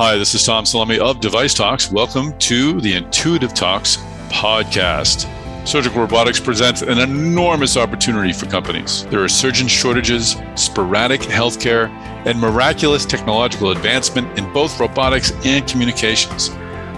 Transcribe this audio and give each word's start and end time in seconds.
Hi, 0.00 0.16
this 0.16 0.34
is 0.34 0.46
Tom 0.46 0.64
Salemi 0.64 0.96
of 0.96 1.20
Device 1.20 1.52
Talks. 1.52 1.92
Welcome 1.92 2.32
to 2.38 2.80
the 2.80 2.94
Intuitive 2.94 3.52
Talks 3.52 3.98
podcast. 4.30 5.28
Surgical 5.68 6.00
robotics 6.00 6.40
presents 6.40 6.80
an 6.80 7.00
enormous 7.00 7.76
opportunity 7.76 8.32
for 8.32 8.46
companies. 8.46 9.04
There 9.08 9.22
are 9.22 9.28
surgeon 9.28 9.68
shortages, 9.68 10.36
sporadic 10.54 11.20
healthcare, 11.20 11.90
and 12.24 12.40
miraculous 12.40 13.04
technological 13.04 13.72
advancement 13.72 14.38
in 14.38 14.50
both 14.54 14.80
robotics 14.80 15.32
and 15.44 15.68
communications. 15.68 16.46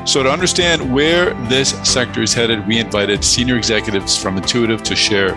So, 0.08 0.22
to 0.22 0.30
understand 0.30 0.94
where 0.94 1.34
this 1.48 1.70
sector 1.82 2.22
is 2.22 2.32
headed, 2.32 2.68
we 2.68 2.78
invited 2.78 3.24
senior 3.24 3.56
executives 3.56 4.16
from 4.16 4.36
Intuitive 4.36 4.84
to 4.84 4.94
share 4.94 5.32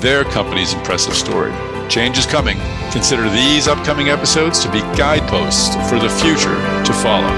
their 0.00 0.24
company's 0.24 0.72
impressive 0.74 1.14
story. 1.14 1.52
Change 1.88 2.18
is 2.18 2.26
coming. 2.26 2.58
Consider 2.90 3.28
these 3.28 3.68
upcoming 3.68 4.08
episodes 4.08 4.58
to 4.60 4.70
be 4.70 4.80
guideposts 4.96 5.74
for 5.88 5.98
the 5.98 6.08
future 6.08 6.54
to 6.84 6.92
follow. 6.92 7.28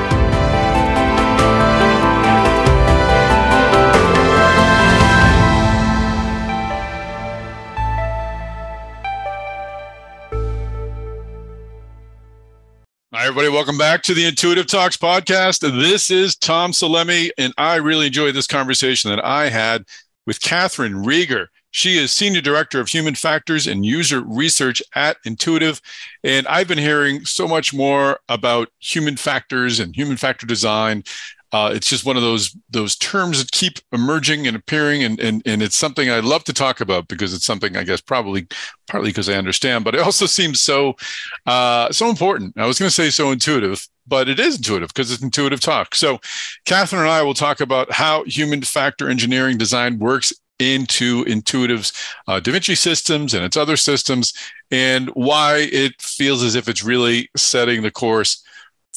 Hi, 13.12 13.26
everybody. 13.26 13.48
Welcome 13.48 13.76
back 13.76 14.02
to 14.04 14.14
the 14.14 14.26
Intuitive 14.26 14.66
Talks 14.66 14.96
podcast. 14.96 15.60
This 15.60 16.10
is 16.10 16.36
Tom 16.36 16.72
Salemi, 16.72 17.30
and 17.36 17.52
I 17.58 17.76
really 17.76 18.06
enjoyed 18.06 18.34
this 18.34 18.46
conversation 18.46 19.10
that 19.10 19.24
I 19.24 19.48
had 19.48 19.84
with 20.26 20.40
Catherine 20.40 21.04
Rieger. 21.04 21.46
She 21.76 21.98
is 21.98 22.10
Senior 22.10 22.40
Director 22.40 22.80
of 22.80 22.88
Human 22.88 23.14
Factors 23.14 23.66
and 23.66 23.84
User 23.84 24.22
Research 24.22 24.82
at 24.94 25.18
Intuitive. 25.26 25.82
And 26.24 26.46
I've 26.46 26.66
been 26.66 26.78
hearing 26.78 27.26
so 27.26 27.46
much 27.46 27.74
more 27.74 28.18
about 28.30 28.68
human 28.78 29.18
factors 29.18 29.78
and 29.78 29.94
human 29.94 30.16
factor 30.16 30.46
design. 30.46 31.04
Uh, 31.52 31.72
it's 31.74 31.86
just 31.86 32.06
one 32.06 32.16
of 32.16 32.22
those 32.22 32.56
those 32.70 32.96
terms 32.96 33.40
that 33.40 33.52
keep 33.52 33.74
emerging 33.92 34.46
and 34.46 34.56
appearing, 34.56 35.04
and, 35.04 35.20
and 35.20 35.42
and 35.44 35.62
it's 35.62 35.76
something 35.76 36.10
I 36.10 36.20
love 36.20 36.44
to 36.44 36.54
talk 36.54 36.80
about 36.80 37.08
because 37.08 37.34
it's 37.34 37.44
something 37.44 37.76
I 37.76 37.84
guess 37.84 38.00
probably 38.00 38.46
partly 38.88 39.10
because 39.10 39.28
I 39.28 39.34
understand, 39.34 39.84
but 39.84 39.94
it 39.94 40.00
also 40.00 40.24
seems 40.24 40.62
so 40.62 40.96
uh, 41.44 41.92
so 41.92 42.08
important. 42.08 42.56
I 42.56 42.64
was 42.64 42.78
going 42.78 42.88
to 42.88 42.94
say 42.94 43.10
so 43.10 43.32
intuitive, 43.32 43.86
but 44.06 44.30
it 44.30 44.40
is 44.40 44.56
intuitive 44.56 44.88
because 44.88 45.12
it's 45.12 45.22
intuitive 45.22 45.60
talk. 45.60 45.94
So, 45.94 46.20
Catherine 46.64 47.02
and 47.02 47.10
I 47.10 47.22
will 47.22 47.34
talk 47.34 47.60
about 47.60 47.92
how 47.92 48.24
human 48.24 48.62
factor 48.62 49.10
engineering 49.10 49.58
design 49.58 49.98
works 49.98 50.32
into 50.58 51.24
Intuitive's 51.24 51.92
uh, 52.26 52.40
DaVinci 52.40 52.76
systems 52.76 53.34
and 53.34 53.44
its 53.44 53.56
other 53.56 53.76
systems, 53.76 54.32
and 54.70 55.08
why 55.10 55.68
it 55.70 56.00
feels 56.00 56.42
as 56.42 56.54
if 56.54 56.68
it's 56.68 56.84
really 56.84 57.28
setting 57.36 57.82
the 57.82 57.90
course 57.90 58.42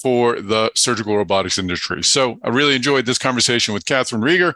for 0.01 0.39
the 0.41 0.71
surgical 0.75 1.17
robotics 1.17 1.57
industry. 1.57 2.03
So 2.03 2.39
I 2.43 2.49
really 2.49 2.75
enjoyed 2.75 3.05
this 3.05 3.17
conversation 3.17 3.73
with 3.73 3.85
Catherine 3.85 4.21
Rieger, 4.21 4.53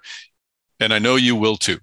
and 0.80 0.94
I 0.94 1.00
know 1.00 1.16
you 1.16 1.36
will 1.36 1.58
too. 1.58 1.80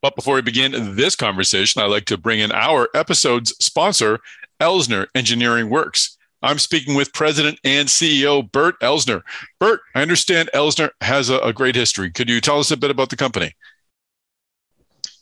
But 0.00 0.14
before 0.14 0.36
we 0.36 0.42
begin 0.42 0.96
this 0.96 1.16
conversation, 1.16 1.82
I'd 1.82 1.86
like 1.86 2.04
to 2.06 2.16
bring 2.16 2.40
in 2.40 2.52
our 2.52 2.88
episode's 2.94 3.54
sponsor, 3.64 4.20
Elsner 4.60 5.06
Engineering 5.14 5.70
Works. 5.70 6.16
I'm 6.40 6.58
speaking 6.58 6.94
with 6.94 7.12
President 7.12 7.58
and 7.64 7.88
CEO 7.88 8.50
Bert 8.50 8.78
Elsner. 8.80 9.22
Bert, 9.58 9.80
I 9.94 10.02
understand 10.02 10.50
Elsner 10.54 10.90
has 11.00 11.30
a, 11.30 11.38
a 11.40 11.52
great 11.52 11.74
history. 11.74 12.10
Could 12.10 12.28
you 12.28 12.40
tell 12.40 12.60
us 12.60 12.70
a 12.70 12.76
bit 12.76 12.92
about 12.92 13.10
the 13.10 13.16
company? 13.16 13.54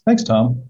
Thanks, 0.06 0.22
Tom. 0.22 0.62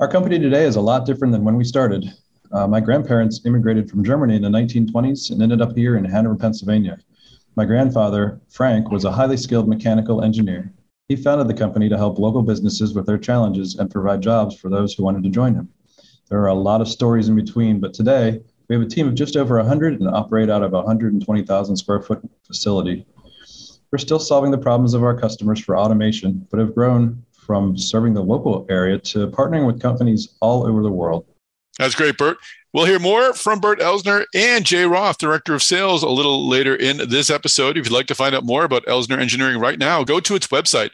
Our 0.00 0.08
company 0.08 0.40
today 0.40 0.64
is 0.64 0.74
a 0.74 0.80
lot 0.80 1.06
different 1.06 1.30
than 1.30 1.44
when 1.44 1.54
we 1.54 1.62
started. 1.62 2.12
Uh, 2.50 2.66
my 2.66 2.80
grandparents 2.80 3.40
immigrated 3.46 3.88
from 3.88 4.02
Germany 4.02 4.34
in 4.34 4.42
the 4.42 4.48
1920s 4.48 5.30
and 5.30 5.40
ended 5.40 5.62
up 5.62 5.76
here 5.76 5.96
in 5.96 6.04
Hanover, 6.04 6.34
Pennsylvania. 6.34 6.98
My 7.54 7.64
grandfather, 7.64 8.40
Frank, 8.48 8.90
was 8.90 9.04
a 9.04 9.12
highly 9.12 9.36
skilled 9.36 9.68
mechanical 9.68 10.24
engineer. 10.24 10.72
He 11.08 11.14
founded 11.14 11.46
the 11.46 11.54
company 11.54 11.88
to 11.90 11.96
help 11.96 12.18
local 12.18 12.42
businesses 12.42 12.92
with 12.92 13.06
their 13.06 13.18
challenges 13.18 13.76
and 13.76 13.88
provide 13.88 14.20
jobs 14.20 14.56
for 14.56 14.68
those 14.68 14.94
who 14.94 15.04
wanted 15.04 15.22
to 15.22 15.30
join 15.30 15.54
him. 15.54 15.68
There 16.28 16.40
are 16.40 16.48
a 16.48 16.54
lot 16.54 16.80
of 16.80 16.88
stories 16.88 17.28
in 17.28 17.36
between, 17.36 17.78
but 17.78 17.94
today 17.94 18.40
we 18.68 18.74
have 18.74 18.84
a 18.84 18.88
team 18.88 19.06
of 19.06 19.14
just 19.14 19.36
over 19.36 19.58
100 19.58 20.00
and 20.00 20.08
operate 20.08 20.50
out 20.50 20.64
of 20.64 20.72
a 20.72 20.82
120,000 20.82 21.76
square 21.76 22.02
foot 22.02 22.28
facility. 22.44 23.06
We're 23.92 23.98
still 23.98 24.18
solving 24.18 24.50
the 24.50 24.58
problems 24.58 24.92
of 24.92 25.04
our 25.04 25.16
customers 25.16 25.60
for 25.60 25.78
automation, 25.78 26.48
but 26.50 26.58
have 26.58 26.74
grown 26.74 27.24
from 27.46 27.76
serving 27.76 28.14
the 28.14 28.22
local 28.22 28.66
area 28.70 28.98
to 28.98 29.28
partnering 29.28 29.66
with 29.66 29.80
companies 29.80 30.28
all 30.40 30.66
over 30.66 30.82
the 30.82 30.90
world. 30.90 31.26
That's 31.78 31.94
great, 31.94 32.16
Bert. 32.16 32.38
We'll 32.72 32.86
hear 32.86 32.98
more 32.98 33.34
from 33.34 33.60
Bert 33.60 33.80
Elsner 33.80 34.24
and 34.34 34.64
Jay 34.64 34.84
Roth, 34.84 35.18
Director 35.18 35.54
of 35.54 35.62
Sales, 35.62 36.02
a 36.02 36.08
little 36.08 36.48
later 36.48 36.74
in 36.74 37.08
this 37.08 37.28
episode. 37.28 37.76
If 37.76 37.86
you'd 37.86 37.94
like 37.94 38.06
to 38.06 38.14
find 38.14 38.34
out 38.34 38.44
more 38.44 38.64
about 38.64 38.86
Elsner 38.86 39.18
Engineering 39.18 39.58
right 39.58 39.78
now, 39.78 40.04
go 40.04 40.20
to 40.20 40.34
its 40.34 40.46
website, 40.46 40.90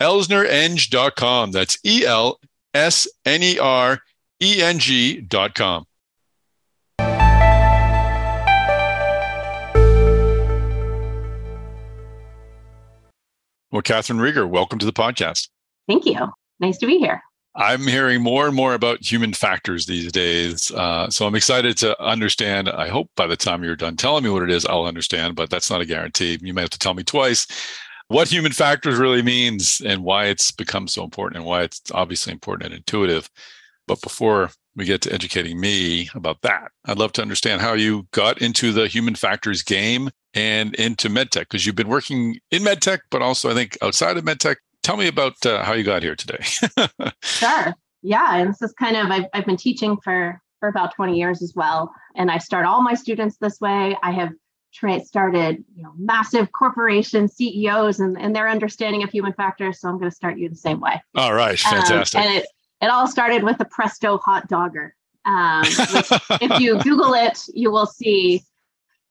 elsnereng.com. 0.00 1.50
That's 1.50 1.78
E 1.84 2.04
L 2.04 2.38
S 2.74 3.08
N 3.24 3.42
E 3.42 3.58
R 3.58 4.00
E 4.40 4.62
N 4.62 4.78
G.com. 4.78 5.86
Well, 13.72 13.82
Catherine 13.82 14.20
Rieger, 14.20 14.48
welcome 14.48 14.78
to 14.78 14.86
the 14.86 14.92
podcast. 14.92 15.48
Thank 15.88 16.06
you. 16.06 16.18
Nice 16.60 16.78
to 16.78 16.86
be 16.86 16.98
here. 16.98 17.22
I'm 17.54 17.86
hearing 17.86 18.22
more 18.22 18.46
and 18.46 18.54
more 18.54 18.74
about 18.74 19.00
human 19.00 19.32
factors 19.32 19.86
these 19.86 20.12
days. 20.12 20.70
Uh, 20.72 21.08
so 21.08 21.26
I'm 21.26 21.34
excited 21.34 21.78
to 21.78 22.00
understand. 22.02 22.68
I 22.68 22.88
hope 22.88 23.10
by 23.16 23.26
the 23.26 23.36
time 23.36 23.64
you're 23.64 23.76
done 23.76 23.96
telling 23.96 24.24
me 24.24 24.30
what 24.30 24.42
it 24.42 24.50
is, 24.50 24.66
I'll 24.66 24.84
understand, 24.84 25.36
but 25.36 25.48
that's 25.48 25.70
not 25.70 25.80
a 25.80 25.86
guarantee. 25.86 26.38
You 26.42 26.52
may 26.52 26.60
have 26.60 26.70
to 26.70 26.78
tell 26.78 26.92
me 26.92 27.02
twice 27.02 27.46
what 28.08 28.28
human 28.28 28.52
factors 28.52 28.98
really 28.98 29.22
means 29.22 29.80
and 29.84 30.04
why 30.04 30.26
it's 30.26 30.50
become 30.50 30.86
so 30.86 31.02
important 31.02 31.38
and 31.38 31.46
why 31.46 31.62
it's 31.62 31.80
obviously 31.92 32.32
important 32.32 32.66
and 32.66 32.74
intuitive. 32.76 33.30
But 33.86 34.02
before 34.02 34.50
we 34.74 34.84
get 34.84 35.00
to 35.02 35.12
educating 35.12 35.58
me 35.58 36.10
about 36.14 36.42
that, 36.42 36.70
I'd 36.84 36.98
love 36.98 37.12
to 37.12 37.22
understand 37.22 37.62
how 37.62 37.72
you 37.72 38.06
got 38.10 38.42
into 38.42 38.72
the 38.72 38.86
human 38.86 39.14
factors 39.14 39.62
game 39.62 40.10
and 40.34 40.74
into 40.74 41.08
medtech 41.08 41.40
because 41.40 41.64
you've 41.64 41.74
been 41.74 41.88
working 41.88 42.38
in 42.50 42.62
medtech, 42.62 43.00
but 43.10 43.22
also 43.22 43.50
I 43.50 43.54
think 43.54 43.78
outside 43.80 44.18
of 44.18 44.24
medtech 44.24 44.56
tell 44.86 44.96
me 44.96 45.08
about 45.08 45.44
uh, 45.44 45.64
how 45.64 45.72
you 45.72 45.82
got 45.82 46.02
here 46.02 46.14
today. 46.14 46.38
sure. 47.22 47.74
Yeah, 48.02 48.36
and 48.36 48.50
this 48.50 48.62
is 48.62 48.72
kind 48.72 48.96
of 48.96 49.10
I've, 49.10 49.24
I've 49.34 49.44
been 49.44 49.56
teaching 49.56 49.96
for 50.02 50.40
for 50.60 50.68
about 50.68 50.94
20 50.94 51.18
years 51.18 51.42
as 51.42 51.52
well, 51.56 51.92
and 52.14 52.30
I 52.30 52.38
start 52.38 52.66
all 52.66 52.82
my 52.82 52.94
students 52.94 53.36
this 53.38 53.60
way. 53.60 53.96
I 54.02 54.12
have 54.12 54.30
tra- 54.72 55.00
started 55.00 55.64
you 55.74 55.82
know 55.82 55.92
massive 55.98 56.52
corporation 56.52 57.28
CEOs 57.28 57.98
and, 57.98 58.16
and 58.16 58.34
their 58.34 58.48
understanding 58.48 59.02
of 59.02 59.10
human 59.10 59.32
factors. 59.32 59.80
So 59.80 59.88
I'm 59.88 59.98
going 59.98 60.10
to 60.10 60.14
start 60.14 60.38
you 60.38 60.48
the 60.48 60.54
same 60.54 60.78
way. 60.78 61.02
All 61.16 61.34
right, 61.34 61.58
fantastic. 61.58 62.20
Um, 62.20 62.26
and 62.26 62.36
it 62.36 62.46
it 62.80 62.86
all 62.86 63.08
started 63.08 63.42
with 63.42 63.58
the 63.58 63.64
Presto 63.64 64.18
hot 64.18 64.46
dogger. 64.48 64.94
Um, 65.24 65.64
if 65.66 66.60
you 66.60 66.78
Google 66.84 67.14
it, 67.14 67.40
you 67.52 67.72
will 67.72 67.86
see 67.86 68.44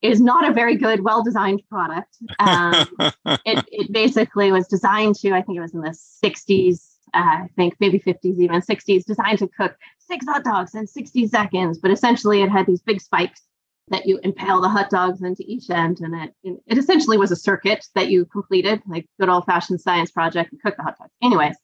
is 0.01 0.21
not 0.21 0.47
a 0.47 0.53
very 0.53 0.75
good, 0.75 1.01
well 1.01 1.23
designed 1.23 1.61
product. 1.69 2.17
Um, 2.39 2.87
it, 3.45 3.65
it 3.71 3.91
basically 3.91 4.51
was 4.51 4.67
designed 4.67 5.15
to, 5.15 5.31
I 5.31 5.41
think 5.41 5.57
it 5.57 5.61
was 5.61 5.73
in 5.73 5.81
the 5.81 5.97
60s, 6.23 6.95
uh, 7.13 7.19
I 7.19 7.49
think 7.55 7.75
maybe 7.79 7.99
50s, 7.99 8.39
even 8.39 8.61
60s, 8.61 9.05
designed 9.05 9.39
to 9.39 9.47
cook 9.47 9.75
six 9.99 10.25
hot 10.25 10.43
dogs 10.43 10.75
in 10.75 10.87
60 10.87 11.27
seconds. 11.27 11.79
But 11.79 11.91
essentially, 11.91 12.41
it 12.41 12.49
had 12.49 12.67
these 12.67 12.81
big 12.81 13.01
spikes 13.01 13.41
that 13.89 14.05
you 14.05 14.19
impale 14.23 14.61
the 14.61 14.69
hot 14.69 14.89
dogs 14.89 15.21
into 15.21 15.43
each 15.45 15.69
end. 15.69 15.99
And 15.99 16.15
it, 16.43 16.57
it 16.65 16.77
essentially 16.77 17.17
was 17.17 17.31
a 17.31 17.35
circuit 17.35 17.85
that 17.95 18.09
you 18.09 18.25
completed, 18.25 18.81
like 18.87 19.05
good 19.19 19.29
old 19.29 19.45
fashioned 19.45 19.81
science 19.81 20.11
project 20.11 20.51
and 20.51 20.61
cook 20.61 20.75
the 20.77 20.83
hot 20.83 20.97
dogs. 20.97 21.11
Anyways, 21.21 21.55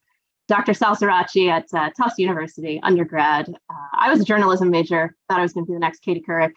Dr. 0.47 0.73
Sal 0.73 0.95
Sirachi 0.95 1.49
at 1.49 1.65
uh, 1.73 1.89
Tufts 1.97 2.19
University, 2.19 2.79
undergrad. 2.83 3.49
Uh, 3.49 3.87
I 3.97 4.09
was 4.11 4.19
a 4.19 4.25
journalism 4.25 4.69
major, 4.69 5.15
thought 5.29 5.39
I 5.39 5.43
was 5.43 5.53
going 5.53 5.65
to 5.65 5.69
be 5.69 5.73
the 5.73 5.79
next 5.79 6.01
Katie 6.01 6.23
Couric 6.27 6.51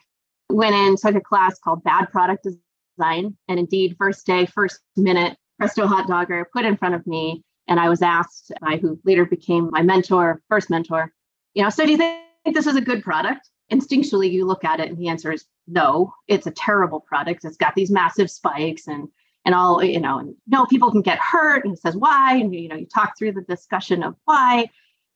went 0.50 0.74
in, 0.74 0.96
took 0.96 1.14
a 1.14 1.20
class 1.20 1.58
called 1.58 1.84
Bad 1.84 2.10
Product 2.10 2.44
Design. 2.44 3.36
And 3.48 3.58
indeed, 3.58 3.96
first 3.98 4.26
day, 4.26 4.46
first 4.46 4.80
minute, 4.96 5.36
Presto 5.58 5.86
Hot 5.86 6.06
Dogger 6.06 6.48
put 6.52 6.64
in 6.64 6.76
front 6.76 6.94
of 6.94 7.06
me. 7.06 7.42
And 7.66 7.80
I 7.80 7.88
was 7.88 8.02
asked 8.02 8.52
by 8.60 8.76
who 8.76 9.00
later 9.04 9.24
became 9.24 9.70
my 9.70 9.82
mentor, 9.82 10.42
first 10.48 10.68
mentor, 10.68 11.12
you 11.54 11.62
know, 11.62 11.70
so 11.70 11.86
do 11.86 11.92
you 11.92 11.96
think 11.96 12.20
this 12.52 12.66
is 12.66 12.76
a 12.76 12.80
good 12.80 13.02
product? 13.02 13.48
Instinctually, 13.72 14.30
you 14.30 14.44
look 14.44 14.64
at 14.64 14.80
it 14.80 14.90
and 14.90 14.98
the 14.98 15.08
answer 15.08 15.32
is 15.32 15.46
no, 15.66 16.12
it's 16.28 16.46
a 16.46 16.50
terrible 16.50 17.00
product. 17.00 17.44
It's 17.44 17.56
got 17.56 17.74
these 17.74 17.90
massive 17.90 18.30
spikes 18.30 18.86
and 18.86 19.08
and 19.46 19.54
all, 19.54 19.84
you 19.84 20.00
know, 20.00 20.18
and 20.18 20.34
no, 20.46 20.64
people 20.66 20.90
can 20.90 21.02
get 21.02 21.18
hurt. 21.18 21.64
And 21.64 21.72
he 21.72 21.76
says 21.76 21.96
why, 21.96 22.36
and 22.36 22.54
you 22.54 22.68
know, 22.68 22.76
you 22.76 22.86
talk 22.86 23.16
through 23.18 23.32
the 23.32 23.42
discussion 23.42 24.02
of 24.02 24.16
why. 24.24 24.70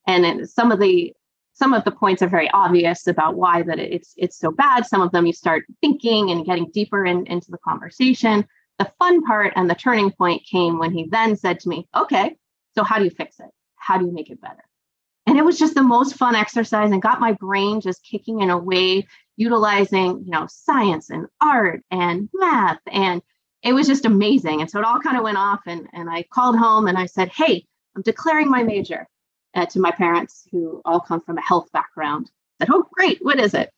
And 0.06 0.48
some 0.48 0.70
of 0.70 0.78
the 0.78 1.14
some 1.58 1.72
of 1.72 1.84
the 1.84 1.90
points 1.90 2.22
are 2.22 2.28
very 2.28 2.48
obvious 2.50 3.08
about 3.08 3.34
why 3.34 3.62
that 3.62 3.80
it's 3.80 4.14
it's 4.16 4.38
so 4.38 4.52
bad. 4.52 4.86
Some 4.86 5.02
of 5.02 5.10
them 5.10 5.26
you 5.26 5.32
start 5.32 5.64
thinking 5.80 6.30
and 6.30 6.46
getting 6.46 6.70
deeper 6.70 7.04
in, 7.04 7.26
into 7.26 7.50
the 7.50 7.58
conversation. 7.58 8.46
The 8.78 8.90
fun 9.00 9.24
part 9.24 9.52
and 9.56 9.68
the 9.68 9.74
turning 9.74 10.12
point 10.12 10.46
came 10.48 10.78
when 10.78 10.92
he 10.92 11.08
then 11.10 11.34
said 11.34 11.58
to 11.60 11.68
me, 11.68 11.88
"Okay, 11.96 12.36
so 12.76 12.84
how 12.84 12.98
do 12.98 13.04
you 13.04 13.10
fix 13.10 13.40
it? 13.40 13.50
How 13.74 13.98
do 13.98 14.06
you 14.06 14.12
make 14.12 14.30
it 14.30 14.40
better?" 14.40 14.64
And 15.26 15.36
it 15.36 15.44
was 15.44 15.58
just 15.58 15.74
the 15.74 15.82
most 15.82 16.14
fun 16.14 16.36
exercise 16.36 16.92
and 16.92 17.02
got 17.02 17.20
my 17.20 17.32
brain 17.32 17.80
just 17.80 18.04
kicking 18.04 18.40
in 18.40 18.50
a 18.50 18.56
way 18.56 19.06
utilizing, 19.36 20.22
you 20.24 20.30
know, 20.30 20.46
science 20.48 21.10
and 21.10 21.26
art 21.40 21.82
and 21.90 22.28
math. 22.34 22.80
And 22.86 23.20
it 23.62 23.72
was 23.72 23.86
just 23.86 24.04
amazing. 24.04 24.60
And 24.60 24.70
so 24.70 24.78
it 24.78 24.84
all 24.84 25.00
kind 25.00 25.16
of 25.16 25.24
went 25.24 25.38
off. 25.38 25.60
And, 25.66 25.88
and 25.92 26.08
I 26.08 26.22
called 26.22 26.56
home 26.56 26.86
and 26.86 26.96
I 26.96 27.06
said, 27.06 27.28
Hey, 27.28 27.66
I'm 27.94 28.02
declaring 28.02 28.48
my 28.50 28.62
major 28.62 29.06
uh, 29.58 29.66
to 29.66 29.80
my 29.80 29.90
parents, 29.90 30.46
who 30.50 30.80
all 30.84 31.00
come 31.00 31.20
from 31.20 31.38
a 31.38 31.42
health 31.42 31.70
background. 31.72 32.30
I 32.60 32.64
said, 32.64 32.72
Oh, 32.72 32.86
great. 32.92 33.18
What 33.20 33.40
is 33.40 33.54
it? 33.54 33.70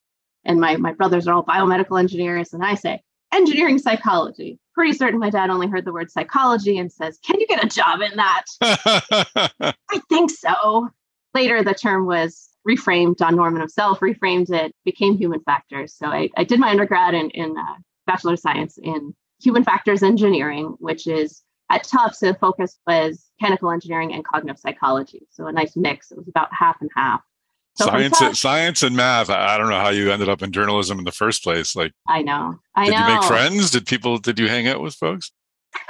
And 0.45 0.61
my, 0.61 0.77
my 0.77 0.93
brothers 0.93 1.27
are 1.27 1.35
all 1.35 1.45
biomedical 1.45 1.99
engineers. 1.99 2.53
And 2.53 2.65
I 2.65 2.75
say, 2.75 3.03
engineering 3.33 3.79
psychology. 3.79 4.59
Pretty 4.75 4.93
certain 4.93 5.21
my 5.21 5.31
dad 5.31 5.51
only 5.51 5.69
heard 5.69 5.85
the 5.85 5.93
word 5.93 6.11
psychology 6.11 6.79
and 6.79 6.93
says, 6.93 7.19
Can 7.25 7.41
you 7.41 7.47
get 7.47 7.65
a 7.65 7.69
job 7.69 8.01
in 8.01 8.17
that? 8.17 8.45
I 9.91 10.01
think 10.09 10.31
so. 10.31 10.89
Later, 11.35 11.63
the 11.63 11.75
term 11.75 12.07
was 12.07 12.49
reframed. 12.69 13.17
Don 13.17 13.37
Norman 13.37 13.61
himself 13.61 14.01
reframed 14.01 14.51
it, 14.51 14.75
became 14.85 15.17
human 15.17 15.41
factors. 15.41 15.95
So 15.95 16.07
I, 16.07 16.29
I 16.37 16.45
did 16.45 16.61
my 16.61 16.71
undergrad 16.71 17.15
in, 17.15 17.31
in 17.31 17.57
uh, 17.57 17.77
Bachelor 18.07 18.35
of 18.35 18.41
Science 18.41 18.79
in 18.83 19.15
human 19.41 19.65
factors 19.65 20.03
engineering, 20.03 20.77
which 20.79 21.07
is 21.07 21.43
at 21.71 21.85
Tufts, 21.85 22.19
the 22.19 22.35
focus 22.35 22.79
was 22.87 23.27
mechanical 23.41 23.71
engineering 23.71 24.13
and 24.13 24.25
cognitive 24.25 24.59
psychology. 24.59 25.27
So 25.31 25.47
a 25.47 25.53
nice 25.53 25.77
mix. 25.77 26.11
It 26.11 26.19
was 26.19 26.29
about 26.29 26.49
half 26.53 26.81
and 26.81 26.91
half. 26.95 27.23
So 27.75 27.87
science, 27.87 28.41
science 28.41 28.83
and 28.83 28.97
math. 28.97 29.31
I 29.31 29.57
don't 29.57 29.71
know 29.71 29.79
how 29.79 29.91
you 29.91 30.11
ended 30.11 30.29
up 30.29 30.43
in 30.43 30.51
journalism 30.53 30.99
in 30.99 31.05
the 31.05 31.13
first 31.13 31.43
place. 31.45 31.77
Like, 31.77 31.93
I 32.09 32.23
know, 32.23 32.59
I 32.75 32.87
did 32.87 32.95
know. 32.95 33.07
you 33.07 33.15
make 33.15 33.25
friends? 33.25 33.71
Did 33.71 33.87
people? 33.87 34.19
Did 34.19 34.39
you 34.39 34.49
hang 34.49 34.67
out 34.67 34.81
with 34.81 34.95
folks? 34.95 35.31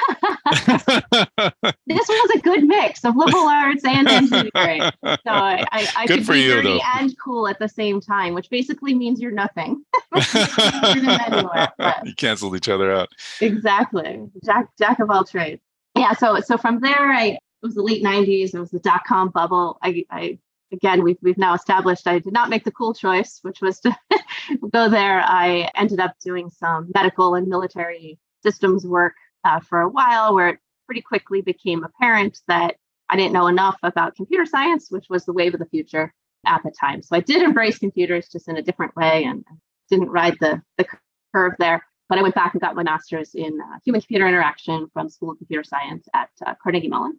this 0.51 2.07
was 2.09 2.31
a 2.35 2.39
good 2.41 2.65
mix 2.65 3.03
of 3.05 3.17
liberal 3.17 3.49
arts 3.49 3.83
and 3.85 4.07
engineering. 4.35 4.83
So 5.03 5.19
I, 5.27 5.65
I, 5.73 5.89
I 5.97 6.07
could 6.07 6.27
for 6.27 6.33
be 6.35 6.43
you, 6.43 6.57
dirty 6.57 6.69
though. 6.69 6.81
and 6.99 7.15
cool 7.19 7.49
at 7.49 7.59
the 7.59 7.69
same 7.69 8.01
time, 8.01 8.35
which 8.35 8.51
basically 8.51 8.95
means 8.95 9.21
you're 9.21 9.31
nothing. 9.31 9.83
You're 10.15 11.11
anywhere, 11.11 11.69
but- 11.79 12.07
you 12.07 12.15
canceled 12.15 12.57
each 12.57 12.69
other 12.69 12.93
out. 12.93 13.09
exactly 13.41 14.29
jack 14.45 14.69
jack 14.77 14.99
of 14.99 15.09
all 15.09 15.25
trades 15.25 15.63
yeah 16.01 16.13
so 16.15 16.41
so 16.41 16.57
from 16.57 16.81
there 16.81 17.13
i 17.13 17.27
it 17.27 17.39
was 17.67 17.75
the 17.75 17.83
late 17.83 18.03
90s 18.03 18.55
it 18.55 18.59
was 18.59 18.71
the 18.71 18.81
dot-com 18.81 19.29
bubble. 19.29 19.79
I 19.83 20.05
i 20.11 20.39
again 20.73 21.05
we've, 21.05 21.19
we've 21.21 21.39
now 21.39 21.55
established 21.55 22.07
i 22.07 22.19
did 22.19 22.33
not 22.33 22.49
make 22.49 22.65
the 22.65 22.73
cool 22.73 22.95
choice 22.95 23.39
which 23.43 23.61
was 23.61 23.81
to 23.81 23.95
go 24.73 24.89
there. 24.89 25.21
I 25.21 25.71
ended 25.77 26.01
up 26.01 26.15
doing 26.25 26.51
some 26.51 26.91
medical 26.95 27.35
and 27.35 27.47
military 27.49 28.19
systems 28.43 28.87
work 28.87 29.15
uh, 29.45 29.61
for 29.61 29.81
a 29.81 29.89
while 29.89 30.35
where 30.35 30.49
it 30.49 30.59
pretty 30.87 31.03
quickly 31.03 31.43
became 31.43 31.85
apparent 31.85 32.39
that 32.49 32.77
i 33.11 33.17
didn't 33.17 33.35
know 33.35 33.47
enough 33.47 33.77
about 33.83 34.17
computer 34.17 34.47
science 34.47 34.87
which 34.91 35.07
was 35.11 35.25
the 35.27 35.35
wave 35.35 35.53
of 35.55 35.61
the 35.61 35.67
future 35.67 36.15
at 36.47 36.63
the 36.65 36.73
time. 36.81 37.03
So 37.03 37.15
i 37.15 37.21
did 37.21 37.43
embrace 37.49 37.79
computers 37.79 38.29
just 38.29 38.49
in 38.49 38.57
a 38.57 38.63
different 38.63 38.97
way 38.97 39.25
and 39.25 39.45
didn't 39.91 40.09
ride 40.09 40.39
the, 40.41 40.63
the 40.79 40.87
curve 41.35 41.55
there 41.59 41.85
but 42.11 42.19
I 42.19 42.23
went 42.23 42.35
back 42.35 42.53
and 42.53 42.61
got 42.61 42.75
my 42.75 42.83
master's 42.83 43.35
in 43.37 43.59
uh, 43.61 43.79
human 43.85 44.01
computer 44.01 44.27
interaction 44.27 44.89
from 44.93 45.09
School 45.09 45.31
of 45.31 45.39
Computer 45.39 45.63
Science 45.63 46.09
at 46.13 46.29
uh, 46.45 46.55
Carnegie 46.61 46.89
Mellon. 46.89 47.19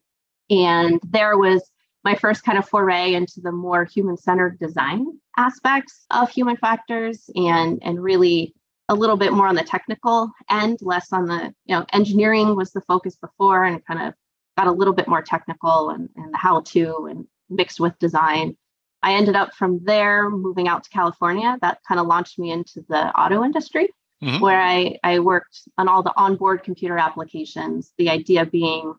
And 0.49 0.99
there 1.07 1.38
was 1.38 1.71
my 2.03 2.13
first 2.13 2.43
kind 2.43 2.57
of 2.57 2.67
foray 2.67 3.13
into 3.13 3.39
the 3.39 3.53
more 3.53 3.85
human 3.85 4.17
centered 4.17 4.59
design 4.59 5.07
aspects 5.38 6.05
of 6.11 6.29
human 6.29 6.57
factors 6.57 7.29
and, 7.35 7.79
and 7.81 8.03
really 8.03 8.53
a 8.89 8.95
little 8.95 9.15
bit 9.15 9.31
more 9.31 9.47
on 9.47 9.55
the 9.55 9.63
technical 9.63 10.29
end, 10.49 10.79
less 10.81 11.13
on 11.13 11.25
the, 11.25 11.53
you 11.65 11.75
know, 11.75 11.85
engineering 11.93 12.57
was 12.57 12.71
the 12.71 12.81
focus 12.81 13.15
before 13.15 13.63
and 13.63 13.85
kind 13.85 14.01
of 14.01 14.13
got 14.57 14.67
a 14.67 14.71
little 14.73 14.93
bit 14.93 15.07
more 15.07 15.21
technical 15.21 15.89
and, 15.91 16.09
and 16.17 16.33
the 16.33 16.38
how 16.38 16.59
to 16.59 17.07
and 17.09 17.25
mixed 17.49 17.79
with 17.79 17.97
design. 17.99 18.57
I 19.03 19.13
ended 19.13 19.38
up 19.38 19.53
from 19.53 19.79
there 19.85 20.29
moving 20.29 20.67
out 20.67 20.83
to 20.83 20.89
California. 20.89 21.57
That 21.61 21.79
kind 21.88 22.01
of 22.01 22.07
launched 22.07 22.38
me 22.38 22.51
into 22.51 22.83
the 22.89 23.17
auto 23.17 23.45
industry 23.45 23.89
Mhm. 24.23 24.39
where 24.39 24.62
I, 24.62 24.97
I 25.03 25.19
worked 25.19 25.62
on 25.77 25.88
all 25.88 26.03
the 26.03 26.13
onboard 26.15 26.63
computer 26.63 26.97
applications, 26.97 27.91
the 27.97 28.09
idea 28.09 28.45
being 28.45 28.94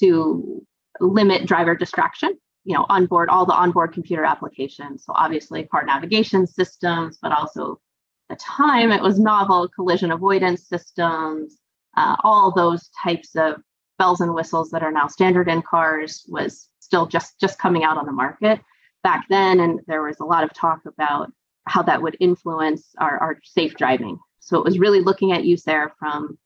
to 0.00 0.64
limit 1.00 1.46
driver 1.46 1.74
distraction, 1.74 2.38
you 2.64 2.74
know, 2.74 2.84
onboard 2.90 3.30
all 3.30 3.46
the 3.46 3.54
onboard 3.54 3.92
computer 3.94 4.24
applications. 4.24 5.04
So 5.04 5.12
obviously 5.16 5.64
car 5.64 5.84
navigation 5.84 6.46
systems, 6.46 7.18
but 7.20 7.32
also 7.32 7.80
the 8.28 8.36
time 8.36 8.92
it 8.92 9.02
was 9.02 9.18
novel 9.18 9.68
collision 9.68 10.10
avoidance 10.12 10.66
systems, 10.68 11.56
uh, 11.96 12.16
all 12.22 12.52
those 12.52 12.90
types 13.02 13.34
of 13.36 13.62
bells 13.98 14.20
and 14.20 14.34
whistles 14.34 14.70
that 14.70 14.82
are 14.82 14.92
now 14.92 15.06
standard 15.06 15.48
in 15.48 15.62
cars 15.62 16.24
was 16.28 16.68
still 16.80 17.06
just 17.06 17.40
just 17.40 17.58
coming 17.58 17.84
out 17.84 17.96
on 17.96 18.06
the 18.06 18.12
market 18.12 18.60
back 19.02 19.26
then 19.28 19.60
and 19.60 19.80
there 19.86 20.02
was 20.02 20.20
a 20.20 20.24
lot 20.24 20.44
of 20.44 20.52
talk 20.52 20.80
about 20.86 21.32
how 21.66 21.82
that 21.82 22.00
would 22.00 22.16
influence 22.20 22.94
our, 22.98 23.18
our 23.18 23.38
safe 23.42 23.74
driving 23.74 24.18
so 24.48 24.56
it 24.56 24.64
was 24.64 24.78
really 24.78 25.00
looking 25.00 25.32
at 25.32 25.44
use 25.44 25.62
there 25.62 25.92
from 25.98 26.38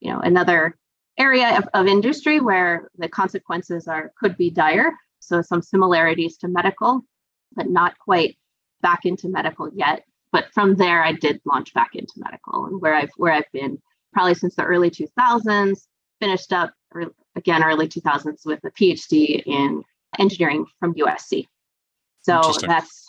you 0.00 0.12
know 0.12 0.20
another 0.20 0.76
area 1.18 1.56
of, 1.56 1.66
of 1.72 1.86
industry 1.86 2.38
where 2.38 2.90
the 2.98 3.08
consequences 3.08 3.88
are 3.88 4.12
could 4.20 4.36
be 4.36 4.50
dire. 4.50 4.92
So 5.20 5.40
some 5.40 5.62
similarities 5.62 6.36
to 6.38 6.48
medical 6.48 7.02
but 7.54 7.70
not 7.70 7.98
quite 7.98 8.36
back 8.82 9.06
into 9.06 9.28
medical 9.28 9.70
yet. 9.74 10.04
But 10.32 10.52
from 10.52 10.76
there 10.76 11.02
i 11.02 11.12
did 11.12 11.40
launch 11.46 11.72
back 11.72 11.94
into 11.94 12.12
medical 12.16 12.66
and 12.66 12.78
where 12.82 12.94
i've 12.94 13.12
where 13.16 13.32
i've 13.32 13.50
been 13.52 13.80
probably 14.12 14.34
since 14.34 14.54
the 14.54 14.64
early 14.64 14.90
2000s 14.90 15.86
finished 16.20 16.52
up 16.52 16.74
again 17.36 17.64
early 17.64 17.88
2000s 17.88 18.44
with 18.44 18.62
a 18.64 18.70
phd 18.72 19.42
in 19.46 19.82
engineering 20.18 20.66
from 20.78 20.92
usc 20.94 21.46
so 22.20 22.52
that's 22.66 23.05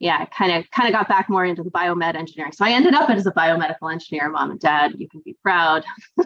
yeah 0.00 0.24
kind 0.26 0.52
of 0.52 0.68
kind 0.72 0.88
of 0.88 0.92
got 0.92 1.08
back 1.08 1.28
more 1.30 1.44
into 1.44 1.62
the 1.62 1.70
biomed 1.70 2.16
engineering. 2.16 2.52
So 2.52 2.64
i 2.64 2.72
ended 2.72 2.94
up 2.94 3.08
as 3.10 3.26
a 3.26 3.32
biomedical 3.32 3.92
engineer 3.92 4.28
mom 4.30 4.50
and 4.50 4.58
dad 4.60 4.94
you 4.98 5.08
can 5.08 5.22
be 5.24 5.36
proud. 5.42 5.84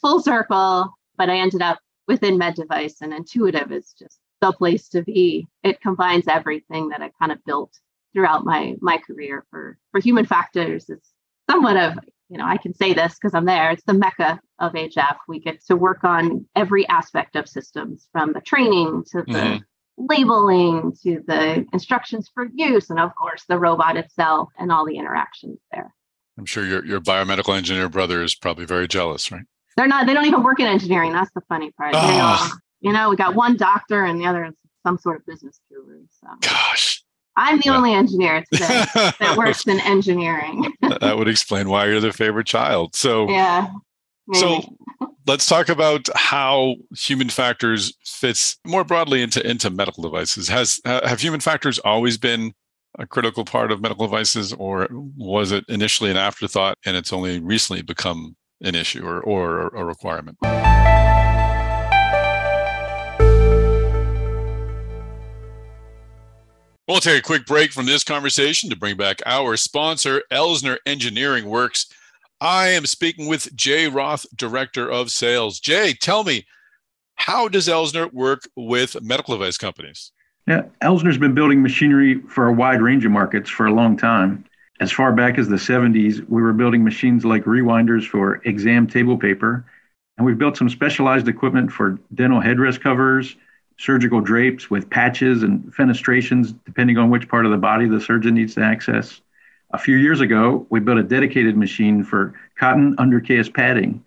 Full 0.00 0.22
circle 0.22 0.94
but 1.16 1.28
i 1.28 1.36
ended 1.36 1.60
up 1.62 1.78
within 2.06 2.38
med 2.38 2.54
device 2.54 2.96
and 3.02 3.12
intuitive 3.12 3.70
is 3.72 3.92
just 3.98 4.18
the 4.40 4.52
place 4.52 4.88
to 4.90 5.02
be. 5.02 5.46
It 5.64 5.80
combines 5.80 6.28
everything 6.28 6.88
that 6.90 7.02
i 7.02 7.10
kind 7.20 7.32
of 7.32 7.44
built 7.44 7.72
throughout 8.14 8.44
my 8.44 8.74
my 8.80 8.96
career 8.98 9.44
for 9.50 9.76
for 9.90 10.00
human 10.00 10.24
factors. 10.24 10.88
It's 10.88 11.12
somewhat 11.50 11.76
of 11.76 11.98
you 12.30 12.38
know 12.38 12.46
i 12.46 12.56
can 12.56 12.72
say 12.74 12.92
this 12.94 13.14
because 13.14 13.34
i'm 13.34 13.44
there. 13.46 13.70
It's 13.72 13.82
the 13.84 13.94
mecca 13.94 14.40
of 14.60 14.72
hf 14.72 15.16
we 15.28 15.40
get 15.40 15.64
to 15.66 15.76
work 15.76 16.04
on 16.04 16.46
every 16.56 16.86
aspect 16.88 17.36
of 17.36 17.48
systems 17.48 18.08
from 18.12 18.32
the 18.32 18.40
training 18.40 19.04
to 19.12 19.18
the 19.22 19.38
Mhm. 19.38 19.64
Labeling 19.98 20.92
to 21.02 21.20
the 21.26 21.66
instructions 21.72 22.30
for 22.32 22.46
use 22.54 22.88
and 22.90 23.00
of 23.00 23.14
course 23.16 23.44
the 23.48 23.58
robot 23.58 23.96
itself 23.96 24.48
and 24.58 24.70
all 24.70 24.86
the 24.86 24.96
interactions 24.96 25.58
there 25.72 25.92
I'm 26.38 26.46
sure 26.46 26.64
your 26.64 26.84
your 26.84 27.00
biomedical 27.00 27.56
engineer 27.56 27.88
brother 27.88 28.22
is 28.22 28.34
probably 28.36 28.64
very 28.64 28.86
jealous, 28.86 29.32
right? 29.32 29.42
they're 29.76 29.88
not 29.88 30.06
they 30.06 30.14
don't 30.14 30.26
even 30.26 30.42
work 30.42 30.60
in 30.60 30.66
engineering 30.66 31.12
that's 31.12 31.30
the 31.34 31.40
funny 31.48 31.70
part 31.72 31.92
They 31.92 31.98
ah. 32.00 32.50
all- 32.52 32.58
you 32.80 32.92
know 32.92 33.10
we 33.10 33.16
got 33.16 33.34
one 33.34 33.56
doctor 33.56 34.04
and 34.04 34.20
the 34.20 34.26
other 34.26 34.44
is 34.46 34.54
some 34.86 34.98
sort 34.98 35.16
of 35.16 35.26
business 35.26 35.58
guru 35.68 36.02
so 36.20 36.28
Gosh. 36.40 37.02
i'm 37.36 37.56
the 37.58 37.64
Yeah. 37.66 37.76
only 37.76 37.92
engineer 37.94 38.44
today 38.52 38.84
that 38.94 39.34
works 39.36 39.66
in 39.66 39.80
engineering 39.80 40.72
that 41.00 41.18
would 41.18 41.28
explain 41.28 41.68
why 41.68 41.86
you're 41.86 42.00
the 42.00 42.12
favorite 42.12 42.46
child. 42.46 42.94
So 42.94 43.28
yeah 43.28 43.68
maybe. 44.28 44.62
So 44.62 44.76
let's 45.28 45.46
talk 45.46 45.68
about 45.68 46.08
how 46.16 46.74
human 46.96 47.28
factors 47.28 47.94
fits 48.02 48.56
more 48.66 48.82
broadly 48.82 49.22
into 49.22 49.46
into 49.48 49.68
medical 49.70 50.02
devices. 50.02 50.48
Has 50.48 50.80
have 50.84 51.20
human 51.20 51.40
factors 51.40 51.78
always 51.80 52.16
been 52.16 52.54
a 52.98 53.06
critical 53.06 53.44
part 53.44 53.70
of 53.70 53.80
medical 53.80 54.06
devices, 54.06 54.54
or 54.54 54.88
was 54.90 55.52
it 55.52 55.64
initially 55.68 56.10
an 56.10 56.16
afterthought 56.16 56.78
and 56.84 56.96
it's 56.96 57.12
only 57.12 57.38
recently 57.38 57.82
become 57.82 58.36
an 58.62 58.74
issue 58.74 59.06
or 59.06 59.20
or 59.20 59.68
a 59.68 59.84
requirement? 59.84 60.38
We'll 66.88 67.00
take 67.00 67.18
a 67.18 67.22
quick 67.22 67.44
break 67.44 67.70
from 67.72 67.84
this 67.84 68.02
conversation 68.02 68.70
to 68.70 68.76
bring 68.76 68.96
back 68.96 69.20
our 69.26 69.58
sponsor, 69.58 70.22
Elsner 70.32 70.78
Engineering 70.86 71.44
Works. 71.44 71.86
I 72.40 72.68
am 72.68 72.86
speaking 72.86 73.26
with 73.26 73.54
Jay 73.56 73.88
Roth, 73.88 74.24
Director 74.34 74.88
of 74.90 75.10
Sales. 75.10 75.58
Jay, 75.58 75.92
tell 75.92 76.22
me, 76.22 76.46
how 77.16 77.48
does 77.48 77.66
Elsner 77.66 78.12
work 78.12 78.48
with 78.54 79.02
medical 79.02 79.36
device 79.36 79.58
companies? 79.58 80.12
Yeah, 80.46 80.62
Elsner's 80.80 81.18
been 81.18 81.34
building 81.34 81.62
machinery 81.62 82.20
for 82.28 82.46
a 82.46 82.52
wide 82.52 82.80
range 82.80 83.04
of 83.04 83.10
markets 83.10 83.50
for 83.50 83.66
a 83.66 83.72
long 83.72 83.96
time. 83.96 84.44
As 84.80 84.92
far 84.92 85.12
back 85.12 85.36
as 85.36 85.48
the 85.48 85.56
70s, 85.56 86.26
we 86.28 86.40
were 86.40 86.52
building 86.52 86.84
machines 86.84 87.24
like 87.24 87.44
rewinders 87.44 88.06
for 88.06 88.36
exam 88.44 88.86
table 88.86 89.18
paper, 89.18 89.64
and 90.16 90.24
we've 90.24 90.38
built 90.38 90.56
some 90.56 90.68
specialized 90.68 91.26
equipment 91.26 91.72
for 91.72 91.98
dental 92.14 92.40
headrest 92.40 92.80
covers, 92.80 93.36
surgical 93.78 94.20
drapes 94.20 94.70
with 94.70 94.88
patches 94.88 95.42
and 95.42 95.74
fenestrations, 95.74 96.54
depending 96.64 96.98
on 96.98 97.10
which 97.10 97.28
part 97.28 97.44
of 97.44 97.50
the 97.50 97.58
body 97.58 97.88
the 97.88 98.00
surgeon 98.00 98.34
needs 98.34 98.54
to 98.54 98.62
access. 98.62 99.20
A 99.70 99.78
few 99.78 99.96
years 99.96 100.20
ago, 100.20 100.66
we 100.70 100.80
built 100.80 100.98
a 100.98 101.02
dedicated 101.02 101.56
machine 101.56 102.02
for 102.02 102.34
cotton 102.58 102.96
undercase 102.96 103.52
padding. 103.52 104.02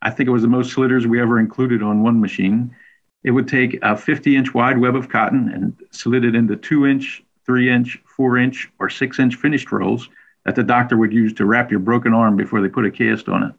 I 0.00 0.10
think 0.10 0.26
it 0.26 0.32
was 0.32 0.42
the 0.42 0.48
most 0.48 0.72
slitters 0.72 1.06
we 1.06 1.20
ever 1.20 1.38
included 1.38 1.82
on 1.82 2.02
one 2.02 2.20
machine. 2.20 2.74
It 3.22 3.32
would 3.32 3.46
take 3.46 3.78
a 3.82 3.96
50 3.96 4.36
inch 4.36 4.54
wide 4.54 4.78
web 4.78 4.96
of 4.96 5.10
cotton 5.10 5.50
and 5.50 5.76
slit 5.90 6.24
it 6.24 6.34
into 6.34 6.56
two 6.56 6.86
inch, 6.86 7.22
three 7.44 7.70
inch, 7.70 8.00
four 8.16 8.38
inch, 8.38 8.70
or 8.78 8.88
six 8.88 9.18
inch 9.18 9.36
finished 9.36 9.70
rolls 9.70 10.08
that 10.44 10.56
the 10.56 10.62
doctor 10.64 10.96
would 10.96 11.12
use 11.12 11.32
to 11.34 11.44
wrap 11.44 11.70
your 11.70 11.80
broken 11.80 12.14
arm 12.14 12.36
before 12.36 12.62
they 12.62 12.68
put 12.68 12.86
a 12.86 12.90
cast 12.90 13.28
on 13.28 13.42
it. 13.42 13.52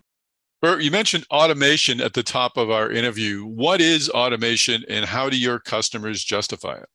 Bert, 0.62 0.82
you 0.82 0.92
mentioned 0.92 1.26
automation 1.30 2.02
at 2.02 2.14
the 2.14 2.24
top 2.24 2.58
of 2.58 2.72
our 2.72 2.90
interview. 2.90 3.46
What 3.46 3.80
is 3.80 4.10
automation 4.10 4.84
and 4.90 5.06
how 5.06 5.30
do 5.30 5.38
your 5.38 5.60
customers 5.60 6.24
justify 6.24 6.76
it? 6.76 6.90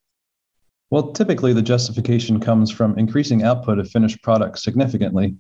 Well, 0.90 1.12
typically 1.12 1.52
the 1.52 1.62
justification 1.62 2.40
comes 2.40 2.71
from 2.71 2.99
increasing 2.99 3.42
output 3.42 3.78
of 3.78 3.90
finished 3.90 4.23
products 4.23 4.62
significantly. 4.62 5.37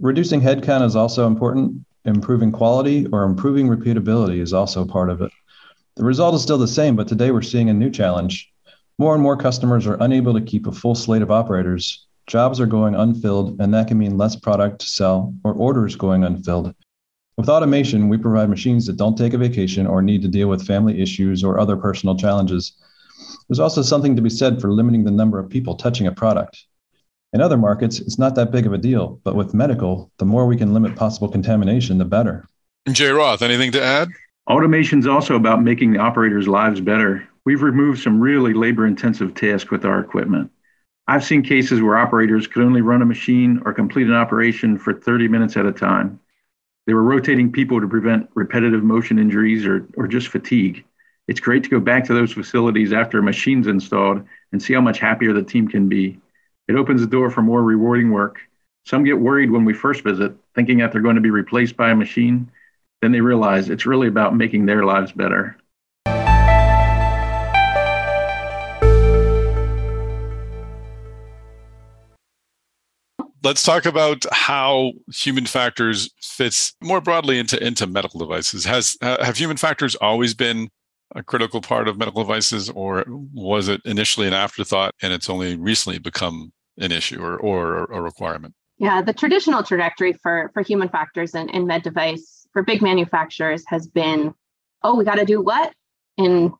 Reducing 0.00 0.40
headcount 0.40 0.84
is 0.84 0.96
also 0.96 1.26
important. 1.26 1.84
Improving 2.04 2.50
quality 2.50 3.06
or 3.12 3.22
improving 3.22 3.68
repeatability 3.68 4.40
is 4.40 4.52
also 4.52 4.84
part 4.84 5.08
of 5.08 5.20
it. 5.20 5.30
The 5.94 6.04
result 6.04 6.34
is 6.34 6.42
still 6.42 6.58
the 6.58 6.66
same, 6.66 6.96
but 6.96 7.06
today 7.06 7.30
we're 7.30 7.42
seeing 7.42 7.70
a 7.70 7.74
new 7.74 7.90
challenge. 7.90 8.50
More 8.98 9.14
and 9.14 9.22
more 9.22 9.36
customers 9.36 9.86
are 9.86 10.02
unable 10.02 10.34
to 10.34 10.40
keep 10.40 10.66
a 10.66 10.72
full 10.72 10.96
slate 10.96 11.22
of 11.22 11.30
operators. 11.30 12.06
Jobs 12.26 12.60
are 12.60 12.66
going 12.66 12.94
unfilled, 12.94 13.60
and 13.60 13.72
that 13.74 13.88
can 13.88 13.98
mean 13.98 14.18
less 14.18 14.34
product 14.34 14.80
to 14.80 14.86
sell 14.86 15.34
or 15.44 15.52
orders 15.52 15.94
going 15.94 16.24
unfilled. 16.24 16.74
With 17.36 17.48
automation, 17.48 18.08
we 18.08 18.16
provide 18.16 18.50
machines 18.50 18.86
that 18.86 18.96
don't 18.96 19.16
take 19.16 19.32
a 19.32 19.38
vacation 19.38 19.86
or 19.86 20.02
need 20.02 20.22
to 20.22 20.28
deal 20.28 20.48
with 20.48 20.66
family 20.66 21.00
issues 21.00 21.44
or 21.44 21.58
other 21.58 21.76
personal 21.76 22.16
challenges. 22.16 22.72
There's 23.48 23.58
also 23.58 23.82
something 23.82 24.16
to 24.16 24.22
be 24.22 24.30
said 24.30 24.60
for 24.60 24.72
limiting 24.72 25.04
the 25.04 25.10
number 25.10 25.38
of 25.38 25.48
people 25.48 25.74
touching 25.74 26.06
a 26.06 26.12
product. 26.12 26.64
In 27.32 27.40
other 27.40 27.56
markets, 27.56 27.98
it's 27.98 28.18
not 28.18 28.34
that 28.34 28.50
big 28.50 28.66
of 28.66 28.72
a 28.72 28.78
deal, 28.78 29.20
but 29.24 29.34
with 29.34 29.54
medical, 29.54 30.10
the 30.18 30.24
more 30.24 30.46
we 30.46 30.56
can 30.56 30.74
limit 30.74 30.96
possible 30.96 31.28
contamination, 31.28 31.98
the 31.98 32.04
better. 32.04 32.46
Jay 32.90 33.10
Roth, 33.10 33.42
anything 33.42 33.72
to 33.72 33.82
add? 33.82 34.08
Automation 34.50 34.98
is 34.98 35.06
also 35.06 35.36
about 35.36 35.62
making 35.62 35.92
the 35.92 35.98
operators' 35.98 36.48
lives 36.48 36.80
better. 36.80 37.26
We've 37.44 37.62
removed 37.62 38.02
some 38.02 38.20
really 38.20 38.52
labor 38.52 38.86
intensive 38.86 39.34
tasks 39.34 39.70
with 39.70 39.84
our 39.84 40.00
equipment. 40.00 40.50
I've 41.08 41.24
seen 41.24 41.42
cases 41.42 41.80
where 41.80 41.96
operators 41.96 42.46
could 42.46 42.62
only 42.62 42.80
run 42.80 43.02
a 43.02 43.06
machine 43.06 43.62
or 43.64 43.72
complete 43.72 44.06
an 44.06 44.14
operation 44.14 44.78
for 44.78 44.92
30 44.92 45.28
minutes 45.28 45.56
at 45.56 45.66
a 45.66 45.72
time. 45.72 46.20
They 46.86 46.94
were 46.94 47.02
rotating 47.02 47.52
people 47.52 47.80
to 47.80 47.88
prevent 47.88 48.28
repetitive 48.34 48.82
motion 48.82 49.18
injuries 49.18 49.64
or, 49.64 49.86
or 49.96 50.06
just 50.06 50.28
fatigue. 50.28 50.84
It's 51.28 51.38
great 51.38 51.62
to 51.62 51.70
go 51.70 51.78
back 51.78 52.04
to 52.06 52.14
those 52.14 52.32
facilities 52.32 52.92
after 52.92 53.18
a 53.18 53.22
machine's 53.22 53.68
installed 53.68 54.24
and 54.50 54.60
see 54.60 54.74
how 54.74 54.80
much 54.80 54.98
happier 54.98 55.32
the 55.32 55.42
team 55.42 55.68
can 55.68 55.88
be. 55.88 56.18
It 56.66 56.74
opens 56.74 57.00
the 57.00 57.06
door 57.06 57.30
for 57.30 57.42
more 57.42 57.62
rewarding 57.62 58.10
work. 58.10 58.40
Some 58.84 59.04
get 59.04 59.20
worried 59.20 59.50
when 59.50 59.64
we 59.64 59.72
first 59.72 60.02
visit, 60.02 60.34
thinking 60.56 60.78
that 60.78 60.90
they're 60.90 61.00
going 61.00 61.14
to 61.14 61.20
be 61.22 61.30
replaced 61.30 61.76
by 61.76 61.90
a 61.90 61.96
machine. 61.96 62.50
Then 63.02 63.12
they 63.12 63.20
realize 63.20 63.70
it's 63.70 63.86
really 63.86 64.08
about 64.08 64.36
making 64.36 64.66
their 64.66 64.84
lives 64.84 65.12
better. 65.12 65.56
let's 73.44 73.64
talk 73.64 73.86
about 73.86 74.24
how 74.30 74.92
human 75.12 75.46
factors 75.46 76.10
fits 76.20 76.74
more 76.80 77.00
broadly 77.00 77.40
into 77.40 77.60
into 77.60 77.88
medical 77.88 78.20
devices 78.20 78.64
has 78.64 78.96
have 79.02 79.36
human 79.36 79.56
factors 79.56 79.96
always 79.96 80.32
been 80.32 80.70
a 81.14 81.22
critical 81.22 81.60
part 81.60 81.88
of 81.88 81.98
medical 81.98 82.22
devices 82.22 82.70
or 82.70 83.04
was 83.08 83.68
it 83.68 83.80
initially 83.84 84.26
an 84.26 84.32
afterthought 84.32 84.94
and 85.02 85.12
it's 85.12 85.30
only 85.30 85.56
recently 85.56 85.98
become 85.98 86.52
an 86.78 86.92
issue 86.92 87.20
or, 87.20 87.36
or 87.36 87.84
a 87.84 88.00
requirement 88.00 88.54
yeah 88.78 89.02
the 89.02 89.12
traditional 89.12 89.62
trajectory 89.62 90.12
for 90.12 90.50
for 90.54 90.62
human 90.62 90.88
factors 90.88 91.34
in 91.34 91.66
med 91.66 91.82
device 91.82 92.46
for 92.52 92.62
big 92.62 92.82
manufacturers 92.82 93.62
has 93.66 93.86
been 93.86 94.32
oh 94.82 94.96
we 94.96 95.04
got 95.04 95.16
to 95.16 95.24
do 95.24 95.40
what 95.40 95.72
in 96.16 96.52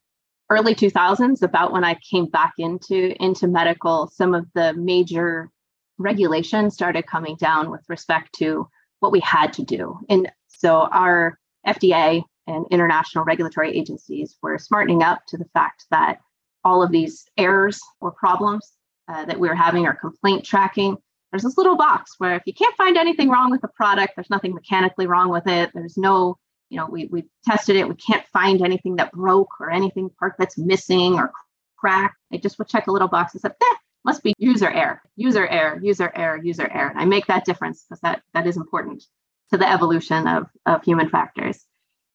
early 0.50 0.74
2000s 0.74 1.42
about 1.42 1.72
when 1.72 1.84
i 1.84 1.96
came 2.10 2.26
back 2.26 2.52
into 2.58 3.14
into 3.22 3.48
medical 3.48 4.08
some 4.08 4.34
of 4.34 4.46
the 4.54 4.74
major 4.74 5.50
regulation 5.98 6.70
started 6.70 7.06
coming 7.06 7.36
down 7.36 7.70
with 7.70 7.82
respect 7.88 8.34
to 8.34 8.68
what 9.00 9.12
we 9.12 9.20
had 9.20 9.52
to 9.54 9.64
do. 9.64 9.98
And 10.08 10.30
so 10.48 10.82
our 10.92 11.38
FDA 11.66 12.22
and 12.46 12.66
international 12.70 13.24
regulatory 13.24 13.76
agencies 13.76 14.36
were 14.42 14.58
smartening 14.58 15.02
up 15.02 15.24
to 15.28 15.36
the 15.36 15.48
fact 15.54 15.86
that 15.90 16.20
all 16.64 16.82
of 16.82 16.90
these 16.90 17.24
errors 17.36 17.80
or 18.00 18.10
problems 18.10 18.72
uh, 19.08 19.24
that 19.24 19.38
we 19.38 19.48
were 19.48 19.54
having 19.54 19.86
or 19.86 19.94
complaint 19.94 20.44
tracking, 20.44 20.96
there's 21.30 21.42
this 21.42 21.56
little 21.56 21.76
box 21.76 22.14
where 22.18 22.34
if 22.34 22.42
you 22.46 22.52
can't 22.52 22.76
find 22.76 22.96
anything 22.96 23.28
wrong 23.28 23.50
with 23.50 23.60
the 23.60 23.68
product, 23.68 24.14
there's 24.16 24.30
nothing 24.30 24.54
mechanically 24.54 25.06
wrong 25.06 25.30
with 25.30 25.46
it, 25.46 25.70
there's 25.74 25.96
no, 25.96 26.36
you 26.68 26.76
know, 26.76 26.86
we, 26.86 27.06
we 27.06 27.24
tested 27.44 27.76
it, 27.76 27.88
we 27.88 27.94
can't 27.94 28.26
find 28.32 28.62
anything 28.62 28.96
that 28.96 29.12
broke 29.12 29.60
or 29.60 29.70
anything 29.70 30.10
part 30.18 30.34
that's 30.38 30.58
missing 30.58 31.14
or 31.14 31.32
cracked. 31.76 32.16
i 32.32 32.36
just 32.36 32.58
would 32.58 32.68
check 32.68 32.86
a 32.86 32.92
little 32.92 33.08
box 33.08 33.32
and 33.32 33.40
said, 33.40 33.54
eh, 33.60 33.76
must 34.04 34.22
be 34.22 34.34
user 34.38 34.70
error, 34.70 35.00
user 35.16 35.46
error, 35.46 35.80
user 35.82 36.12
error, 36.14 36.36
user 36.42 36.68
error. 36.72 36.90
And 36.90 36.98
I 36.98 37.04
make 37.04 37.26
that 37.26 37.44
difference 37.44 37.84
because 37.84 38.00
that, 38.00 38.22
that 38.34 38.46
is 38.46 38.56
important 38.56 39.04
to 39.52 39.58
the 39.58 39.70
evolution 39.70 40.26
of, 40.26 40.46
of 40.66 40.82
human 40.82 41.08
factors. 41.08 41.64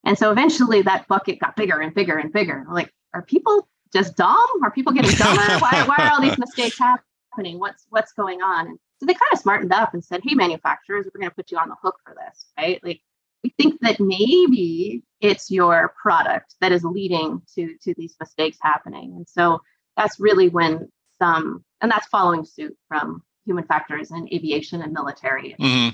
And 0.05 0.17
so 0.17 0.31
eventually 0.31 0.81
that 0.83 1.07
bucket 1.07 1.39
got 1.39 1.55
bigger 1.55 1.79
and 1.79 1.93
bigger 1.93 2.17
and 2.17 2.31
bigger. 2.31 2.65
Like, 2.69 2.93
are 3.13 3.21
people 3.21 3.67
just 3.93 4.15
dumb? 4.15 4.47
Are 4.63 4.71
people 4.71 4.93
getting 4.93 5.11
dumber? 5.11 5.41
why, 5.59 5.83
why 5.85 5.95
are 5.99 6.11
all 6.13 6.21
these 6.21 6.37
mistakes 6.39 6.77
happening? 6.77 7.59
What's 7.59 7.85
what's 7.89 8.13
going 8.13 8.41
on? 8.41 8.67
And 8.67 8.79
so 8.99 9.05
they 9.05 9.13
kind 9.13 9.31
of 9.33 9.39
smartened 9.39 9.73
up 9.73 9.93
and 9.93 10.03
said, 10.03 10.21
hey, 10.23 10.33
manufacturers, 10.33 11.05
we're 11.05 11.19
going 11.19 11.29
to 11.29 11.35
put 11.35 11.51
you 11.51 11.57
on 11.57 11.69
the 11.69 11.75
hook 11.81 11.97
for 12.03 12.15
this, 12.15 12.47
right? 12.57 12.83
Like 12.83 13.01
we 13.43 13.53
think 13.57 13.79
that 13.81 13.99
maybe 13.99 15.03
it's 15.21 15.51
your 15.51 15.93
product 16.01 16.55
that 16.61 16.71
is 16.71 16.83
leading 16.83 17.41
to 17.55 17.75
to 17.83 17.93
these 17.97 18.15
mistakes 18.19 18.57
happening. 18.61 19.13
And 19.15 19.27
so 19.27 19.61
that's 19.95 20.19
really 20.19 20.49
when 20.49 20.89
some 21.19 21.63
and 21.81 21.91
that's 21.91 22.07
following 22.07 22.45
suit 22.45 22.75
from 22.87 23.23
human 23.45 23.63
factors 23.63 24.11
in 24.11 24.27
aviation 24.33 24.81
and 24.81 24.93
military. 24.93 25.55
Mm-hmm. 25.59 25.89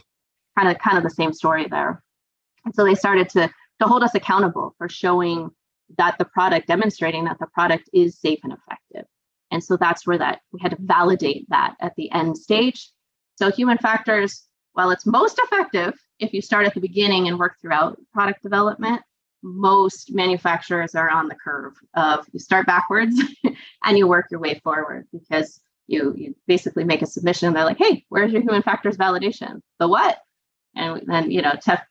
Kind 0.59 0.75
of 0.75 0.81
kind 0.81 0.97
of 0.97 1.03
the 1.03 1.09
same 1.09 1.33
story 1.33 1.67
there. 1.67 2.03
And 2.65 2.73
so 2.73 2.85
they 2.85 2.95
started 2.95 3.29
to 3.29 3.49
to 3.81 3.87
hold 3.87 4.03
us 4.03 4.15
accountable 4.15 4.75
for 4.77 4.89
showing 4.89 5.49
that 5.97 6.17
the 6.17 6.25
product, 6.25 6.67
demonstrating 6.67 7.25
that 7.25 7.37
the 7.39 7.47
product 7.47 7.89
is 7.93 8.19
safe 8.19 8.39
and 8.43 8.53
effective. 8.53 9.05
And 9.51 9.63
so 9.63 9.77
that's 9.77 10.07
where 10.07 10.17
that 10.17 10.39
we 10.51 10.59
had 10.61 10.71
to 10.71 10.77
validate 10.79 11.47
that 11.49 11.75
at 11.79 11.93
the 11.95 12.11
end 12.11 12.37
stage. 12.37 12.89
So 13.35 13.51
human 13.51 13.77
factors, 13.77 14.43
while 14.73 14.89
it's 14.89 15.05
most 15.05 15.39
effective 15.39 15.93
if 16.19 16.33
you 16.33 16.41
start 16.41 16.65
at 16.65 16.73
the 16.73 16.79
beginning 16.79 17.27
and 17.27 17.37
work 17.37 17.55
throughout 17.61 17.99
product 18.13 18.41
development, 18.41 19.01
most 19.43 20.13
manufacturers 20.13 20.95
are 20.95 21.09
on 21.09 21.27
the 21.27 21.35
curve 21.35 21.73
of 21.95 22.25
you 22.31 22.39
start 22.39 22.65
backwards 22.65 23.21
and 23.83 23.97
you 23.97 24.07
work 24.07 24.27
your 24.31 24.39
way 24.39 24.59
forward 24.63 25.05
because 25.11 25.59
you 25.87 26.13
you 26.15 26.33
basically 26.47 26.85
make 26.85 27.01
a 27.01 27.05
submission 27.05 27.47
and 27.47 27.55
they're 27.55 27.65
like 27.65 27.77
hey 27.77 28.05
where's 28.07 28.31
your 28.31 28.41
human 28.41 28.61
factors 28.61 28.95
validation 28.95 29.59
the 29.79 29.87
what 29.87 30.19
and 30.77 31.01
then 31.07 31.29
you 31.29 31.41
know 31.41 31.51
tech 31.61 31.85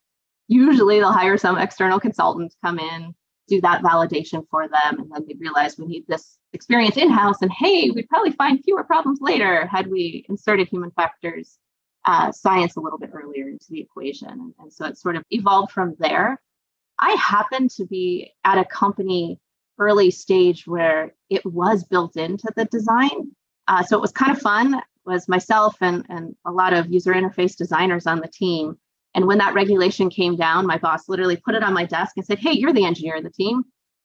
usually 0.48 0.98
they'll 0.98 1.12
hire 1.12 1.36
some 1.36 1.58
external 1.58 2.00
consultant 2.00 2.54
come 2.64 2.78
in 2.78 3.14
do 3.48 3.60
that 3.60 3.82
validation 3.82 4.46
for 4.50 4.68
them 4.68 4.98
and 4.98 5.10
then 5.10 5.24
they 5.26 5.34
realize 5.38 5.76
we 5.76 5.86
need 5.86 6.04
this 6.06 6.38
experience 6.52 6.96
in-house 6.96 7.42
and 7.42 7.52
hey 7.52 7.90
we'd 7.90 8.08
probably 8.08 8.32
find 8.32 8.62
fewer 8.64 8.84
problems 8.84 9.20
later 9.20 9.66
had 9.66 9.88
we 9.88 10.24
inserted 10.28 10.68
human 10.68 10.90
factors 10.92 11.58
uh, 12.04 12.32
science 12.32 12.76
a 12.76 12.80
little 12.80 12.98
bit 12.98 13.10
earlier 13.12 13.48
into 13.48 13.66
the 13.70 13.80
equation 13.80 14.28
and, 14.28 14.54
and 14.58 14.72
so 14.72 14.86
it 14.86 14.98
sort 14.98 15.16
of 15.16 15.24
evolved 15.30 15.70
from 15.70 15.94
there 15.98 16.40
i 16.98 17.10
happened 17.12 17.70
to 17.70 17.86
be 17.86 18.32
at 18.44 18.58
a 18.58 18.64
company 18.64 19.38
early 19.78 20.10
stage 20.10 20.66
where 20.66 21.14
it 21.30 21.44
was 21.46 21.84
built 21.84 22.16
into 22.16 22.48
the 22.56 22.64
design 22.66 23.32
uh, 23.68 23.82
so 23.82 23.96
it 23.96 24.00
was 24.00 24.12
kind 24.12 24.32
of 24.32 24.40
fun. 24.40 24.74
It 24.74 24.84
was 25.04 25.28
myself 25.28 25.76
and, 25.80 26.04
and 26.08 26.34
a 26.44 26.50
lot 26.50 26.72
of 26.72 26.92
user 26.92 27.12
interface 27.12 27.56
designers 27.56 28.06
on 28.06 28.20
the 28.20 28.28
team. 28.28 28.78
And 29.14 29.26
when 29.26 29.38
that 29.38 29.54
regulation 29.54 30.10
came 30.10 30.36
down, 30.36 30.66
my 30.66 30.78
boss 30.78 31.08
literally 31.08 31.36
put 31.36 31.54
it 31.54 31.62
on 31.62 31.74
my 31.74 31.84
desk 31.84 32.16
and 32.16 32.24
said, 32.24 32.38
Hey, 32.38 32.52
you're 32.52 32.72
the 32.72 32.84
engineer 32.84 33.16
of 33.16 33.24
the 33.24 33.30
team. 33.30 33.64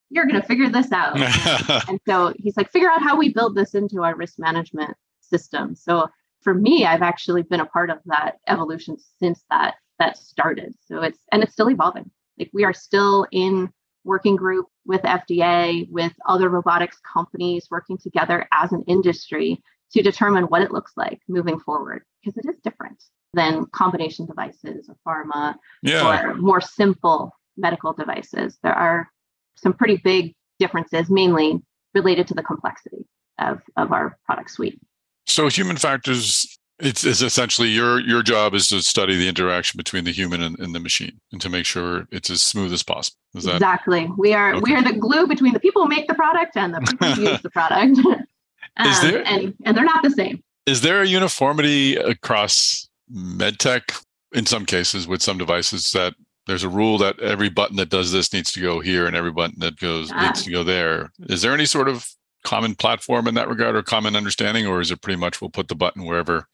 You're 0.10 0.26
going 0.26 0.42
to 0.42 0.48
figure 0.48 0.70
this 0.70 0.92
out. 0.92 1.18
and 1.90 2.00
so 2.08 2.34
he's 2.38 2.58
like, 2.58 2.72
Figure 2.72 2.90
out 2.90 3.02
how 3.02 3.18
we 3.18 3.34
build 3.34 3.56
this 3.56 3.74
into 3.74 4.04
our 4.04 4.16
risk 4.16 4.38
management 4.38 4.96
system. 5.22 5.76
So 5.76 6.08
for 6.42 6.54
me, 6.54 6.86
I've 6.86 7.02
actually 7.02 7.44
been 7.44 7.60
a 7.60 7.66
part 7.66 7.90
of 7.90 8.00
that 8.06 8.38
evolution 8.48 8.98
since 9.20 9.44
that 9.50 9.76
that 10.00 10.18
started. 10.18 10.76
So 10.86 11.02
it's 11.02 11.20
and 11.32 11.44
it's 11.44 11.54
still 11.54 11.70
evolving. 11.70 12.10
Like 12.38 12.52
we 12.54 12.64
are 12.64 12.74
still 12.74 13.26
in 13.32 13.70
working 14.04 14.36
group 14.36 14.68
with 14.86 15.02
FDA, 15.02 15.90
with 15.90 16.14
other 16.28 16.50
robotics 16.50 16.98
companies 17.00 17.68
working 17.70 17.98
together 17.98 18.48
as 18.54 18.72
an 18.72 18.84
industry 18.88 19.62
to 19.92 20.02
determine 20.02 20.46
what 20.46 20.62
it 20.62 20.72
looks 20.72 20.94
like 20.96 21.20
moving 21.28 21.60
forward 21.60 22.04
because 22.24 22.38
it 22.38 22.48
is 22.50 22.60
different 22.62 23.04
than 23.34 23.66
combination 23.68 24.26
devices 24.26 24.90
or 24.90 24.96
pharma 25.06 25.56
yeah. 25.84 26.30
or 26.30 26.36
more 26.36 26.62
simple 26.62 27.32
medical 27.58 27.94
devices. 27.94 28.58
There 28.64 28.74
are 28.74 29.10
some 29.56 29.74
pretty 29.74 29.98
big 29.98 30.36
differences, 30.60 31.10
mainly 31.10 31.62
related 31.94 32.28
to 32.28 32.34
the 32.34 32.44
complexity 32.44 33.06
of, 33.40 33.62
of 33.76 33.92
our 33.92 34.18
product 34.26 34.52
suite. 34.52 34.80
So, 35.26 35.50
human 35.50 35.78
factors 35.78 36.58
it's, 36.80 37.04
it's, 37.04 37.22
essentially 37.22 37.70
your 37.70 38.00
your 38.00 38.22
job 38.22 38.54
is 38.54 38.68
to 38.70 38.82
study 38.82 39.18
the 39.18 39.28
interaction 39.28 39.78
between 39.78 40.04
the 40.04 40.12
human 40.12 40.44
and, 40.44 40.60
and, 40.60 40.76
the 40.76 40.80
machine 40.80 41.20
and 41.32 41.42
to 41.42 41.50
make 41.50 41.66
sure 41.66 42.08
it's 42.12 42.30
as 42.30 42.44
smooth 42.44 42.72
as 42.72 42.84
possible. 42.84 43.18
Is 43.34 43.46
that 43.46 43.56
exactly? 43.56 44.08
We 44.16 44.34
are 44.34 44.54
okay. 44.54 44.62
we 44.62 44.76
are 44.76 44.84
the 44.84 44.94
glue 44.94 45.26
between 45.26 45.54
the 45.54 45.60
people 45.60 45.82
who 45.82 45.90
make 45.90 46.08
the 46.08 46.14
product 46.14 46.56
and 46.56 46.76
the 46.76 46.82
people 46.82 47.08
who 47.14 47.22
use 47.32 47.42
the 47.42 47.50
product. 47.50 47.98
um, 48.78 48.94
there, 49.02 49.28
and 49.28 49.56
and 49.66 49.76
they're 49.76 49.86
not 49.86 50.04
the 50.04 50.12
same. 50.12 50.44
Is 50.68 50.82
there 50.82 51.02
a 51.02 51.08
uniformity 51.08 51.96
across 51.96 52.87
medtech 53.12 54.04
in 54.34 54.46
some 54.46 54.66
cases 54.66 55.08
with 55.08 55.22
some 55.22 55.38
devices 55.38 55.92
that 55.92 56.14
there's 56.46 56.64
a 56.64 56.70
rule 56.70 56.98
that 56.98 57.20
every 57.20 57.50
button 57.50 57.76
that 57.76 57.90
does 57.90 58.12
this 58.12 58.34
needs 58.34 58.52
to 58.54 58.62
go 58.62 58.80
here 58.80 59.06
and 59.06 59.16
every 59.16 59.32
button 59.32 59.60
that 59.60 59.78
goes 59.80 60.12
ah. 60.14 60.26
needs 60.26 60.44
to 60.44 60.52
go 60.52 60.64
there. 60.64 61.12
Is 61.30 61.42
there 61.42 61.54
any 61.54 61.66
sort 61.66 61.90
of 61.90 62.08
common 62.44 62.76
platform 62.76 63.28
in 63.28 63.36
that 63.36 63.50
regard 63.50 63.76
or 63.76 63.84
common 63.84 64.16
understanding, 64.16 64.66
or 64.66 64.80
is 64.80 64.92
it 64.92 65.02
pretty 65.02 65.20
much 65.20 65.42
we'll 65.42 65.50
put 65.50 65.68
the 65.68 65.76
button 65.76 66.06
wherever 66.06 66.48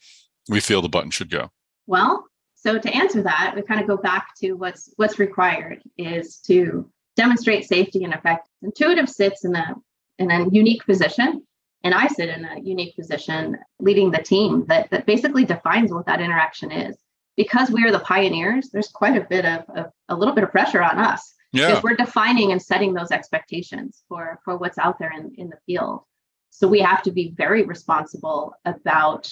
we 0.49 0.59
feel 0.59 0.81
the 0.81 0.89
button 0.89 1.11
should 1.11 1.29
go? 1.29 1.51
Well, 1.85 2.25
so 2.55 2.79
to 2.79 2.95
answer 2.95 3.21
that, 3.23 3.53
we 3.55 3.61
kind 3.61 3.81
of 3.81 3.87
go 3.87 3.97
back 3.97 4.29
to 4.39 4.53
what's 4.53 4.91
what's 4.95 5.19
required 5.19 5.83
is 5.97 6.37
to 6.47 6.89
demonstrate 7.15 7.65
safety 7.65 8.03
and 8.03 8.13
effect. 8.13 8.49
Intuitive 8.61 9.09
sits 9.09 9.45
in 9.45 9.55
a 9.55 9.75
in 10.17 10.31
a 10.31 10.49
unique 10.49 10.85
position, 10.85 11.45
and 11.83 11.93
I 11.93 12.07
sit 12.07 12.29
in 12.29 12.45
a 12.45 12.59
unique 12.59 12.95
position 12.95 13.57
leading 13.79 14.11
the 14.11 14.21
team 14.21 14.65
that 14.67 14.89
that 14.91 15.05
basically 15.05 15.45
defines 15.45 15.91
what 15.91 16.05
that 16.05 16.21
interaction 16.21 16.71
is. 16.71 16.97
Because 17.35 17.71
we 17.71 17.83
are 17.83 17.91
the 17.91 17.99
pioneers, 17.99 18.69
there's 18.69 18.89
quite 18.89 19.17
a 19.17 19.25
bit 19.27 19.43
of, 19.43 19.63
of 19.75 19.91
a 20.09 20.15
little 20.15 20.35
bit 20.35 20.43
of 20.43 20.51
pressure 20.51 20.83
on 20.83 20.99
us. 20.99 21.33
Yeah. 21.51 21.67
Because 21.67 21.83
we're 21.83 21.95
defining 21.95 22.51
and 22.51 22.61
setting 22.61 22.93
those 22.93 23.11
expectations 23.11 24.03
for 24.07 24.39
for 24.45 24.57
what's 24.57 24.77
out 24.77 24.99
there 24.99 25.11
in, 25.11 25.33
in 25.37 25.49
the 25.49 25.57
field. 25.65 26.01
So 26.49 26.67
we 26.67 26.79
have 26.81 27.01
to 27.03 27.11
be 27.11 27.33
very 27.35 27.63
responsible 27.63 28.53
about 28.65 29.31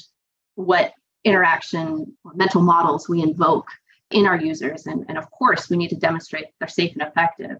what 0.55 0.93
interaction 1.23 2.17
or 2.23 2.33
mental 2.33 2.61
models 2.61 3.07
we 3.07 3.21
invoke 3.21 3.67
in 4.09 4.25
our 4.25 4.39
users. 4.39 4.87
And, 4.87 5.05
and 5.07 5.17
of 5.17 5.29
course, 5.31 5.69
we 5.69 5.77
need 5.77 5.89
to 5.89 5.95
demonstrate 5.95 6.45
they're 6.59 6.67
safe 6.67 6.93
and 6.93 7.03
effective. 7.03 7.57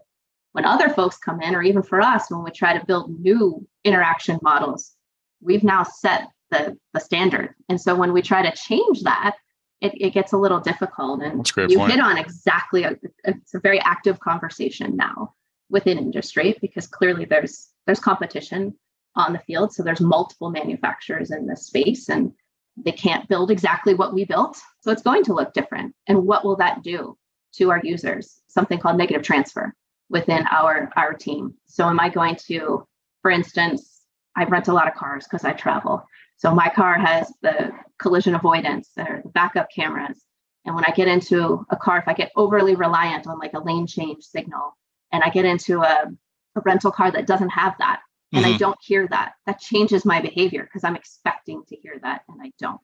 When 0.52 0.64
other 0.64 0.90
folks 0.90 1.16
come 1.16 1.40
in, 1.40 1.54
or 1.54 1.62
even 1.62 1.82
for 1.82 2.00
us, 2.00 2.30
when 2.30 2.42
we 2.44 2.50
try 2.50 2.76
to 2.76 2.84
build 2.84 3.18
new 3.20 3.66
interaction 3.84 4.38
models, 4.42 4.92
we've 5.40 5.64
now 5.64 5.82
set 5.82 6.28
the, 6.50 6.76
the 6.92 7.00
standard. 7.00 7.54
And 7.68 7.80
so 7.80 7.94
when 7.94 8.12
we 8.12 8.22
try 8.22 8.42
to 8.42 8.56
change 8.56 9.02
that, 9.02 9.36
it, 9.80 9.92
it 9.96 10.10
gets 10.10 10.32
a 10.32 10.36
little 10.36 10.60
difficult. 10.60 11.22
And 11.22 11.50
you 11.56 11.78
point. 11.78 11.92
hit 11.92 12.00
on 12.00 12.18
exactly, 12.18 12.84
a, 12.84 12.96
it's 13.24 13.54
a 13.54 13.60
very 13.60 13.80
active 13.80 14.20
conversation 14.20 14.96
now 14.96 15.34
within 15.70 15.98
industry 15.98 16.56
because 16.60 16.86
clearly 16.86 17.24
there's 17.24 17.70
there's 17.86 17.98
competition 17.98 18.74
on 19.16 19.32
the 19.32 19.38
field. 19.40 19.72
So 19.72 19.82
there's 19.82 20.00
multiple 20.00 20.50
manufacturers 20.50 21.30
in 21.30 21.46
this 21.46 21.66
space. 21.66 22.08
And 22.08 22.32
they 22.76 22.92
can't 22.92 23.28
build 23.28 23.50
exactly 23.50 23.94
what 23.94 24.14
we 24.14 24.24
built. 24.24 24.60
So 24.80 24.92
it's 24.92 25.02
going 25.02 25.24
to 25.24 25.34
look 25.34 25.52
different. 25.52 25.94
And 26.06 26.26
what 26.26 26.44
will 26.44 26.56
that 26.56 26.82
do 26.82 27.18
to 27.54 27.70
our 27.70 27.80
users? 27.82 28.40
Something 28.48 28.78
called 28.78 28.96
negative 28.96 29.22
transfer 29.22 29.74
within 30.12 30.46
our, 30.52 30.90
our 30.96 31.14
team. 31.14 31.54
So 31.66 31.88
am 31.88 31.98
I 31.98 32.10
going 32.10 32.36
to, 32.46 32.86
for 33.22 33.30
instance, 33.30 34.02
I 34.36 34.44
rent 34.44 34.68
a 34.68 34.72
lot 34.72 34.86
of 34.86 34.94
cars 34.94 35.24
because 35.24 35.44
I 35.44 35.52
travel. 35.52 36.06
So 36.36 36.54
my 36.54 36.68
car 36.68 36.98
has 36.98 37.32
the 37.42 37.72
collision 37.98 38.34
avoidance 38.34 38.90
or 38.96 39.22
the 39.24 39.30
backup 39.30 39.68
cameras. 39.74 40.22
And 40.64 40.74
when 40.74 40.84
I 40.86 40.92
get 40.92 41.08
into 41.08 41.66
a 41.70 41.76
car, 41.76 41.98
if 41.98 42.06
I 42.06 42.12
get 42.12 42.30
overly 42.36 42.76
reliant 42.76 43.26
on 43.26 43.38
like 43.38 43.54
a 43.54 43.60
lane 43.60 43.86
change 43.86 44.22
signal 44.22 44.76
and 45.10 45.22
I 45.24 45.30
get 45.30 45.44
into 45.44 45.80
a, 45.80 46.12
a 46.56 46.60
rental 46.64 46.92
car 46.92 47.10
that 47.10 47.26
doesn't 47.26 47.48
have 47.48 47.74
that, 47.78 48.00
and 48.32 48.44
mm-hmm. 48.44 48.54
I 48.54 48.58
don't 48.58 48.78
hear 48.82 49.06
that, 49.08 49.32
that 49.46 49.60
changes 49.60 50.04
my 50.04 50.20
behavior 50.20 50.62
because 50.62 50.84
I'm 50.84 50.96
expecting 50.96 51.62
to 51.68 51.76
hear 51.76 51.98
that 52.02 52.22
and 52.28 52.40
I 52.42 52.52
don't. 52.58 52.80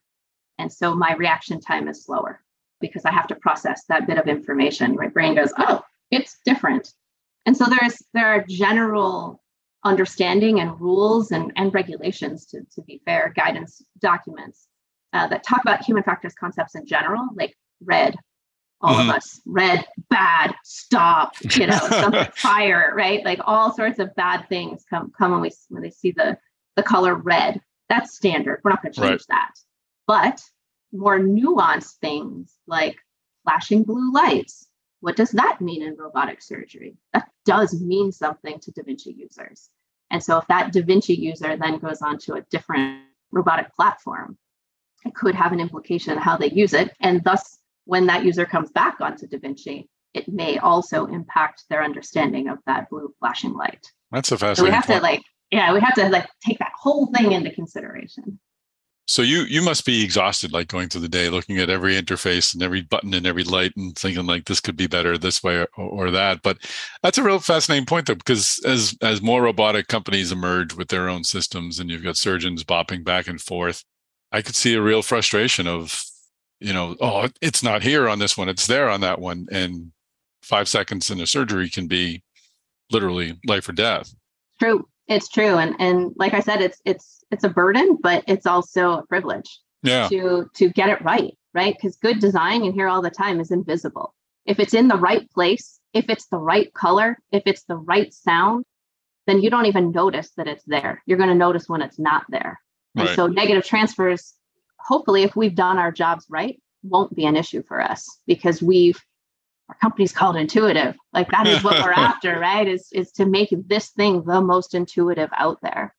And 0.59 0.73
so 0.73 0.95
my 0.95 1.15
reaction 1.15 1.61
time 1.61 1.89
is 1.89 2.05
slower 2.05 2.43
because 2.81 3.05
I 3.05 3.13
have 3.13 3.29
to 3.29 3.35
process 3.37 3.85
that 3.89 4.07
bit 4.07 4.19
of 4.19 4.27
information. 4.27 4.97
My 4.97 5.09
brain 5.09 5.35
goes, 5.35 5.53
oh, 5.59 5.83
it's 6.11 6.39
different. 6.45 6.93
And 7.49 7.57
so 7.57 7.65
there's 7.65 7.97
there 8.13 8.27
are 8.27 8.45
general 8.47 9.43
understanding 9.83 10.61
and 10.61 10.79
rules 10.79 11.31
and, 11.31 11.51
and 11.57 11.73
regulations 11.73 12.45
to, 12.49 12.61
to 12.75 12.83
be 12.83 13.01
fair, 13.07 13.33
guidance 13.35 13.81
documents 14.01 14.69
uh, 15.15 15.29
that 15.29 15.45
talk 15.45 15.63
about 15.63 15.83
human 15.83 16.03
factors 16.03 16.35
concepts 16.39 16.75
in 16.75 16.85
general, 16.85 17.27
like 17.35 17.57
red, 17.83 18.17
all 18.83 18.97
mm-hmm. 18.97 19.09
of 19.09 19.17
us 19.17 19.41
red 19.47 19.87
bad 20.11 20.55
stop 20.63 21.33
you 21.57 21.67
know 21.67 21.79
something 21.89 22.27
fire 22.35 22.93
right 22.95 23.25
like 23.25 23.41
all 23.47 23.75
sorts 23.75 23.99
of 23.99 24.15
bad 24.15 24.47
things 24.51 24.85
come 24.89 25.11
come 25.19 25.33
when 25.33 25.41
we 25.41 25.51
when 25.71 25.83
they 25.83 25.91
see 25.91 26.11
the 26.13 26.37
the 26.77 26.83
color 26.83 27.15
red 27.15 27.61
that's 27.89 28.15
standard 28.15 28.61
we're 28.63 28.71
not 28.71 28.83
going 28.83 28.93
to 28.93 29.01
change 29.01 29.11
right. 29.11 29.27
that 29.31 29.51
but 30.07 30.41
more 30.93 31.19
nuanced 31.19 31.95
things 31.95 32.55
like 32.67 32.97
flashing 33.43 33.83
blue 33.83 34.13
lights 34.13 34.68
what 35.01 35.17
does 35.17 35.31
that 35.31 35.61
mean 35.61 35.83
in 35.83 35.97
robotic 35.97 36.43
surgery 36.43 36.97
that 37.13 37.29
does 37.45 37.81
mean 37.81 38.13
something 38.13 38.59
to 38.61 38.71
da 38.73 38.83
vinci 38.83 39.15
users 39.17 39.71
and 40.11 40.23
so 40.23 40.39
if 40.39 40.47
that 40.49 40.73
da 40.73 40.83
vinci 40.83 41.15
user 41.15 41.57
then 41.57 41.79
goes 41.79 42.03
on 42.03 42.19
to 42.19 42.35
a 42.35 42.43
different 42.51 43.03
robotic 43.31 43.75
platform 43.75 44.37
it 45.05 45.15
could 45.15 45.35
have 45.35 45.53
an 45.53 45.61
implication 45.61 46.19
how 46.19 46.37
they 46.37 46.51
use 46.51 46.73
it 46.73 46.93
and 47.01 47.23
thus 47.25 47.59
when 47.89 48.05
that 48.05 48.23
user 48.23 48.45
comes 48.45 48.71
back 48.71 49.01
onto 49.01 49.27
Da 49.27 49.39
Vinci, 49.39 49.89
it 50.13 50.29
may 50.29 50.59
also 50.59 51.07
impact 51.07 51.65
their 51.71 51.83
understanding 51.83 52.49
of 52.49 52.59
that 52.67 52.91
blue 52.91 53.15
flashing 53.19 53.55
light. 53.55 53.91
That's 54.11 54.31
a 54.31 54.37
fascinating. 54.37 54.57
So 54.57 54.65
we 54.65 54.71
have 54.75 54.85
point. 54.85 54.99
to 54.99 55.03
like, 55.03 55.23
yeah, 55.51 55.73
we 55.73 55.81
have 55.81 55.95
to 55.95 56.11
like 56.11 56.29
take 56.47 56.59
that 56.59 56.73
whole 56.79 57.07
thing 57.07 57.33
into 57.33 57.51
consideration. 57.51 58.39
So 59.09 59.23
you 59.23 59.45
you 59.45 59.63
must 59.63 59.87
be 59.87 60.05
exhausted, 60.05 60.53
like 60.53 60.69
going 60.69 60.91
through 60.91 61.01
the 61.01 61.09
day, 61.09 61.31
looking 61.31 61.57
at 61.57 61.71
every 61.71 61.95
interface 61.95 62.53
and 62.53 62.63
every 62.63 62.83
button 62.83 63.15
and 63.15 63.27
every 63.27 63.43
light, 63.43 63.73
and 63.75 63.97
thinking 63.97 64.27
like 64.27 64.45
this 64.45 64.61
could 64.61 64.77
be 64.77 64.87
better 64.87 65.17
this 65.17 65.43
way 65.43 65.61
or, 65.61 65.69
or 65.77 66.11
that. 66.11 66.43
But 66.43 66.59
that's 67.03 67.17
a 67.17 67.23
real 67.23 67.41
fascinating 67.41 67.87
point, 67.87 68.07
though, 68.07 68.17
because 68.17 68.61
as 68.67 68.95
as 69.01 69.23
more 69.23 69.43
robotic 69.43 69.89
companies 69.89 70.31
emerge 70.31 70.75
with 70.75 70.89
their 70.89 71.09
own 71.09 71.25
systems, 71.25 71.79
and 71.79 71.89
you've 71.89 72.05
got 72.05 72.19
surgeons 72.19 72.65
bopping 72.65 73.03
back 73.03 73.29
and 73.29 73.41
forth, 73.41 73.83
I 74.31 74.43
could 74.43 74.55
see 74.55 74.75
a 74.75 74.83
real 74.83 75.01
frustration 75.01 75.67
of 75.67 76.05
you 76.61 76.73
know, 76.73 76.97
oh, 77.01 77.29
it's 77.41 77.63
not 77.63 77.83
here 77.83 78.09
on 78.09 78.19
this 78.19 78.37
one, 78.37 78.49
it's 78.49 78.67
there 78.67 78.91
on 78.91 79.01
that 79.01 79.21
one. 79.21 79.47
And 79.51 79.93
five 80.43 80.69
seconds 80.69 81.11
in 81.11 81.21
a 81.21 81.27
surgery 81.27 81.71
can 81.71 81.87
be 81.87 82.23
literally 82.91 83.39
life 83.47 83.69
or 83.69 83.73
death. 83.73 84.15
True. 84.61 84.87
It's 85.07 85.29
true. 85.29 85.57
And 85.57 85.75
and 85.79 86.13
like 86.17 86.35
I 86.35 86.41
said, 86.41 86.61
it's 86.61 86.81
it's 86.85 87.18
it's 87.31 87.45
a 87.45 87.49
burden, 87.49 87.99
but 88.01 88.25
it's 88.27 88.47
also 88.47 88.93
a 88.93 89.07
privilege 89.07 89.61
yeah. 89.83 90.09
to 90.09 90.49
to 90.55 90.71
get 90.71 90.89
it 90.89 91.03
right, 91.03 91.37
right? 91.55 91.75
Because 91.75 91.97
good 91.97 92.21
design, 92.21 92.65
you 92.65 92.73
hear 92.73 92.89
all 92.89 93.03
the 93.03 93.11
time, 93.11 93.41
is 93.41 93.51
invisible. 93.51 94.15
If 94.47 94.59
it's 94.59 94.75
in 94.75 94.89
the 94.89 94.97
right 94.97 95.31
place, 95.31 95.79
if 95.93 96.09
it's 96.09 96.27
the 96.27 96.39
right 96.39 96.73
color, 96.73 97.19
if 97.33 97.43
it's 97.47 97.65
the 97.65 97.77
right 97.77 98.13
sound, 98.13 98.65
then 99.27 99.43
you 99.43 99.51
don't 99.51 99.67
even 99.67 99.91
notice 99.91 100.31
that 100.37 100.49
it's 100.49 100.65
there. 100.67 101.03
You're 101.07 101.19
going 101.19 101.29
to 101.29 101.35
notice 101.35 101.69
when 101.69 101.83
it's 101.83 101.99
not 101.99 102.25
there. 102.31 102.61
And 102.97 103.11
so 103.11 103.29
negative 103.29 103.65
transfers 103.65 104.35
hopefully 104.89 105.23
if 105.23 105.37
we've 105.37 105.55
done 105.55 105.79
our 105.79 105.93
jobs 105.93 106.27
right 106.29 106.61
won't 106.83 107.15
be 107.15 107.27
an 107.27 107.37
issue 107.37 107.63
for 107.67 107.81
us 107.81 108.19
because 108.27 108.63
we've 108.63 108.99
our 109.69 109.77
company's 109.77 110.13
called 110.13 110.37
intuitive 110.37 110.95
like 111.13 111.31
that 111.31 111.47
is 111.47 111.63
what 111.63 111.83
we're 111.83 111.93
after 112.09 112.39
right 112.39 112.67
is 112.67 112.89
is 112.93 113.13
to 113.13 113.27
make 113.27 113.53
this 113.67 113.91
thing 113.91 114.25
the 114.25 114.41
most 114.41 114.75
intuitive 114.75 115.29
out 115.37 115.59
there 115.63 115.95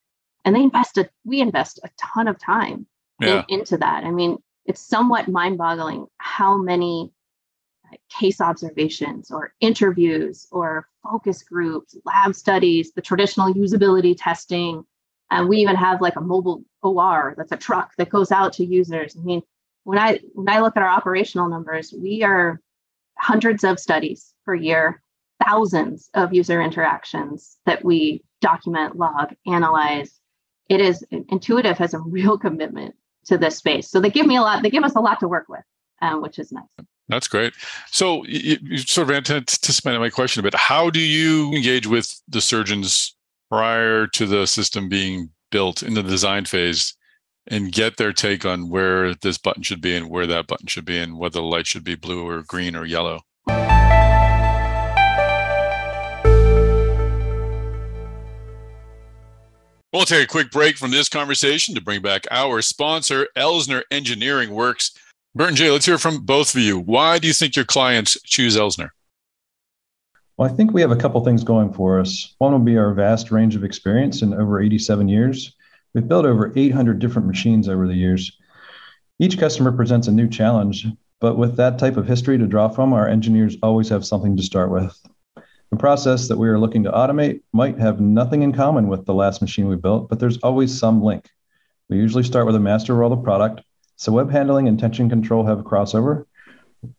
and 0.49 0.55
they 0.55 0.63
invested 0.63 1.09
we 1.23 1.39
invest 1.41 1.79
a 1.83 1.89
ton 1.97 2.27
of 2.27 2.39
time 2.39 2.85
yeah. 3.19 3.43
in, 3.47 3.59
into 3.59 3.77
that 3.77 4.03
i 4.03 4.11
mean 4.11 4.37
it's 4.65 4.81
somewhat 4.81 5.27
mind-boggling 5.27 6.05
how 6.17 6.57
many 6.57 7.11
case 8.19 8.41
observations 8.41 9.31
or 9.31 9.53
interviews 9.61 10.47
or 10.51 10.87
focus 11.03 11.43
groups 11.43 11.95
lab 12.05 12.35
studies 12.35 12.91
the 12.93 13.01
traditional 13.01 13.53
usability 13.53 14.15
testing 14.17 14.83
and 15.31 15.47
we 15.47 15.57
even 15.57 15.75
have 15.75 16.01
like 16.01 16.15
a 16.15 16.21
mobile 16.21 16.63
OR 16.81 17.35
that's 17.37 17.51
a 17.51 17.57
truck 17.57 17.95
that 17.97 18.09
goes 18.09 18.31
out 18.31 18.53
to 18.53 18.65
users. 18.65 19.15
I 19.17 19.21
mean, 19.21 19.41
when 19.83 19.99
I 19.99 20.19
when 20.33 20.49
I 20.49 20.59
look 20.59 20.75
at 20.77 20.83
our 20.83 20.89
operational 20.89 21.49
numbers, 21.49 21.93
we 21.97 22.23
are 22.23 22.61
hundreds 23.17 23.63
of 23.63 23.79
studies 23.79 24.33
per 24.45 24.55
year, 24.55 25.01
thousands 25.45 26.09
of 26.13 26.33
user 26.33 26.61
interactions 26.61 27.57
that 27.65 27.83
we 27.83 28.23
document, 28.41 28.95
log, 28.95 29.33
analyze. 29.45 30.18
It 30.69 30.81
is 30.81 31.03
intuitive 31.11 31.77
has 31.77 31.93
a 31.93 31.99
real 31.99 32.37
commitment 32.37 32.95
to 33.25 33.37
this 33.37 33.57
space. 33.57 33.89
So 33.89 33.99
they 33.99 34.09
give 34.09 34.25
me 34.25 34.37
a 34.37 34.41
lot, 34.41 34.63
they 34.63 34.69
give 34.69 34.83
us 34.83 34.95
a 34.95 34.99
lot 34.99 35.19
to 35.19 35.27
work 35.27 35.49
with, 35.49 35.63
um, 36.01 36.21
which 36.21 36.39
is 36.39 36.51
nice. 36.51 36.63
That's 37.07 37.27
great. 37.27 37.53
So 37.91 38.23
you, 38.25 38.57
you 38.61 38.77
sort 38.77 39.09
of 39.09 39.15
anticipated 39.15 39.99
my 39.99 40.09
question 40.09 40.41
a 40.41 40.43
bit. 40.43 40.53
How 40.53 40.89
do 40.89 40.99
you 40.99 41.51
engage 41.53 41.87
with 41.87 42.21
the 42.27 42.39
surgeons 42.39 43.15
prior 43.49 44.05
to 44.07 44.25
the 44.27 44.45
system 44.45 44.89
being 44.89 45.31
built 45.51 45.81
in 45.81 45.95
the 45.95 46.03
design 46.03 46.45
phase 46.45 46.95
and 47.47 47.71
get 47.71 47.97
their 47.97 48.13
take 48.13 48.45
on 48.45 48.69
where 48.69 49.15
this 49.15 49.39
button 49.39 49.63
should 49.63 49.81
be 49.81 49.95
and 49.95 50.09
where 50.09 50.27
that 50.27 50.45
button 50.45 50.67
should 50.67 50.85
be 50.85 50.99
and 50.99 51.17
whether 51.17 51.39
the 51.39 51.45
light 51.45 51.65
should 51.65 51.83
be 51.83 51.95
blue 51.95 52.27
or 52.27 52.43
green 52.43 52.75
or 52.75 52.85
yellow. 52.85 53.21
We'll 59.91 60.05
take 60.05 60.23
a 60.23 60.31
quick 60.31 60.51
break 60.51 60.77
from 60.77 60.91
this 60.91 61.09
conversation 61.09 61.73
to 61.73 61.81
bring 61.81 62.03
back 62.03 62.27
our 62.29 62.61
sponsor, 62.61 63.27
Elsner 63.35 63.81
Engineering 63.89 64.51
Works. 64.51 64.91
Bert 65.33 65.47
and 65.47 65.57
Jay, 65.57 65.71
let's 65.71 65.87
hear 65.87 65.97
from 65.97 66.25
both 66.25 66.53
of 66.53 66.61
you. 66.61 66.77
Why 66.77 67.17
do 67.17 67.27
you 67.27 67.33
think 67.33 67.55
your 67.55 67.65
clients 67.65 68.15
choose 68.21 68.55
Elsner? 68.55 68.89
Well, 70.37 70.47
I 70.47 70.53
think 70.53 70.73
we 70.73 70.81
have 70.81 70.91
a 70.91 70.95
couple 70.95 71.25
things 71.25 71.43
going 71.43 71.73
for 71.73 71.99
us. 71.99 72.35
One 72.37 72.51
will 72.51 72.59
be 72.59 72.77
our 72.77 72.93
vast 72.93 73.31
range 73.31 73.55
of 73.55 73.63
experience 73.63 74.21
in 74.21 74.31
over 74.31 74.61
87 74.61 75.09
years. 75.09 75.55
We've 75.95 76.07
built 76.07 76.25
over 76.25 76.53
800 76.55 76.99
different 76.99 77.27
machines 77.27 77.67
over 77.67 77.87
the 77.87 77.95
years. 77.95 78.31
Each 79.17 79.39
customer 79.39 79.71
presents 79.71 80.07
a 80.07 80.11
new 80.11 80.29
challenge, 80.29 80.85
but 81.19 81.35
with 81.35 81.55
that 81.55 81.79
type 81.79 81.97
of 81.97 82.05
history 82.05 82.37
to 82.37 82.45
draw 82.45 82.69
from, 82.69 82.93
our 82.93 83.07
engineers 83.07 83.57
always 83.63 83.89
have 83.89 84.05
something 84.05 84.37
to 84.37 84.43
start 84.43 84.69
with. 84.69 84.95
The 85.71 85.77
process 85.77 86.27
that 86.27 86.37
we 86.37 86.49
are 86.49 86.59
looking 86.59 86.83
to 86.83 86.91
automate 86.91 87.41
might 87.53 87.77
have 87.77 87.99
nothing 87.99 88.41
in 88.41 88.53
common 88.53 88.87
with 88.87 89.05
the 89.05 89.13
last 89.13 89.39
machine 89.39 89.67
we 89.67 89.75
built, 89.75 90.09
but 90.09 90.19
there's 90.19 90.39
always 90.39 90.77
some 90.77 91.03
link. 91.03 91.29
We 91.89 91.97
usually 91.97 92.23
start 92.23 92.47
with 92.47 92.55
a 92.55 92.59
master 92.59 92.95
roll 92.95 93.13
of 93.13 93.23
product, 93.23 93.61
so 93.95 94.11
web 94.11 94.31
handling 94.31 94.67
and 94.67 94.79
tension 94.79 95.09
control 95.09 95.45
have 95.45 95.59
a 95.59 95.63
crossover. 95.63 96.25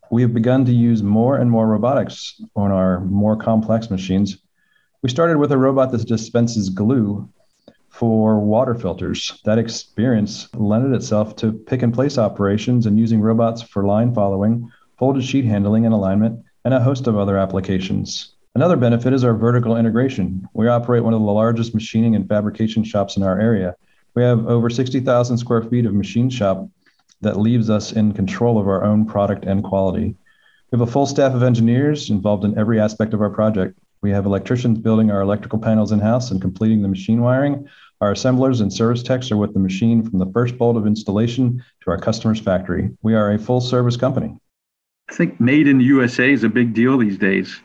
We 0.09 0.21
have 0.21 0.33
begun 0.33 0.63
to 0.65 0.71
use 0.71 1.03
more 1.03 1.37
and 1.37 1.51
more 1.51 1.67
robotics 1.67 2.41
on 2.55 2.71
our 2.71 3.01
more 3.01 3.35
complex 3.35 3.89
machines. 3.89 4.37
We 5.01 5.09
started 5.09 5.37
with 5.37 5.51
a 5.51 5.57
robot 5.57 5.91
that 5.91 6.07
dispenses 6.07 6.69
glue 6.69 7.27
for 7.89 8.39
water 8.39 8.73
filters. 8.73 9.41
That 9.43 9.57
experience 9.57 10.47
lended 10.53 10.93
itself 10.93 11.35
to 11.37 11.51
pick 11.51 11.81
and 11.81 11.93
place 11.93 12.17
operations 12.17 12.85
and 12.85 12.97
using 12.97 13.19
robots 13.19 13.61
for 13.61 13.83
line 13.83 14.13
following, 14.13 14.71
folded 14.97 15.25
sheet 15.25 15.45
handling 15.45 15.85
and 15.85 15.93
alignment, 15.93 16.45
and 16.63 16.73
a 16.73 16.79
host 16.79 17.07
of 17.07 17.17
other 17.17 17.37
applications. 17.37 18.35
Another 18.53 18.75
benefit 18.75 19.13
is 19.13 19.23
our 19.23 19.33
vertical 19.33 19.77
integration. 19.77 20.45
We 20.53 20.67
operate 20.67 21.03
one 21.03 21.13
of 21.13 21.21
the 21.21 21.25
largest 21.25 21.73
machining 21.73 22.15
and 22.15 22.27
fabrication 22.27 22.83
shops 22.83 23.15
in 23.15 23.23
our 23.23 23.39
area. 23.39 23.75
We 24.13 24.23
have 24.23 24.45
over 24.45 24.69
60,000 24.69 25.37
square 25.37 25.61
feet 25.63 25.85
of 25.85 25.93
machine 25.93 26.29
shop 26.29 26.67
that 27.21 27.39
leaves 27.39 27.69
us 27.69 27.93
in 27.93 28.11
control 28.11 28.59
of 28.59 28.67
our 28.67 28.83
own 28.83 29.05
product 29.05 29.45
and 29.45 29.63
quality. 29.63 30.17
We 30.69 30.79
have 30.79 30.85
a 30.87 30.91
full 30.91 31.05
staff 31.05 31.33
of 31.33 31.43
engineers 31.43 32.09
involved 32.09 32.43
in 32.43 32.57
every 32.57 32.77
aspect 32.77 33.13
of 33.13 33.21
our 33.21 33.29
project. 33.29 33.79
We 34.01 34.11
have 34.11 34.25
electricians 34.25 34.79
building 34.79 35.11
our 35.11 35.21
electrical 35.21 35.59
panels 35.59 35.93
in 35.93 35.99
house 35.99 36.31
and 36.31 36.41
completing 36.41 36.81
the 36.81 36.89
machine 36.89 37.21
wiring. 37.21 37.69
Our 38.01 38.11
assemblers 38.11 38.59
and 38.59 38.73
service 38.73 39.03
techs 39.03 39.31
are 39.31 39.37
with 39.37 39.53
the 39.53 39.59
machine 39.59 40.03
from 40.03 40.19
the 40.19 40.29
first 40.33 40.57
bolt 40.57 40.75
of 40.75 40.87
installation 40.87 41.63
to 41.83 41.91
our 41.91 41.97
customer's 41.97 42.39
factory. 42.41 42.89
We 43.01 43.15
are 43.15 43.31
a 43.31 43.39
full 43.39 43.61
service 43.61 43.95
company. 43.95 44.35
I 45.09 45.13
think 45.13 45.39
made 45.39 45.67
in 45.67 45.79
USA 45.79 46.33
is 46.33 46.43
a 46.43 46.49
big 46.49 46.73
deal 46.73 46.97
these 46.97 47.17
days. 47.17 47.61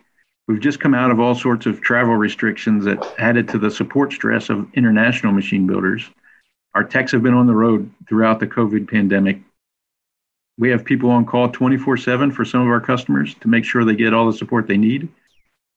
We've 0.48 0.60
just 0.60 0.78
come 0.78 0.94
out 0.94 1.10
of 1.10 1.18
all 1.18 1.34
sorts 1.34 1.66
of 1.66 1.80
travel 1.80 2.14
restrictions 2.14 2.84
that 2.84 3.04
added 3.18 3.48
to 3.48 3.58
the 3.58 3.70
support 3.70 4.12
stress 4.12 4.48
of 4.48 4.68
international 4.74 5.32
machine 5.32 5.66
builders. 5.66 6.08
Our 6.74 6.84
techs 6.84 7.10
have 7.12 7.22
been 7.22 7.34
on 7.34 7.46
the 7.46 7.54
road 7.54 7.90
throughout 8.08 8.38
the 8.38 8.46
COVID 8.46 8.88
pandemic. 8.88 9.40
We 10.56 10.70
have 10.70 10.84
people 10.84 11.10
on 11.10 11.26
call 11.26 11.50
24 11.50 11.96
7 11.96 12.30
for 12.30 12.44
some 12.44 12.60
of 12.60 12.68
our 12.68 12.80
customers 12.80 13.34
to 13.40 13.48
make 13.48 13.64
sure 13.64 13.84
they 13.84 13.96
get 13.96 14.14
all 14.14 14.30
the 14.30 14.36
support 14.36 14.68
they 14.68 14.76
need. 14.76 15.08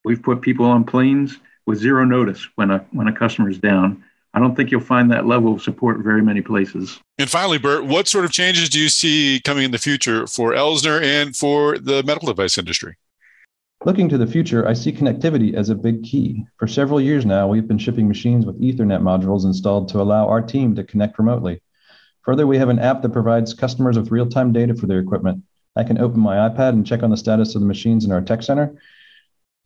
We've 0.06 0.22
put 0.22 0.42
people 0.42 0.66
on 0.66 0.84
planes 0.84 1.40
with 1.66 1.80
zero 1.80 2.06
notice 2.06 2.48
when 2.56 2.70
a 2.70 2.80
when 2.92 3.08
a 3.08 3.14
customer 3.14 3.50
is 3.50 3.58
down. 3.58 4.04
I 4.34 4.40
don't 4.40 4.56
think 4.56 4.70
you'll 4.70 4.82
find 4.82 5.10
that 5.12 5.26
level 5.26 5.56
of 5.56 5.64
support 5.64 6.00
very 6.00 6.22
many 6.22 6.42
places. 6.42 7.00
And 7.18 7.28
finally, 7.28 7.58
Bert, 7.58 7.86
what 7.86 8.08
sort 8.08 8.26
of 8.26 8.32
changes 8.32 8.70
do 8.70 8.80
you 8.80 8.90
see 8.90 9.42
coming 9.44 9.64
in 9.64 9.72
the 9.72 9.80
future 9.80 10.28
for 10.28 10.52
Elsner 10.52 11.02
and 11.02 11.36
for 11.36 11.80
the 11.80 12.04
medical 12.04 12.28
device 12.28 12.58
industry? 12.58 12.96
Looking 13.86 14.10
to 14.10 14.18
the 14.18 14.28
future, 14.28 14.68
I 14.68 14.74
see 14.74 14.92
connectivity 14.92 15.54
as 15.54 15.70
a 15.70 15.76
big 15.76 16.04
key. 16.04 16.46
For 16.58 16.68
several 16.68 17.00
years 17.00 17.26
now, 17.26 17.48
we've 17.48 17.68
been 17.68 17.78
shipping 17.78 18.08
machines 18.08 18.46
with 18.46 18.60
Ethernet 18.60 19.02
modules 19.02 19.46
installed 19.46 19.88
to 19.90 20.02
allow 20.02 20.28
our 20.28 20.42
team 20.42 20.76
to 20.76 20.84
connect 20.84 21.18
remotely. 21.18 21.62
Further, 22.24 22.46
we 22.46 22.58
have 22.58 22.70
an 22.70 22.80
app 22.80 23.02
that 23.02 23.14
provides 23.14 23.54
customers 23.54 23.98
with 23.98 24.12
real 24.12 24.28
time 24.28 24.52
data 24.52 24.76
for 24.76 24.88
their 24.88 25.00
equipment. 25.00 25.44
I 25.76 25.84
can 25.84 25.98
open 25.98 26.20
my 26.20 26.50
iPad 26.50 26.70
and 26.70 26.86
check 26.86 27.04
on 27.04 27.10
the 27.10 27.18
status 27.18 27.56
of 27.56 27.62
the 27.62 27.68
machines 27.68 28.04
in 28.04 28.12
our 28.12 28.22
tech 28.22 28.44
center, 28.44 28.78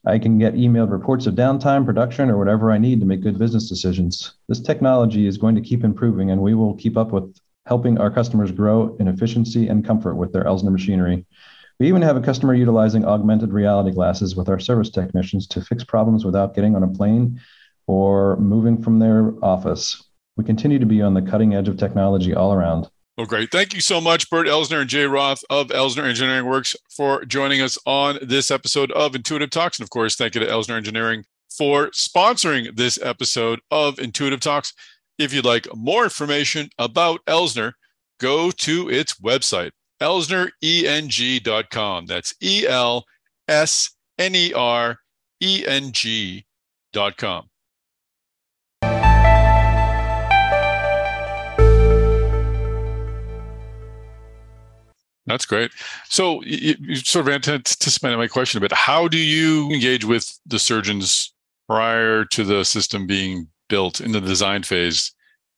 I 0.06 0.20
can 0.20 0.38
get 0.38 0.56
emailed 0.56 0.92
reports 0.92 1.28
of 1.28 1.36
downtime, 1.36 1.86
production, 1.86 2.30
or 2.30 2.38
whatever 2.38 2.72
I 2.72 2.78
need 2.78 3.00
to 3.00 3.06
make 3.06 3.22
good 3.22 3.40
business 3.40 3.70
decisions. 3.70 4.34
This 4.50 4.60
technology 4.60 5.28
is 5.28 5.38
going 5.38 5.56
to 5.56 5.62
keep 5.62 5.86
improving, 5.86 6.32
and 6.32 6.42
we 6.42 6.56
will 6.56 6.76
keep 6.76 6.98
up 6.98 7.12
with 7.12 7.34
helping 7.66 7.98
our 7.98 8.12
customers 8.12 8.52
grow 8.52 8.98
in 9.00 9.08
efficiency 9.08 9.70
and 9.70 9.86
comfort 9.86 10.16
with 10.16 10.34
their 10.34 10.44
Elsner 10.44 10.74
machinery. 10.74 11.26
We 11.80 11.88
even 11.88 12.02
have 12.02 12.16
a 12.16 12.22
customer 12.22 12.54
utilizing 12.54 13.06
augmented 13.06 13.52
reality 13.52 13.92
glasses 13.92 14.36
with 14.36 14.50
our 14.50 14.60
service 14.60 14.90
technicians 14.90 15.48
to 15.48 15.62
fix 15.62 15.84
problems 15.84 16.24
without 16.24 16.56
getting 16.56 16.76
on 16.76 16.84
a 16.84 16.88
plane 16.88 17.42
or 17.88 18.38
moving 18.38 18.82
from 18.82 19.00
their 19.00 19.34
office. 19.44 20.04
We 20.38 20.44
continue 20.44 20.80
to 20.80 20.86
be 20.86 21.02
on 21.02 21.14
the 21.14 21.22
cutting 21.22 21.54
edge 21.54 21.68
of 21.68 21.78
technology 21.78 22.34
all 22.34 22.54
around. 22.54 22.90
Well, 23.18 23.28
great. 23.28 23.52
Thank 23.52 23.76
you 23.76 23.82
so 23.82 24.02
much, 24.02 24.30
Bert 24.30 24.48
Elsner 24.48 24.82
and 24.82 24.90
Jay 24.90 25.06
Roth 25.06 25.44
of 25.50 25.68
Elsner 25.68 26.04
Engineering 26.08 26.48
Works 26.48 26.76
for 26.90 27.24
joining 27.26 27.62
us 27.62 27.78
on 27.86 28.18
this 28.24 28.50
episode 28.50 28.92
of 28.94 29.14
Intuitive 29.14 29.52
Talks. 29.52 29.78
And 29.78 29.84
of 29.84 29.92
course, 29.92 30.16
thank 30.16 30.34
you 30.34 30.42
to 30.42 30.48
Elsner 30.48 30.78
Engineering 30.78 31.26
for 31.56 31.90
sponsoring 31.92 32.76
this 32.76 32.98
episode 33.02 33.60
of 33.70 34.00
Intuitive 34.00 34.40
Talks. 34.40 34.74
If 35.20 35.32
you'd 35.32 35.46
like 35.46 35.68
more 35.76 36.06
information 36.06 36.70
about 36.80 37.24
Elsner, 37.26 37.74
go 38.20 38.50
to 38.50 38.90
its 38.90 39.20
website, 39.20 39.72
elsnereng.com. 40.04 42.06
That's 42.06 42.36
E 42.42 42.68
L 42.68 43.06
S 43.48 43.92
N 44.18 44.36
E 44.36 44.54
R 44.54 45.00
E 45.42 45.64
N 45.66 45.94
G.com. 45.94 47.50
That's 55.26 55.46
great. 55.46 55.72
So 56.10 56.44
you, 56.44 56.76
you 56.82 56.98
sort 56.98 57.30
of 57.30 57.34
anticipated 57.34 58.18
my 58.18 58.28
question 58.28 58.58
a 58.58 58.62
bit. 58.62 58.74
How 58.74 59.08
do 59.08 59.18
you 59.18 59.72
engage 59.72 60.04
with 60.04 60.38
the 60.46 60.60
surgeons 60.60 61.34
prior 61.68 62.26
to 62.26 62.44
the 62.44 62.66
system 62.66 63.08
being 63.08 63.48
built 63.70 64.02
in 64.02 64.12
the 64.12 64.20
design 64.20 64.64
phase 64.64 65.14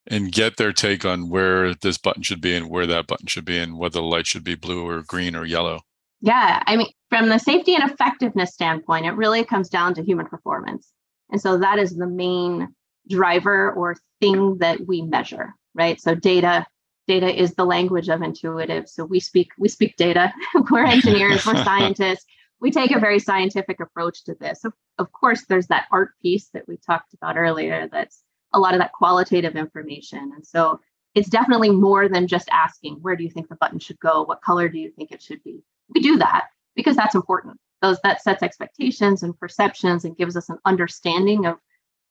and 0.08 0.32
get 0.32 0.58
their 0.58 0.74
take 0.74 1.06
on 1.06 1.30
where 1.30 1.74
this 1.74 1.98
button 1.98 2.22
should 2.22 2.42
be 2.42 2.56
and 2.56 2.70
where 2.70 2.88
that 2.88 3.08
button 3.08 3.28
should 3.28 3.46
be 3.46 3.58
and 3.58 3.78
whether 3.78 4.00
the 4.00 4.04
light 4.04 4.28
should 4.28 4.44
be 4.44 4.56
blue 4.56 4.88
or 4.88 5.02
green 5.02 5.36
or 5.36 5.46
yellow? 5.46 5.82
Yeah, 6.22 6.64
I 6.66 6.76
mean, 6.76 6.88
from 7.10 7.30
the 7.30 7.38
safety 7.38 7.76
and 7.76 7.90
effectiveness 7.90 8.54
standpoint, 8.54 9.06
it 9.06 9.12
really 9.12 9.44
comes 9.44 9.70
down 9.70 9.94
to 9.96 10.04
human 10.04 10.28
performance. 10.28 10.92
And 11.32 11.42
so 11.42 11.58
that 11.58 11.80
is 11.80 11.96
the 11.96 12.08
main 12.08 12.74
driver 13.10 13.72
or 13.72 13.96
thing 14.22 14.58
that 14.60 14.88
we 14.88 15.02
measure, 15.02 15.54
right? 15.74 16.00
So 16.00 16.16
data, 16.16 16.66
data 17.08 17.34
is 17.34 17.54
the 17.54 17.66
language 17.66 18.10
of 18.10 18.22
intuitive 18.22 18.88
so 18.90 19.06
we 19.06 19.20
speak 19.20 19.50
we 19.58 19.68
speak 19.68 19.96
data 19.96 20.34
we're 20.72 20.86
engineers 20.86 21.46
we're 21.46 21.56
scientists 21.64 22.26
we 22.60 22.72
take 22.72 22.92
a 22.92 23.00
very 23.00 23.20
scientific 23.20 23.80
approach 23.80 24.24
to 24.24 24.36
this 24.40 24.64
of, 24.66 24.74
of 24.98 25.12
course 25.12 25.46
there's 25.48 25.68
that 25.68 25.86
art 25.92 26.12
piece 26.22 26.50
that 26.50 26.68
we 26.68 26.78
talked 26.78 27.14
about 27.14 27.38
earlier 27.38 27.88
that's 27.92 28.24
a 28.56 28.60
lot 28.60 28.74
of 28.74 28.80
that 28.80 28.94
qualitative 28.94 29.56
information 29.56 30.32
and 30.36 30.46
so 30.46 30.80
it's 31.14 31.30
definitely 31.30 31.70
more 31.70 32.10
than 32.10 32.28
just 32.28 32.50
asking 32.52 32.96
where 32.96 33.16
do 33.16 33.24
you 33.24 33.30
think 33.30 33.48
the 33.48 33.56
button 33.56 33.80
should 33.80 34.00
go 34.00 34.24
what 34.24 34.42
color 34.42 34.68
do 34.68 34.80
you 34.80 34.92
think 34.92 35.12
it 35.12 35.22
should 35.22 35.44
be 35.44 35.62
we 35.94 36.02
do 36.02 36.18
that 36.18 36.48
because 36.76 36.96
that's 36.96 37.16
important 37.16 37.58
those 37.82 38.00
that 38.04 38.22
sets 38.22 38.42
expectations 38.42 39.22
and 39.22 39.38
perceptions 39.40 40.06
and 40.06 40.18
gives 40.18 40.36
us 40.36 40.50
an 40.50 40.58
understanding 40.66 41.46
of 41.46 41.58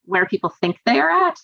where 0.05 0.27
people 0.27 0.51
think 0.61 0.79
they 0.87 1.01
are 1.01 1.11
at 1.11 1.39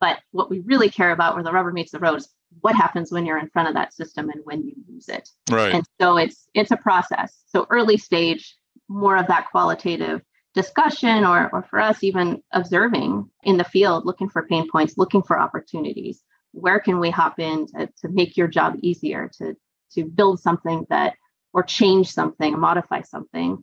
but 0.00 0.18
what 0.32 0.50
we 0.50 0.60
really 0.60 0.90
care 0.90 1.12
about 1.12 1.34
where 1.34 1.44
the 1.44 1.52
rubber 1.52 1.72
meets 1.72 1.92
the 1.92 1.98
road 1.98 2.16
is 2.16 2.28
what 2.60 2.74
happens 2.74 3.10
when 3.10 3.26
you're 3.26 3.38
in 3.38 3.48
front 3.48 3.68
of 3.68 3.74
that 3.74 3.94
system 3.94 4.30
and 4.30 4.40
when 4.44 4.62
you 4.62 4.74
use 4.88 5.08
it. 5.08 5.28
Right. 5.50 5.74
And 5.74 5.84
so 6.00 6.16
it's 6.16 6.48
it's 6.54 6.70
a 6.70 6.76
process. 6.76 7.36
So 7.46 7.66
early 7.70 7.96
stage, 7.96 8.56
more 8.88 9.16
of 9.16 9.26
that 9.28 9.50
qualitative 9.50 10.22
discussion 10.54 11.24
or 11.24 11.50
or 11.52 11.62
for 11.62 11.80
us 11.80 12.02
even 12.02 12.42
observing 12.52 13.28
in 13.42 13.56
the 13.56 13.64
field, 13.64 14.06
looking 14.06 14.28
for 14.28 14.46
pain 14.46 14.68
points, 14.70 14.96
looking 14.96 15.22
for 15.22 15.38
opportunities. 15.38 16.22
Where 16.52 16.78
can 16.78 17.00
we 17.00 17.10
hop 17.10 17.40
in 17.40 17.66
to, 17.68 17.88
to 18.02 18.08
make 18.08 18.36
your 18.36 18.48
job 18.48 18.76
easier, 18.80 19.30
to 19.38 19.56
to 19.92 20.04
build 20.04 20.40
something 20.40 20.86
that 20.90 21.14
or 21.52 21.62
change 21.62 22.10
something, 22.10 22.58
modify 22.58 23.02
something 23.02 23.62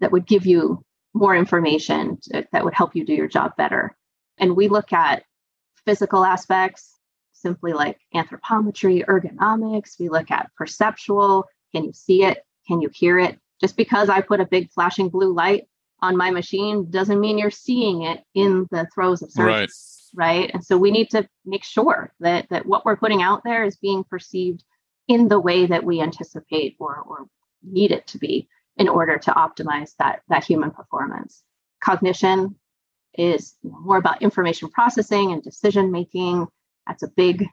that 0.00 0.12
would 0.12 0.26
give 0.26 0.46
you 0.46 0.84
more 1.14 1.34
information 1.34 2.18
to, 2.22 2.46
that 2.52 2.64
would 2.64 2.74
help 2.74 2.94
you 2.94 3.04
do 3.04 3.14
your 3.14 3.26
job 3.28 3.52
better. 3.56 3.96
And 4.38 4.54
we 4.54 4.68
look 4.68 4.92
at 4.92 5.24
physical 5.84 6.24
aspects, 6.24 6.92
simply 7.32 7.72
like 7.72 7.98
anthropometry, 8.14 9.04
ergonomics. 9.04 9.98
We 9.98 10.08
look 10.08 10.30
at 10.30 10.50
perceptual. 10.56 11.44
Can 11.74 11.84
you 11.84 11.92
see 11.92 12.24
it? 12.24 12.44
Can 12.68 12.80
you 12.80 12.90
hear 12.92 13.18
it? 13.18 13.38
Just 13.60 13.76
because 13.76 14.08
I 14.08 14.20
put 14.20 14.40
a 14.40 14.46
big 14.46 14.70
flashing 14.70 15.08
blue 15.08 15.32
light 15.32 15.66
on 16.00 16.16
my 16.16 16.30
machine 16.30 16.90
doesn't 16.90 17.20
mean 17.20 17.38
you're 17.38 17.50
seeing 17.50 18.02
it 18.02 18.22
in 18.34 18.66
the 18.70 18.86
throes 18.94 19.22
of 19.22 19.30
service. 19.30 20.10
Right. 20.14 20.42
right. 20.42 20.50
And 20.52 20.64
so 20.64 20.76
we 20.76 20.90
need 20.90 21.10
to 21.10 21.28
make 21.44 21.64
sure 21.64 22.12
that 22.20 22.48
that 22.50 22.66
what 22.66 22.84
we're 22.84 22.96
putting 22.96 23.22
out 23.22 23.42
there 23.44 23.64
is 23.64 23.76
being 23.76 24.04
perceived 24.04 24.62
in 25.08 25.28
the 25.28 25.40
way 25.40 25.66
that 25.66 25.84
we 25.84 26.00
anticipate 26.00 26.76
or, 26.78 27.02
or 27.06 27.26
need 27.62 27.92
it 27.92 28.06
to 28.08 28.18
be 28.18 28.48
in 28.76 28.88
order 28.88 29.18
to 29.18 29.30
optimize 29.32 29.92
that 29.98 30.20
that 30.28 30.44
human 30.44 30.70
performance. 30.70 31.42
Cognition 31.82 32.56
is 33.14 33.54
more 33.62 33.96
about 33.96 34.20
information 34.20 34.68
processing 34.68 35.32
and 35.32 35.42
decision 35.42 35.90
making 35.90 36.46
that's 36.86 37.02
a 37.02 37.08
big, 37.08 37.46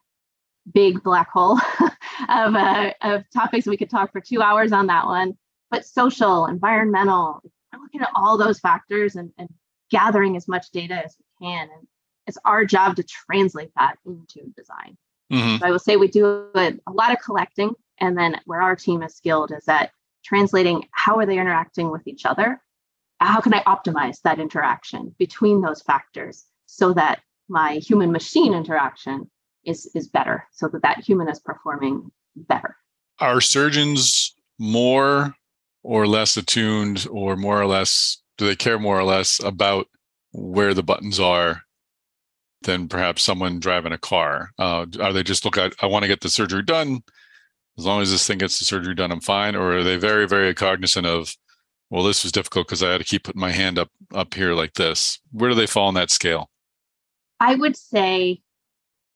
big 0.71 1.01
black 1.03 1.29
hole 1.29 1.59
of, 2.29 2.55
uh, 2.55 2.93
of 3.01 3.23
topics. 3.33 3.65
We 3.65 3.77
could 3.77 3.89
talk 3.89 4.11
for 4.11 4.21
two 4.21 4.41
hours 4.41 4.71
on 4.71 4.87
that 4.87 5.05
one. 5.05 5.37
But 5.71 5.85
social, 5.85 6.45
environmental, 6.45 7.41
we're 7.73 7.83
looking 7.83 8.01
at 8.01 8.09
all 8.15 8.37
those 8.37 8.59
factors 8.59 9.15
and, 9.15 9.31
and 9.37 9.49
gathering 9.89 10.35
as 10.35 10.47
much 10.47 10.71
data 10.71 10.95
as 11.05 11.15
we 11.19 11.45
can. 11.47 11.69
And 11.69 11.87
it's 12.27 12.37
our 12.45 12.65
job 12.65 12.95
to 12.95 13.03
translate 13.03 13.71
that 13.77 13.95
into 14.05 14.51
design. 14.55 14.97
Mm-hmm. 15.31 15.57
So 15.57 15.65
I 15.65 15.71
will 15.71 15.79
say 15.79 15.97
we 15.97 16.07
do 16.07 16.47
a, 16.55 16.73
a 16.87 16.91
lot 16.91 17.11
of 17.11 17.19
collecting. 17.23 17.73
And 17.99 18.17
then 18.17 18.39
where 18.45 18.61
our 18.61 18.75
team 18.75 19.03
is 19.03 19.15
skilled 19.15 19.51
is 19.51 19.67
at 19.67 19.91
translating 20.23 20.87
how 20.91 21.17
are 21.19 21.25
they 21.25 21.37
interacting 21.37 21.91
with 21.91 22.07
each 22.07 22.25
other? 22.25 22.61
How 23.19 23.39
can 23.39 23.53
I 23.53 23.63
optimize 23.63 24.21
that 24.21 24.39
interaction 24.39 25.15
between 25.17 25.61
those 25.61 25.81
factors 25.81 26.45
so 26.65 26.93
that 26.93 27.21
my 27.47 27.75
human 27.75 28.11
machine 28.11 28.53
interaction 28.53 29.29
is, 29.65 29.89
is 29.95 30.07
better, 30.07 30.47
so 30.51 30.67
that 30.69 30.81
that 30.81 30.99
human 30.99 31.29
is 31.29 31.39
performing 31.39 32.11
better? 32.35 32.75
Are 33.19 33.39
surgeons 33.39 34.33
more 34.59 35.35
or 35.83 36.07
less 36.07 36.35
attuned 36.37 37.05
or 37.11 37.35
more 37.35 37.61
or 37.61 37.67
less 37.67 38.23
do 38.37 38.47
they 38.47 38.55
care 38.55 38.79
more 38.79 38.99
or 38.99 39.03
less 39.03 39.39
about 39.43 39.87
where 40.31 40.73
the 40.73 40.83
buttons 40.83 41.19
are 41.19 41.61
than 42.63 42.87
perhaps 42.87 43.21
someone 43.21 43.59
driving 43.59 43.91
a 43.91 43.97
car? 43.97 44.51
Uh, 44.57 44.85
are 44.99 45.13
they 45.13 45.23
just 45.23 45.45
look 45.45 45.57
at, 45.57 45.73
I 45.81 45.85
want 45.85 46.03
to 46.03 46.07
get 46.07 46.21
the 46.21 46.29
surgery 46.29 46.63
done. 46.63 47.03
As 47.77 47.85
long 47.85 48.01
as 48.01 48.11
this 48.11 48.25
thing 48.25 48.37
gets 48.37 48.59
the 48.59 48.65
surgery 48.65 48.95
done, 48.95 49.11
I'm 49.11 49.21
fine. 49.21 49.55
Or 49.55 49.77
are 49.77 49.83
they 49.83 49.97
very, 49.97 50.27
very 50.27 50.53
cognizant 50.53 51.05
of, 51.05 51.35
well, 51.89 52.03
this 52.03 52.23
was 52.23 52.31
difficult 52.31 52.67
because 52.67 52.81
I 52.81 52.91
had 52.91 52.99
to 52.99 53.03
keep 53.03 53.23
putting 53.23 53.41
my 53.41 53.51
hand 53.51 53.77
up 53.77 53.89
up 54.13 54.33
here 54.33 54.53
like 54.53 54.73
this. 54.73 55.19
Where 55.31 55.49
do 55.49 55.55
they 55.55 55.67
fall 55.67 55.87
on 55.87 55.93
that 55.93 56.09
scale? 56.09 56.49
I 57.39 57.55
would 57.55 57.75
say 57.75 58.41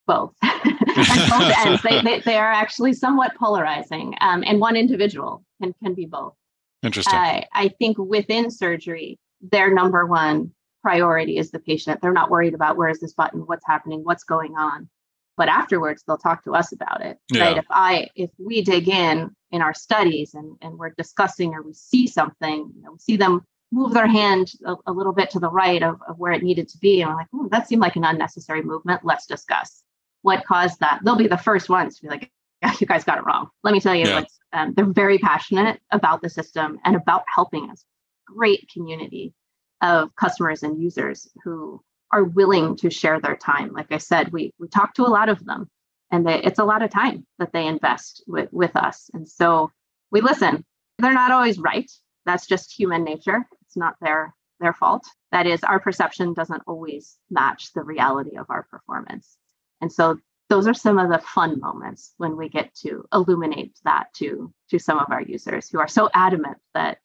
both. 0.06 0.34
both 0.44 1.58
ends. 1.66 1.82
They, 1.82 2.02
they, 2.02 2.20
they, 2.22 2.38
are 2.38 2.52
actually 2.52 2.94
somewhat 2.94 3.36
polarizing, 3.36 4.16
um, 4.22 4.44
and 4.46 4.60
one 4.60 4.76
individual 4.76 5.44
can 5.62 5.74
can 5.84 5.94
be 5.94 6.06
both. 6.06 6.36
Interesting. 6.84 7.18
Uh, 7.18 7.42
I 7.54 7.70
think 7.80 7.98
within 7.98 8.52
surgery, 8.52 9.20
their 9.42 9.74
number 9.74 10.06
one 10.06 10.52
priority 10.82 11.38
is 11.38 11.52
the 11.52 11.60
patient. 11.60 12.02
They're 12.02 12.14
not 12.14 12.30
worried 12.30 12.54
about 12.54 12.78
where 12.78 12.90
is 12.90 13.00
this 13.00 13.14
button, 13.14 13.42
what's 13.42 13.66
happening, 13.66 14.04
what's 14.04 14.24
going 14.24 14.56
on. 14.56 14.90
But 15.36 15.50
afterwards, 15.50 16.04
they'll 16.08 16.18
talk 16.18 16.44
to 16.46 16.56
us 16.56 16.72
about 16.72 17.02
it. 17.02 17.18
Yeah. 17.32 17.44
Right. 17.44 17.58
If 17.58 17.66
I 17.70 18.08
if 18.16 18.32
we 18.40 18.64
dig 18.64 18.90
in 18.90 19.36
in 19.52 19.62
our 19.62 19.74
studies 19.74 20.34
and, 20.34 20.58
and 20.62 20.78
we're 20.78 20.94
discussing 20.98 21.54
or 21.54 21.62
we 21.62 21.74
see 21.74 22.08
something, 22.08 22.72
you 22.76 22.82
know, 22.82 22.94
we 22.94 23.00
see 23.00 23.18
them 23.18 23.42
move 23.72 23.94
their 23.94 24.08
hand 24.08 24.54
a, 24.66 24.76
a 24.88 24.92
little 24.92 25.14
bit 25.14 25.30
to 25.32 25.40
the 25.40 25.50
right 25.50 25.84
of, 25.84 26.00
of 26.08 26.18
where 26.18 26.32
it 26.32 26.42
needed 26.42 26.68
to 26.70 26.78
be. 26.80 27.02
And 27.02 27.12
we're 27.12 27.18
like, 27.18 27.28
oh, 27.34 27.50
that 27.52 27.68
seemed 27.68 27.82
like 27.82 27.96
an 27.98 28.06
unnecessary 28.06 28.64
movement. 28.64 29.02
Let's 29.04 29.26
discuss 29.26 29.84
what 30.22 30.46
caused 30.46 30.80
that. 30.80 31.02
They'll 31.04 31.16
be 31.16 31.28
the 31.28 31.38
first 31.38 31.70
ones 31.70 31.98
to 31.98 32.02
be 32.04 32.08
like, 32.10 32.32
you 32.80 32.88
guys 32.88 33.04
got 33.04 33.18
it 33.18 33.26
wrong. 33.26 33.50
Let 33.64 33.74
me 33.74 33.80
tell 33.80 33.96
you, 33.96 34.08
yeah. 34.08 34.24
um, 34.54 34.74
they're 34.76 34.86
very 34.86 35.18
passionate 35.18 35.80
about 35.92 36.22
the 36.22 36.30
system 36.30 36.80
and 36.84 36.96
about 36.96 37.24
helping 37.34 37.70
us. 37.70 37.84
Great 38.26 38.68
community 38.74 39.34
of 39.82 40.16
customers 40.16 40.64
and 40.64 40.82
users 40.82 41.28
who 41.44 41.82
are 42.12 42.24
willing 42.24 42.76
to 42.78 42.90
share 42.90 43.20
their 43.20 43.36
time. 43.36 43.74
Like 43.74 43.92
I 43.92 43.98
said, 43.98 44.32
we 44.32 44.54
we 44.60 44.68
talk 44.68 44.94
to 44.96 45.04
a 45.04 45.08
lot 45.08 45.30
of 45.30 45.44
them, 45.46 45.70
and 46.12 46.26
they, 46.28 46.42
it's 46.42 46.60
a 46.60 46.66
lot 46.66 46.82
of 46.82 46.90
time 46.90 47.26
that 47.40 47.54
they 47.54 47.68
invest 47.68 48.24
with 48.28 48.50
with 48.52 48.76
us. 48.76 49.10
And 49.14 49.28
so 49.28 49.72
we 50.12 50.22
listen. 50.22 50.66
They're 51.00 51.14
not 51.14 51.32
always 51.32 51.60
right. 51.60 51.90
That's 52.26 52.48
just 52.48 52.78
human 52.78 53.04
nature. 53.04 53.46
It's 53.62 53.78
not 53.78 53.96
their 54.02 54.34
their 54.60 54.74
fault. 54.74 55.06
That 55.32 55.46
is, 55.46 55.64
our 55.64 55.80
perception 55.80 56.34
doesn't 56.34 56.64
always 56.66 57.18
match 57.30 57.74
the 57.74 57.84
reality 57.84 58.38
of 58.38 58.48
our 58.50 58.64
performance. 58.64 59.38
And 59.82 59.92
so 59.92 60.18
those 60.50 60.68
are 60.68 60.74
some 60.74 60.98
of 60.98 61.10
the 61.10 61.20
fun 61.20 61.60
moments 61.60 62.14
when 62.18 62.38
we 62.38 62.50
get 62.50 62.74
to 62.74 63.06
illuminate 63.14 63.78
that 63.84 64.14
to 64.16 64.54
to 64.70 64.80
some 64.80 65.00
of 65.00 65.08
our 65.12 65.22
users 65.22 65.70
who 65.70 65.80
are 65.80 65.88
so 65.88 66.10
adamant 66.14 66.58
that 66.74 67.00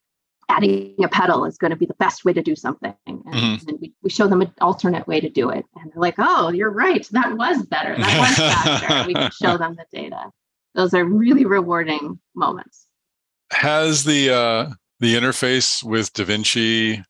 adding 0.49 0.95
a 1.03 1.07
pedal 1.07 1.45
is 1.45 1.57
going 1.57 1.71
to 1.71 1.77
be 1.77 1.85
the 1.85 1.93
best 1.95 2.25
way 2.25 2.33
to 2.33 2.41
do 2.41 2.55
something. 2.55 2.93
And, 3.07 3.23
mm-hmm. 3.23 3.69
and 3.69 3.77
we, 3.79 3.93
we 4.03 4.09
show 4.09 4.27
them 4.27 4.41
an 4.41 4.51
alternate 4.59 5.07
way 5.07 5.21
to 5.21 5.29
do 5.29 5.49
it 5.49 5.65
and 5.75 5.91
they're 5.91 6.01
like 6.01 6.15
oh 6.17 6.49
you're 6.49 6.71
right 6.71 7.07
that 7.11 7.37
was 7.37 7.63
better 7.63 7.95
that 7.97 8.19
was 8.19 8.37
faster. 8.37 9.07
We 9.07 9.13
can 9.13 9.31
show 9.31 9.57
them 9.57 9.75
the 9.75 9.85
data. 9.91 10.31
Those 10.75 10.93
are 10.93 11.05
really 11.05 11.45
rewarding 11.45 12.19
moments. 12.35 12.87
Has 13.51 14.03
the 14.03 14.33
uh 14.33 14.69
the 14.99 15.15
interface 15.15 15.83
with 15.83 16.13
davinci 16.13 17.03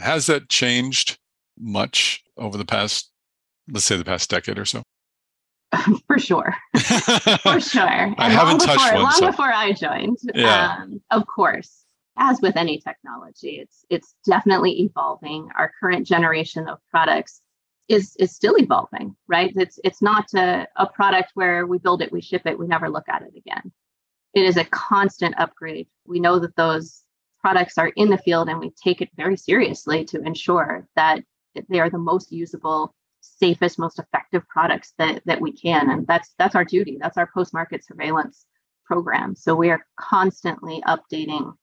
has 0.00 0.26
that 0.26 0.48
changed 0.48 1.18
much 1.58 2.22
over 2.36 2.56
the 2.56 2.64
past 2.64 3.10
let's 3.70 3.84
say 3.84 3.96
the 3.96 4.04
past 4.04 4.30
decade 4.30 4.58
or 4.58 4.64
so 4.64 4.82
for 6.06 6.18
sure, 6.18 6.54
for 7.42 7.60
sure. 7.60 7.86
And 7.86 8.14
I 8.18 8.28
haven't 8.28 8.58
before, 8.58 8.74
touched 8.74 8.94
one. 8.94 9.02
Long 9.02 9.12
so. 9.12 9.26
before 9.26 9.52
I 9.52 9.72
joined, 9.72 10.18
yeah. 10.34 10.78
Um, 10.80 11.00
of 11.10 11.26
course, 11.26 11.84
as 12.16 12.40
with 12.40 12.56
any 12.56 12.78
technology, 12.78 13.60
it's 13.60 13.84
it's 13.88 14.14
definitely 14.26 14.82
evolving. 14.82 15.48
Our 15.56 15.72
current 15.80 16.06
generation 16.06 16.68
of 16.68 16.78
products 16.90 17.40
is 17.88 18.16
is 18.16 18.34
still 18.34 18.56
evolving, 18.58 19.16
right? 19.28 19.52
It's 19.56 19.78
it's 19.84 20.02
not 20.02 20.26
a, 20.34 20.66
a 20.76 20.86
product 20.86 21.32
where 21.34 21.66
we 21.66 21.78
build 21.78 22.02
it, 22.02 22.12
we 22.12 22.20
ship 22.20 22.42
it, 22.46 22.58
we 22.58 22.66
never 22.66 22.88
look 22.88 23.08
at 23.08 23.22
it 23.22 23.34
again. 23.36 23.72
It 24.34 24.44
is 24.44 24.56
a 24.56 24.64
constant 24.64 25.34
upgrade. 25.38 25.88
We 26.06 26.20
know 26.20 26.38
that 26.38 26.56
those 26.56 27.02
products 27.40 27.78
are 27.78 27.88
in 27.96 28.10
the 28.10 28.18
field, 28.18 28.48
and 28.48 28.60
we 28.60 28.70
take 28.70 29.00
it 29.00 29.10
very 29.16 29.36
seriously 29.36 30.04
to 30.06 30.20
ensure 30.22 30.86
that 30.96 31.22
they 31.68 31.80
are 31.80 31.90
the 31.90 31.98
most 31.98 32.30
usable 32.32 32.94
safest, 33.20 33.78
most 33.78 33.98
effective 33.98 34.46
products 34.48 34.94
that 34.98 35.22
that 35.26 35.40
we 35.40 35.52
can. 35.52 35.90
And 35.90 36.06
that's 36.06 36.34
that's 36.38 36.54
our 36.54 36.64
duty. 36.64 36.98
That's 37.00 37.18
our 37.18 37.30
post-market 37.32 37.84
surveillance 37.84 38.46
program. 38.84 39.36
So 39.36 39.54
we 39.54 39.70
are 39.70 39.86
constantly 39.98 40.82
updating 40.86 41.54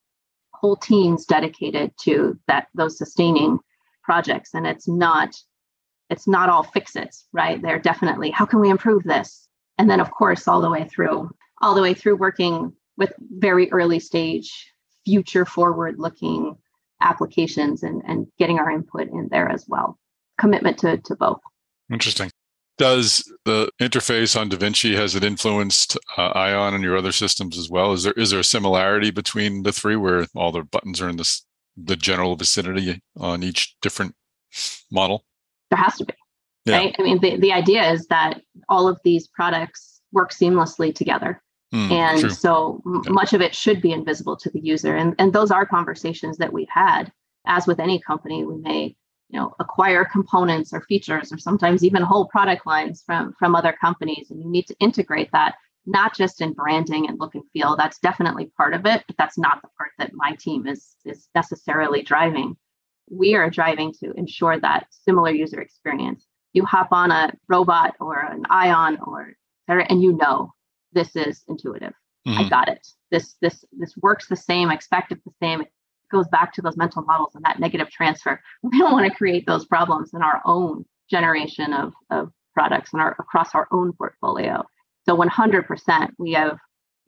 whole 0.53 0.75
teams 0.75 1.25
dedicated 1.25 1.91
to 2.01 2.39
that 2.47 2.67
those 2.73 2.97
sustaining 2.97 3.59
projects. 4.03 4.53
And 4.53 4.65
it's 4.65 4.87
not 4.87 5.35
it's 6.09 6.27
not 6.27 6.49
all 6.49 6.63
fix 6.63 6.95
it, 6.95 7.15
right? 7.33 7.61
They're 7.61 7.79
definitely 7.79 8.31
how 8.31 8.45
can 8.45 8.59
we 8.59 8.69
improve 8.69 9.03
this? 9.03 9.47
And 9.77 9.89
then 9.89 9.99
of 9.99 10.11
course 10.11 10.47
all 10.47 10.61
the 10.61 10.69
way 10.69 10.87
through 10.87 11.29
all 11.61 11.75
the 11.75 11.81
way 11.81 11.93
through 11.93 12.17
working 12.17 12.73
with 12.97 13.13
very 13.19 13.71
early 13.71 13.99
stage 13.99 14.71
future 15.05 15.45
forward 15.45 15.95
looking 15.97 16.55
applications 17.01 17.83
and, 17.83 18.01
and 18.07 18.27
getting 18.39 18.59
our 18.59 18.71
input 18.71 19.07
in 19.07 19.27
there 19.29 19.47
as 19.49 19.65
well 19.67 19.97
commitment 20.39 20.77
to, 20.79 20.97
to 20.97 21.15
both. 21.15 21.39
Interesting. 21.91 22.31
Does 22.77 23.31
the 23.45 23.71
interface 23.81 24.39
on 24.39 24.49
DaVinci 24.49 24.95
has 24.95 25.15
it 25.15 25.23
influenced 25.23 25.97
uh, 26.15 26.27
Ion 26.27 26.75
and 26.75 26.83
your 26.83 26.95
other 26.95 27.11
systems 27.11 27.57
as 27.57 27.69
well? 27.69 27.91
Is 27.93 28.03
there 28.03 28.13
is 28.13 28.29
there 28.29 28.39
a 28.39 28.43
similarity 28.43 29.09
between 29.09 29.63
the 29.63 29.71
three 29.71 29.95
where 29.95 30.27
all 30.35 30.51
the 30.51 30.61
buttons 30.61 31.01
are 31.01 31.09
in 31.09 31.17
this 31.17 31.43
the 31.75 31.95
general 31.95 32.35
vicinity 32.35 33.01
on 33.15 33.41
each 33.41 33.75
different 33.81 34.15
model? 34.91 35.25
There 35.71 35.79
has 35.79 35.97
to 35.97 36.05
be. 36.05 36.13
Yeah. 36.65 36.77
Right. 36.77 36.95
I 36.99 37.01
mean, 37.01 37.19
the, 37.19 37.37
the 37.37 37.53
idea 37.53 37.89
is 37.91 38.07
that 38.07 38.41
all 38.69 38.87
of 38.87 38.99
these 39.03 39.27
products 39.27 40.01
work 40.11 40.31
seamlessly 40.31 40.93
together. 40.93 41.41
Mm, 41.73 41.91
and 41.91 42.19
true. 42.21 42.29
so 42.29 42.81
yeah. 42.85 43.11
much 43.11 43.33
of 43.33 43.41
it 43.41 43.55
should 43.55 43.81
be 43.81 43.91
invisible 43.91 44.37
to 44.37 44.49
the 44.49 44.59
user. 44.59 44.95
And, 44.95 45.15
and 45.17 45.33
those 45.33 45.51
are 45.51 45.65
conversations 45.65 46.37
that 46.37 46.53
we've 46.53 46.69
had. 46.69 47.11
As 47.45 47.65
with 47.65 47.79
any 47.79 47.99
company, 48.01 48.45
we 48.45 48.57
may 48.57 48.95
you 49.29 49.39
know 49.39 49.53
acquire 49.59 50.05
components 50.05 50.73
or 50.73 50.81
features 50.81 51.31
or 51.31 51.37
sometimes 51.37 51.83
even 51.83 52.01
whole 52.01 52.27
product 52.27 52.65
lines 52.65 53.03
from 53.05 53.33
from 53.37 53.55
other 53.55 53.75
companies 53.79 54.27
and 54.29 54.41
you 54.41 54.49
need 54.49 54.67
to 54.67 54.75
integrate 54.79 55.31
that 55.31 55.55
not 55.85 56.15
just 56.15 56.41
in 56.41 56.51
branding 56.51 57.07
and 57.07 57.17
look 57.17 57.33
and 57.33 57.45
feel. 57.53 57.77
That's 57.77 57.99
definitely 57.99 58.51
part 58.57 58.73
of 58.73 58.85
it 58.85 59.03
but 59.07 59.17
that's 59.17 59.37
not 59.37 59.61
the 59.61 59.69
part 59.77 59.91
that 59.97 60.11
my 60.13 60.35
team 60.39 60.67
is 60.67 60.95
is 61.05 61.29
necessarily 61.35 62.01
driving. 62.03 62.55
We 63.09 63.35
are 63.35 63.49
driving 63.49 63.93
to 64.01 64.11
ensure 64.13 64.59
that 64.59 64.87
similar 64.91 65.31
user 65.31 65.61
experience. 65.61 66.25
You 66.53 66.65
hop 66.65 66.89
on 66.91 67.11
a 67.11 67.33
robot 67.47 67.95
or 67.99 68.19
an 68.19 68.43
ion 68.49 68.99
or 69.05 69.33
and 69.67 70.01
you 70.01 70.13
know 70.13 70.53
this 70.93 71.15
is 71.15 71.43
intuitive. 71.47 71.93
Mm-hmm. 72.27 72.39
i 72.39 72.49
got 72.49 72.67
it. 72.69 72.85
This 73.11 73.35
this 73.41 73.63
this 73.77 73.95
works 73.97 74.27
the 74.27 74.35
same 74.35 74.69
I 74.69 74.73
expect 74.73 75.11
it 75.11 75.19
the 75.25 75.31
same 75.41 75.63
goes 76.11 76.27
back 76.27 76.53
to 76.53 76.61
those 76.61 76.77
mental 76.77 77.03
models 77.03 77.35
and 77.35 77.43
that 77.45 77.59
negative 77.59 77.89
transfer. 77.89 78.41
We 78.63 78.79
don't 78.79 78.91
want 78.91 79.11
to 79.11 79.17
create 79.17 79.45
those 79.45 79.65
problems 79.65 80.13
in 80.13 80.21
our 80.21 80.41
own 80.45 80.85
generation 81.09 81.73
of, 81.73 81.93
of 82.09 82.31
products 82.53 82.93
and 82.93 83.01
our 83.01 83.15
across 83.19 83.53
our 83.53 83.67
own 83.71 83.93
portfolio. 83.93 84.63
So 85.07 85.15
100% 85.15 86.09
we 86.17 86.33
have, 86.33 86.57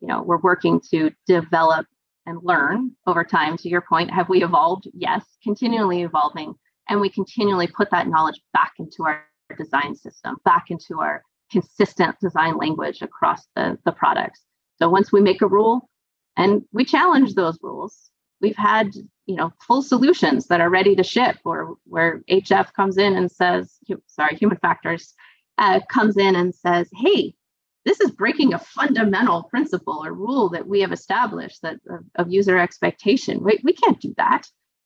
you 0.00 0.08
know, 0.08 0.22
we're 0.22 0.40
working 0.40 0.80
to 0.90 1.10
develop 1.26 1.86
and 2.26 2.38
learn 2.42 2.92
over 3.06 3.24
time. 3.24 3.56
To 3.58 3.68
your 3.68 3.82
point, 3.82 4.10
have 4.10 4.28
we 4.28 4.42
evolved? 4.42 4.88
Yes, 4.94 5.24
continually 5.42 6.02
evolving. 6.02 6.54
And 6.88 7.00
we 7.00 7.10
continually 7.10 7.66
put 7.66 7.90
that 7.90 8.08
knowledge 8.08 8.40
back 8.52 8.72
into 8.78 9.04
our 9.04 9.24
design 9.56 9.94
system, 9.94 10.36
back 10.44 10.66
into 10.70 11.00
our 11.00 11.22
consistent 11.50 12.16
design 12.20 12.56
language 12.56 13.02
across 13.02 13.46
the, 13.56 13.78
the 13.84 13.92
products. 13.92 14.42
So 14.76 14.88
once 14.88 15.12
we 15.12 15.20
make 15.20 15.42
a 15.42 15.48
rule 15.48 15.88
and 16.36 16.62
we 16.72 16.84
challenge 16.84 17.34
those 17.34 17.58
rules, 17.62 18.10
we've 18.40 18.56
had 18.56 18.94
you 19.26 19.36
know 19.36 19.52
full 19.66 19.82
solutions 19.82 20.46
that 20.46 20.60
are 20.60 20.70
ready 20.70 20.94
to 20.96 21.02
ship 21.02 21.36
or 21.44 21.76
where 21.84 22.22
hf 22.30 22.72
comes 22.74 22.98
in 22.98 23.16
and 23.16 23.30
says 23.30 23.78
sorry 24.06 24.36
human 24.36 24.58
factors 24.58 25.14
uh, 25.58 25.80
comes 25.90 26.16
in 26.16 26.36
and 26.36 26.54
says 26.54 26.88
hey 26.94 27.34
this 27.84 28.00
is 28.00 28.10
breaking 28.10 28.52
a 28.52 28.58
fundamental 28.58 29.44
principle 29.44 30.04
or 30.04 30.12
rule 30.12 30.50
that 30.50 30.66
we 30.66 30.80
have 30.80 30.92
established 30.92 31.62
that 31.62 31.76
of, 31.88 32.00
of 32.16 32.30
user 32.30 32.58
expectation. 32.58 33.42
We, 33.42 33.58
we 33.64 33.72
can't 33.72 33.98
do 33.98 34.12
that. 34.18 34.42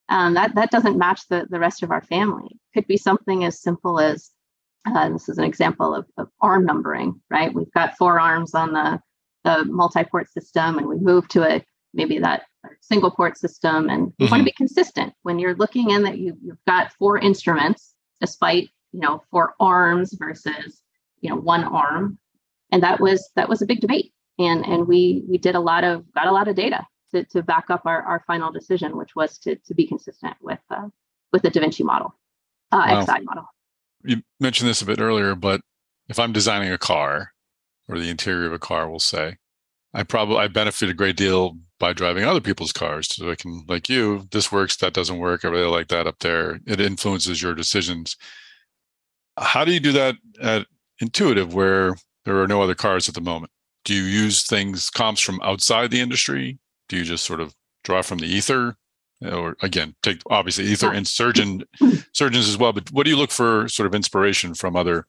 Um, 0.09 0.35
that 0.35 0.55
that 0.55 0.71
doesn't 0.71 0.97
match 0.97 1.27
the, 1.29 1.47
the 1.51 1.59
rest 1.59 1.83
of 1.83 1.91
our 1.91 2.03
family. 2.03 2.57
Could 2.73 2.87
be 2.87 2.97
something 2.97 3.45
as 3.45 3.61
simple 3.61 3.99
as 3.99 4.31
Uh, 4.87 5.09
this 5.09 5.29
is 5.29 5.39
an 5.39 5.45
example 5.45 5.95
of, 5.95 6.05
of, 6.19 6.29
arm 6.41 6.67
numbering, 6.67 7.21
right? 7.31 7.55
We've 7.55 7.73
got 7.73 7.97
four 7.97 8.21
arms 8.21 8.55
on 8.55 8.73
the, 8.75 9.01
the 9.45 9.65
multi-port 9.65 10.31
system, 10.31 10.79
and 10.79 10.87
we 10.87 10.97
move 10.99 11.27
to 11.29 11.43
a 11.43 11.65
maybe 11.95 12.19
that 12.19 12.43
single 12.89 13.11
port 13.11 13.39
system, 13.39 13.89
and 13.89 14.13
you 14.19 14.27
mm-hmm. 14.27 14.31
want 14.31 14.41
to 14.41 14.45
be 14.45 14.53
consistent 14.53 15.13
when 15.23 15.39
you're 15.39 15.55
looking 15.55 15.91
in 15.91 16.03
that 16.03 16.19
you, 16.19 16.37
you've 16.43 16.65
got 16.67 16.93
four 16.93 17.19
instruments, 17.19 17.95
despite 18.21 18.69
you 18.93 19.01
know 19.01 19.23
four 19.31 19.55
arms 19.61 20.15
versus 20.15 20.83
you 21.21 21.31
know 21.31 21.37
one 21.37 21.65
arm, 21.65 22.19
and 22.73 22.83
that 22.83 23.01
was 23.01 23.31
that 23.37 23.49
was 23.49 23.63
a 23.63 23.67
big 23.67 23.81
debate, 23.81 24.13
and 24.39 24.65
and 24.65 24.87
we 24.87 25.25
we 25.29 25.39
did 25.39 25.55
a 25.55 25.61
lot 25.61 25.85
of 25.85 26.05
got 26.13 26.27
a 26.27 26.33
lot 26.33 26.49
of 26.49 26.57
data 26.57 26.87
to, 27.13 27.25
to 27.25 27.43
back 27.43 27.71
up 27.71 27.83
our, 27.85 28.03
our 28.03 28.23
final 28.27 28.51
decision, 28.51 28.97
which 28.97 29.17
was 29.17 29.39
to 29.39 29.57
to 29.67 29.75
be 29.75 29.87
consistent 29.87 30.37
with 30.41 30.61
uh, 30.71 30.89
with 31.33 31.43
the 31.43 31.51
Da 31.51 31.61
Vinci 31.61 31.85
model, 31.85 32.15
uh, 32.73 32.87
wow. 32.89 33.05
XI 33.05 33.25
model 33.25 33.49
you 34.05 34.23
mentioned 34.39 34.69
this 34.69 34.83
a 34.83 34.87
bit 34.87 35.01
earlier, 35.01 35.35
but 35.35 35.61
if 36.09 36.19
I'm 36.19 36.33
designing 36.33 36.71
a 36.71 36.79
car 36.79 37.33
or 37.89 37.99
the 37.99 38.11
interior 38.11 38.47
of 38.47 38.53
a 38.53 38.59
car, 38.59 38.89
we'll 38.89 38.99
say, 38.99 39.37
I 39.95 40.03
probably 40.03 40.39
I 40.39 40.49
benefit 40.49 40.91
a 40.91 40.95
great 40.95 41.17
deal 41.17 41.57
by 41.79 41.93
driving 41.93 42.25
other 42.25 42.41
people's 42.41 42.73
cars. 42.73 43.09
So 43.15 43.31
I 43.31 43.37
can, 43.37 43.65
like 43.69 43.89
you, 43.89 44.27
this 44.33 44.51
works, 44.51 44.77
that 44.77 44.93
doesn't 44.93 45.19
work. 45.19 45.45
I 45.45 45.49
really 45.49 45.71
like 45.71 45.89
that 45.89 46.07
up 46.07 46.19
there. 46.19 46.61
It 46.67 46.81
influences 46.81 47.41
your 47.41 47.55
decisions. 47.55 48.17
How 49.39 49.65
do 49.65 49.73
you 49.73 49.81
do 49.81 49.93
that 49.93 50.17
at 50.41 50.67
Intuitive 51.01 51.55
where 51.55 51.97
there 52.25 52.41
are 52.41 52.49
no 52.49 52.63
other 52.63 52.75
cars 52.75 53.09
at 53.09 53.15
the 53.15 53.21
moment? 53.21 53.53
Do 53.85 53.95
you 53.95 54.03
use 54.03 54.45
things, 54.45 54.91
comps 54.91 55.21
from 55.21 55.41
outside 55.43 55.91
the 55.91 56.01
industry? 56.01 56.59
Do 56.89 56.97
you 56.97 57.05
just 57.05 57.25
sort 57.25 57.41
of 57.41 57.55
draw 57.83 58.03
from 58.03 58.19
the 58.19 58.27
ether? 58.27 58.77
or 59.33 59.57
again 59.63 59.95
take 60.03 60.21
obviously 60.29 60.65
ether 60.65 60.93
and 60.93 61.07
surgeon 61.07 61.63
surgeons 62.13 62.49
as 62.49 62.59
well 62.59 62.73
but 62.73 62.91
what 62.93 63.05
do 63.05 63.11
you 63.11 63.17
look 63.17 63.31
for 63.31 63.67
sort 63.69 63.87
of 63.87 63.95
inspiration 63.95 64.55
from 64.55 64.77
other 64.77 65.07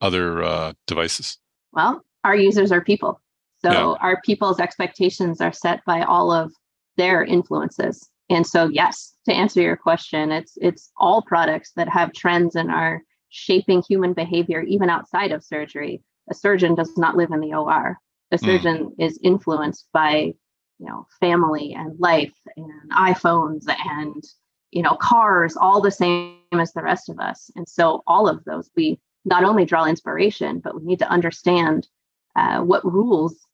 other 0.00 0.42
uh, 0.42 0.72
devices 0.86 1.38
well 1.72 2.04
our 2.24 2.36
users 2.36 2.70
are 2.70 2.80
people 2.80 3.20
so 3.66 3.72
yeah. 3.72 3.96
our 4.00 4.20
people's 4.22 4.60
expectations 4.60 5.40
are 5.40 5.52
set 5.52 5.84
by 5.84 6.02
all 6.02 6.30
of 6.30 6.52
their 6.96 7.24
influences 7.24 8.08
and 8.30 8.46
so 8.46 8.68
yes 8.68 9.14
to 9.24 9.32
answer 9.32 9.60
your 9.60 9.76
question 9.76 10.30
it's 10.30 10.56
it's 10.60 10.90
all 10.96 11.22
products 11.22 11.72
that 11.76 11.88
have 11.88 12.12
trends 12.12 12.54
and 12.54 12.70
are 12.70 13.02
shaping 13.28 13.82
human 13.82 14.12
behavior 14.12 14.62
even 14.62 14.88
outside 14.90 15.32
of 15.32 15.44
surgery 15.44 16.02
a 16.30 16.34
surgeon 16.34 16.74
does 16.74 16.96
not 16.96 17.16
live 17.16 17.30
in 17.32 17.40
the 17.40 17.52
or 17.52 17.98
a 18.32 18.36
mm. 18.36 18.40
surgeon 18.40 18.86
mm. 18.86 19.04
is 19.04 19.18
influenced 19.22 19.86
by 19.92 20.32
you 20.78 20.86
know 20.86 21.06
family 21.20 21.74
and 21.74 21.98
life 21.98 22.34
and 22.56 22.90
iphones 22.92 23.64
and 23.68 24.24
you 24.70 24.82
know 24.82 24.96
cars 24.96 25.56
all 25.56 25.80
the 25.80 25.90
same 25.90 26.36
as 26.52 26.72
the 26.72 26.82
rest 26.82 27.08
of 27.08 27.18
us 27.18 27.50
and 27.56 27.68
so 27.68 28.02
all 28.06 28.28
of 28.28 28.42
those 28.44 28.70
we 28.76 28.98
not 29.24 29.44
only 29.44 29.64
draw 29.64 29.84
inspiration 29.84 30.60
but 30.60 30.74
we 30.74 30.86
need 30.86 30.98
to 30.98 31.08
understand 31.08 31.88
uh, 32.36 32.60
what 32.60 32.84
rules 32.84 33.45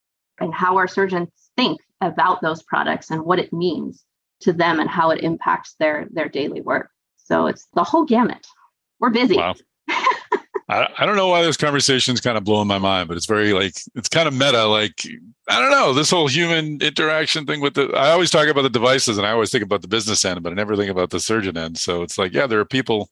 and 0.43 0.53
how 0.53 0.77
our 0.77 0.89
surgeons 0.89 1.29
think 1.57 1.81
about 2.01 2.43
those 2.43 2.63
products 2.63 3.11
and 3.11 3.25
what 3.25 3.39
it 3.39 3.53
means 3.53 4.05
to 4.41 4.53
them 4.53 4.81
and 4.81 4.91
how 4.91 5.11
it 5.11 5.23
impacts 5.23 5.75
their 5.79 6.07
their 6.11 6.29
daily 6.29 6.61
work 6.61 6.91
so 7.17 7.47
it's 7.47 7.69
the 7.75 7.85
whole 7.85 8.05
gamut 8.05 8.47
we're 9.01 9.11
busy 9.11 9.37
wow. 9.37 9.55
I, 10.69 10.89
I 10.99 11.07
don't 11.07 11.17
know 11.17 11.29
why 11.29 11.43
this 11.43 11.57
conversation 11.57 12.15
is 12.15 12.21
kind 12.21 12.39
of 12.39 12.45
blowing 12.45 12.69
my 12.69 12.79
mind, 12.79 13.09
but 13.09 13.17
it's 13.17 13.27
very 13.27 13.53
like 13.53 13.75
it's 13.95 14.09
kind 14.09 14.27
of 14.27 14.33
meta. 14.33 14.65
Like 14.65 15.07
I 15.49 15.61
don't 15.61 15.71
know 15.71 15.93
this 15.93 16.11
whole 16.11 16.29
human 16.29 16.81
interaction 16.81 17.47
thing 17.47 17.61
with 17.61 17.75
the. 17.75 17.93
I 17.95 18.11
always 18.11 18.31
talk 18.31 18.49
about 18.49 18.63
the 18.63 18.71
devices, 18.71 19.19
and 19.19 19.27
I 19.27 19.33
always 19.33 19.51
think 19.51 19.65
about 19.65 19.83
the 19.83 19.89
business 19.89 20.25
end, 20.25 20.43
but 20.43 20.53
I 20.53 20.55
never 20.55 20.77
think 20.77 20.91
about 20.91 21.11
the 21.11 21.21
surgeon 21.21 21.59
end. 21.59 21.79
So 21.79 22.03
it's 22.03 22.17
like, 22.17 22.33
yeah, 22.33 22.47
there 22.47 22.61
are 22.61 22.65
people 22.65 23.11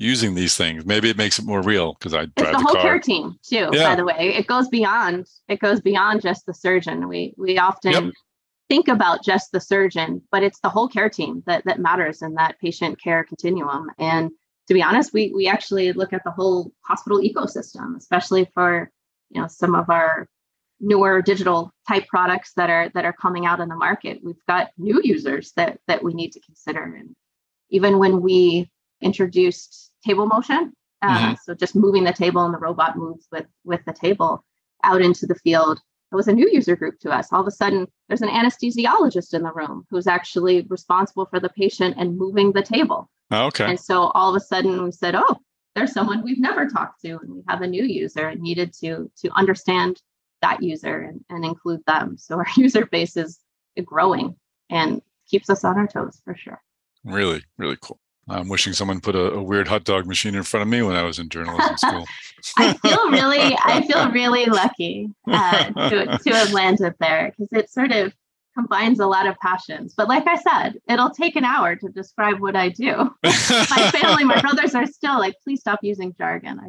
using 0.00 0.34
these 0.34 0.56
things. 0.56 0.86
Maybe 0.86 1.10
it 1.10 1.18
makes 1.18 1.38
it 1.38 1.44
more 1.44 1.60
real 1.60 1.92
because 1.92 2.14
I 2.14 2.24
drive 2.24 2.32
it's 2.36 2.46
the, 2.46 2.52
the 2.52 2.58
whole 2.58 2.74
car. 2.74 2.82
care 2.82 2.98
team 2.98 3.36
too. 3.42 3.68
Yeah. 3.70 3.90
By 3.90 3.96
the 3.96 4.04
way, 4.04 4.34
it 4.34 4.46
goes 4.46 4.68
beyond. 4.68 5.28
It 5.48 5.60
goes 5.60 5.80
beyond 5.80 6.22
just 6.22 6.46
the 6.46 6.54
surgeon. 6.54 7.06
We 7.06 7.34
we 7.36 7.58
often. 7.58 7.92
Yep. 7.92 8.04
Think 8.68 8.86
about 8.86 9.24
just 9.24 9.50
the 9.50 9.60
surgeon, 9.60 10.22
but 10.30 10.44
it's 10.44 10.60
the 10.60 10.68
whole 10.68 10.88
care 10.88 11.10
team 11.10 11.42
that 11.46 11.64
that 11.64 11.80
matters 11.80 12.22
in 12.22 12.34
that 12.34 12.58
patient 12.60 13.02
care 13.02 13.24
continuum. 13.24 13.88
And 13.98 14.30
to 14.68 14.74
be 14.74 14.82
honest, 14.82 15.12
we 15.12 15.32
we 15.34 15.46
actually 15.48 15.92
look 15.92 16.12
at 16.12 16.24
the 16.24 16.30
whole 16.30 16.72
hospital 16.82 17.20
ecosystem, 17.20 17.96
especially 17.96 18.48
for 18.54 18.90
you 19.28 19.40
know 19.40 19.48
some 19.48 19.74
of 19.74 19.90
our 19.90 20.28
newer 20.80 21.20
digital 21.20 21.74
type 21.86 22.06
products 22.06 22.52
that 22.54 22.70
are 22.70 22.88
that 22.94 23.04
are 23.04 23.12
coming 23.12 23.44
out 23.44 23.60
in 23.60 23.68
the 23.68 23.76
market. 23.76 24.20
We've 24.22 24.46
got 24.48 24.70
new 24.78 25.00
users 25.04 25.52
that 25.56 25.78
that 25.88 26.02
we 26.02 26.14
need 26.14 26.32
to 26.32 26.40
consider, 26.40 26.84
and 26.84 27.14
even 27.70 27.98
when 27.98 28.22
we 28.22 28.70
introduced 29.02 29.89
table 30.04 30.26
motion, 30.26 30.72
uh, 31.02 31.18
mm-hmm. 31.18 31.34
so 31.44 31.54
just 31.54 31.74
moving 31.74 32.04
the 32.04 32.12
table 32.12 32.44
and 32.44 32.54
the 32.54 32.58
robot 32.58 32.96
moves 32.96 33.26
with 33.32 33.46
with 33.64 33.84
the 33.86 33.92
table 33.92 34.44
out 34.84 35.02
into 35.02 35.26
the 35.26 35.34
field. 35.34 35.80
It 36.12 36.16
was 36.16 36.28
a 36.28 36.32
new 36.32 36.48
user 36.50 36.74
group 36.74 36.98
to 37.00 37.10
us. 37.10 37.32
All 37.32 37.40
of 37.40 37.46
a 37.46 37.52
sudden, 37.52 37.86
there's 38.08 38.22
an 38.22 38.28
anesthesiologist 38.28 39.32
in 39.32 39.42
the 39.42 39.52
room 39.52 39.86
who's 39.90 40.08
actually 40.08 40.66
responsible 40.68 41.26
for 41.26 41.38
the 41.38 41.50
patient 41.50 41.94
and 41.98 42.18
moving 42.18 42.52
the 42.52 42.62
table. 42.62 43.08
Oh, 43.30 43.46
okay. 43.46 43.66
And 43.66 43.78
so 43.78 44.08
all 44.08 44.30
of 44.30 44.36
a 44.36 44.44
sudden 44.44 44.82
we 44.82 44.90
said, 44.90 45.14
oh, 45.14 45.36
there's 45.76 45.92
someone 45.92 46.24
we've 46.24 46.40
never 46.40 46.66
talked 46.66 47.00
to, 47.02 47.18
and 47.20 47.32
we 47.32 47.42
have 47.48 47.62
a 47.62 47.66
new 47.66 47.84
user 47.84 48.26
and 48.28 48.40
needed 48.40 48.72
to 48.80 49.10
to 49.20 49.30
understand 49.36 50.00
that 50.42 50.62
user 50.62 51.00
and, 51.00 51.24
and 51.28 51.44
include 51.44 51.80
them. 51.86 52.16
So 52.18 52.36
our 52.36 52.46
user 52.56 52.86
base 52.86 53.16
is 53.16 53.38
growing 53.84 54.36
and 54.68 55.00
keeps 55.28 55.48
us 55.48 55.64
on 55.64 55.78
our 55.78 55.86
toes 55.86 56.20
for 56.24 56.36
sure. 56.36 56.60
Really, 57.04 57.42
really 57.56 57.78
cool. 57.80 57.98
I'm 58.30 58.48
wishing 58.48 58.72
someone 58.72 59.00
put 59.00 59.14
a, 59.14 59.32
a, 59.32 59.42
weird 59.42 59.66
hot 59.66 59.84
dog 59.84 60.06
machine 60.06 60.34
in 60.34 60.42
front 60.44 60.62
of 60.62 60.68
me 60.68 60.82
when 60.82 60.94
I 60.96 61.02
was 61.02 61.18
in 61.18 61.28
journalism 61.28 61.76
school. 61.76 62.06
I 62.56 62.74
feel 62.74 63.10
really, 63.10 63.56
I 63.64 63.82
feel 63.86 64.10
really 64.12 64.46
lucky 64.46 65.08
uh, 65.28 65.64
to 65.88 66.18
to 66.18 66.30
have 66.30 66.52
landed 66.52 66.94
there 67.00 67.32
because 67.36 67.52
it 67.52 67.70
sort 67.70 67.92
of 67.92 68.12
combines 68.56 69.00
a 69.00 69.06
lot 69.06 69.26
of 69.26 69.36
passions. 69.38 69.94
But 69.96 70.08
like 70.08 70.26
I 70.26 70.36
said, 70.36 70.80
it'll 70.88 71.10
take 71.10 71.36
an 71.36 71.44
hour 71.44 71.76
to 71.76 71.88
describe 71.88 72.40
what 72.40 72.56
I 72.56 72.68
do. 72.68 73.14
my 73.24 73.90
family, 73.92 74.24
my 74.24 74.40
brothers 74.40 74.74
are 74.74 74.86
still 74.86 75.18
like, 75.18 75.34
please 75.44 75.60
stop 75.60 75.80
using 75.82 76.14
jargon. 76.18 76.60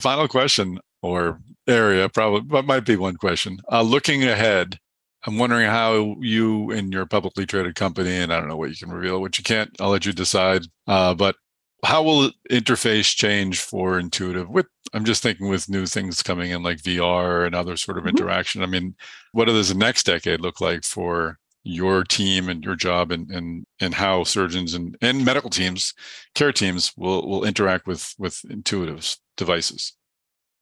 Final 0.00 0.28
question 0.28 0.80
or 1.02 1.40
area, 1.68 2.08
probably, 2.08 2.40
but 2.42 2.64
might 2.64 2.84
be 2.84 2.96
one 2.96 3.16
question. 3.16 3.58
Uh, 3.70 3.82
looking 3.82 4.24
ahead, 4.24 4.78
I'm 5.24 5.38
wondering 5.38 5.68
how 5.68 6.16
you 6.20 6.70
and 6.70 6.92
your 6.92 7.06
publicly 7.06 7.46
traded 7.46 7.74
company, 7.76 8.16
and 8.16 8.32
I 8.32 8.38
don't 8.38 8.48
know 8.48 8.56
what 8.56 8.70
you 8.70 8.76
can 8.76 8.92
reveal, 8.92 9.20
what 9.20 9.38
you 9.38 9.44
can't, 9.44 9.70
I'll 9.80 9.90
let 9.90 10.04
you 10.04 10.12
decide. 10.12 10.62
Uh, 10.86 11.14
but 11.14 11.36
how 11.84 12.02
will 12.02 12.30
interface 12.50 13.14
change 13.14 13.60
for 13.60 13.98
intuitive 13.98 14.48
with 14.48 14.66
i'm 14.92 15.04
just 15.04 15.22
thinking 15.22 15.48
with 15.48 15.68
new 15.68 15.86
things 15.86 16.22
coming 16.22 16.50
in 16.50 16.62
like 16.62 16.78
vr 16.78 17.46
and 17.46 17.54
other 17.54 17.76
sort 17.76 17.98
of 17.98 18.04
mm-hmm. 18.04 18.16
interaction 18.16 18.62
i 18.62 18.66
mean 18.66 18.94
what 19.32 19.46
does 19.46 19.68
the 19.68 19.74
next 19.74 20.06
decade 20.06 20.40
look 20.40 20.60
like 20.60 20.84
for 20.84 21.38
your 21.64 22.02
team 22.04 22.48
and 22.48 22.64
your 22.64 22.76
job 22.76 23.12
and 23.12 23.30
and, 23.30 23.66
and 23.80 23.94
how 23.94 24.24
surgeons 24.24 24.74
and, 24.74 24.96
and 25.00 25.24
medical 25.24 25.50
teams 25.50 25.94
care 26.34 26.52
teams 26.52 26.92
will 26.96 27.28
will 27.28 27.44
interact 27.44 27.86
with 27.86 28.14
with 28.18 28.40
intuitive 28.48 29.16
devices 29.36 29.94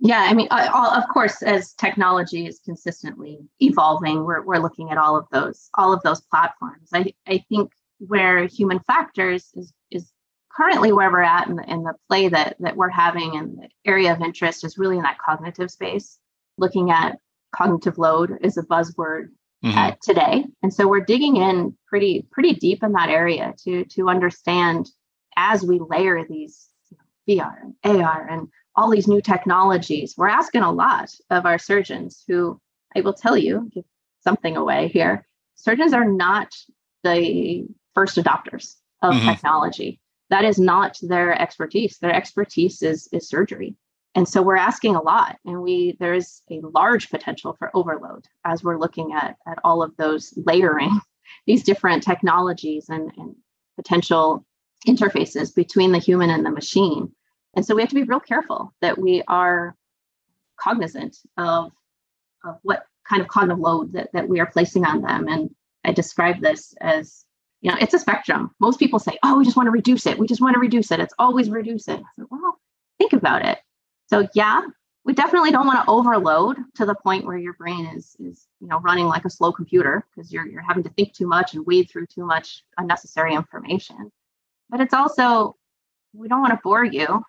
yeah 0.00 0.26
i 0.28 0.34
mean 0.34 0.48
all, 0.50 0.90
of 0.90 1.04
course 1.12 1.42
as 1.42 1.72
technology 1.74 2.46
is 2.46 2.60
consistently 2.64 3.38
evolving 3.60 4.24
we're, 4.24 4.42
we're 4.42 4.58
looking 4.58 4.90
at 4.90 4.98
all 4.98 5.16
of 5.16 5.26
those 5.30 5.68
all 5.74 5.92
of 5.92 6.02
those 6.02 6.20
platforms. 6.22 6.88
I 6.92 7.12
i 7.26 7.44
think 7.48 7.72
where 7.98 8.46
human 8.46 8.80
factors 8.80 9.50
is 9.54 9.72
is 9.90 10.10
currently 10.50 10.92
where 10.92 11.10
we're 11.10 11.22
at 11.22 11.48
in 11.48 11.56
the, 11.56 11.70
in 11.70 11.84
the 11.84 11.94
play 12.08 12.28
that 12.28 12.56
that 12.60 12.76
we're 12.76 12.88
having 12.88 13.36
and 13.36 13.58
the 13.58 13.68
area 13.84 14.12
of 14.12 14.20
interest 14.20 14.64
is 14.64 14.78
really 14.78 14.96
in 14.96 15.02
that 15.02 15.18
cognitive 15.18 15.70
space. 15.70 16.18
Looking 16.58 16.90
at 16.90 17.18
cognitive 17.54 17.98
load 17.98 18.38
is 18.42 18.56
a 18.56 18.62
buzzword 18.62 19.28
mm-hmm. 19.64 19.78
uh, 19.78 19.92
today. 20.02 20.44
And 20.62 20.72
so 20.72 20.88
we're 20.88 21.04
digging 21.04 21.36
in 21.36 21.76
pretty 21.86 22.26
pretty 22.30 22.54
deep 22.54 22.82
in 22.82 22.92
that 22.92 23.10
area 23.10 23.54
to 23.64 23.84
to 23.84 24.08
understand 24.08 24.88
as 25.36 25.62
we 25.62 25.78
layer 25.78 26.24
these 26.28 26.68
vr 27.28 27.54
and 27.84 28.02
ar 28.02 28.26
and 28.28 28.48
all 28.80 28.90
these 28.90 29.08
new 29.08 29.20
technologies 29.20 30.14
we're 30.16 30.28
asking 30.28 30.62
a 30.62 30.72
lot 30.72 31.10
of 31.30 31.46
our 31.46 31.58
surgeons 31.58 32.24
who 32.26 32.61
i 32.96 33.00
will 33.00 33.14
tell 33.14 33.36
you 33.36 33.70
give 33.74 33.84
something 34.24 34.57
away 34.57 34.88
here 34.88 35.26
surgeons 35.55 35.92
are 35.92 36.05
not 36.05 36.55
the 37.05 37.64
first 37.94 38.16
adopters 38.16 38.76
of 39.02 39.14
mm-hmm. 39.14 39.28
technology 39.28 40.00
that 40.30 40.44
is 40.44 40.59
not 40.59 40.96
their 41.02 41.38
expertise. 41.40 41.98
Their 41.98 42.14
expertise 42.14 42.82
is 42.82 43.09
is 43.12 43.28
surgery. 43.28 43.76
And 44.14 44.28
so 44.28 44.42
we're 44.42 44.57
asking 44.57 44.96
a 44.96 45.02
lot, 45.02 45.38
and 45.44 45.62
we 45.62 45.96
there's 46.00 46.42
a 46.50 46.61
large 46.62 47.11
potential 47.11 47.55
for 47.59 47.70
overload 47.74 48.26
as 48.44 48.64
we're 48.64 48.78
looking 48.78 49.12
at, 49.12 49.36
at 49.46 49.59
all 49.62 49.82
of 49.82 49.96
those 49.96 50.32
layering 50.36 51.00
these 51.46 51.62
different 51.62 52.02
technologies 52.02 52.88
and, 52.88 53.12
and 53.16 53.36
potential 53.76 54.44
interfaces 54.86 55.55
between 55.55 55.92
the 55.92 55.98
human 55.98 56.30
and 56.30 56.44
the 56.44 56.50
machine. 56.50 57.12
And 57.55 57.64
so 57.64 57.74
we 57.74 57.82
have 57.82 57.88
to 57.90 57.94
be 57.94 58.03
real 58.03 58.20
careful 58.20 58.72
that 58.80 58.98
we 58.98 59.22
are 59.26 59.76
cognizant 60.59 61.16
of, 61.36 61.72
of 62.44 62.59
what 62.62 62.84
kind 63.09 63.22
of 63.22 63.28
cognitive 63.28 63.59
load 63.59 63.92
that, 63.94 64.11
that 64.12 64.28
we 64.28 64.40
are 64.40 64.46
placing 64.46 64.84
on 64.84 65.03
them. 65.03 65.26
And 65.28 65.55
I 65.84 65.92
describe 65.92 66.40
this 66.40 66.74
as 66.80 67.24
you 67.61 67.70
know, 67.70 67.76
it's 67.80 67.94
a 67.94 67.98
spectrum. 67.98 68.55
Most 68.59 68.78
people 68.78 68.98
say, 68.98 69.18
oh, 69.22 69.38
we 69.38 69.44
just 69.44 69.57
want 69.57 69.66
to 69.66 69.70
reduce 69.70 70.07
it. 70.07 70.18
We 70.18 70.26
just 70.26 70.40
want 70.40 70.55
to 70.55 70.61
reduce 70.61 70.90
it. 70.90 71.01
It's 71.01 71.14
always 71.18 71.51
reduce 71.51 71.88
it. 71.88 72.01
Said, 72.16 72.26
well, 72.30 72.59
think 72.98 73.12
about 73.12 73.44
it. 73.44 73.59
So 74.07 74.26
yeah, 74.34 74.62
we 75.05 75.12
definitely 75.12 75.51
don't 75.51 75.66
want 75.66 75.84
to 75.84 75.90
overload 75.90 76.57
to 76.76 76.86
the 76.86 76.94
point 76.94 77.24
where 77.24 77.36
your 77.36 77.55
brain 77.55 77.86
is 77.86 78.16
is 78.18 78.46
you 78.61 78.68
know 78.68 78.80
running 78.80 79.07
like 79.07 79.24
a 79.24 79.30
slow 79.30 79.53
computer 79.53 80.07
because 80.14 80.32
you're 80.32 80.46
you're 80.46 80.62
having 80.62 80.82
to 80.84 80.90
think 80.90 81.14
too 81.14 81.26
much 81.26 81.55
and 81.55 81.66
weed 81.66 81.88
through 81.90 82.07
too 82.07 82.24
much 82.24 82.62
unnecessary 82.78 83.34
information. 83.34 84.11
But 84.68 84.80
it's 84.80 84.94
also 84.94 85.57
we 86.12 86.28
don't 86.28 86.40
want 86.40 86.53
to 86.53 86.61
bore 86.62 86.84
you 86.84 87.22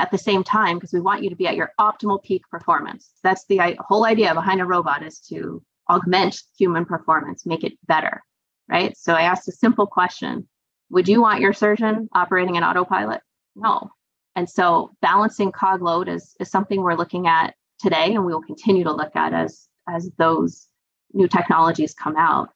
at 0.00 0.10
the 0.10 0.18
same 0.18 0.44
time 0.44 0.76
because 0.76 0.92
we 0.92 1.00
want 1.00 1.22
you 1.22 1.30
to 1.30 1.36
be 1.36 1.46
at 1.46 1.56
your 1.56 1.72
optimal 1.80 2.22
peak 2.22 2.42
performance. 2.50 3.10
That's 3.22 3.44
the 3.46 3.76
whole 3.80 4.04
idea 4.04 4.34
behind 4.34 4.60
a 4.60 4.64
robot 4.64 5.02
is 5.02 5.20
to 5.28 5.62
augment 5.88 6.42
human 6.58 6.84
performance, 6.84 7.46
make 7.46 7.64
it 7.64 7.74
better, 7.86 8.22
right? 8.68 8.96
So 8.96 9.14
I 9.14 9.22
asked 9.22 9.48
a 9.48 9.52
simple 9.52 9.86
question 9.86 10.48
Would 10.90 11.08
you 11.08 11.20
want 11.20 11.40
your 11.40 11.52
surgeon 11.52 12.08
operating 12.12 12.56
an 12.56 12.64
autopilot? 12.64 13.20
No. 13.56 13.90
And 14.36 14.48
so 14.48 14.92
balancing 15.02 15.50
cog 15.50 15.82
load 15.82 16.08
is, 16.08 16.34
is 16.38 16.50
something 16.50 16.80
we're 16.80 16.94
looking 16.94 17.26
at 17.26 17.54
today 17.80 18.14
and 18.14 18.24
we 18.24 18.32
will 18.32 18.42
continue 18.42 18.84
to 18.84 18.92
look 18.92 19.16
at 19.16 19.32
as, 19.32 19.68
as 19.88 20.10
those 20.18 20.68
new 21.12 21.26
technologies 21.26 21.94
come 21.94 22.16
out. 22.16 22.50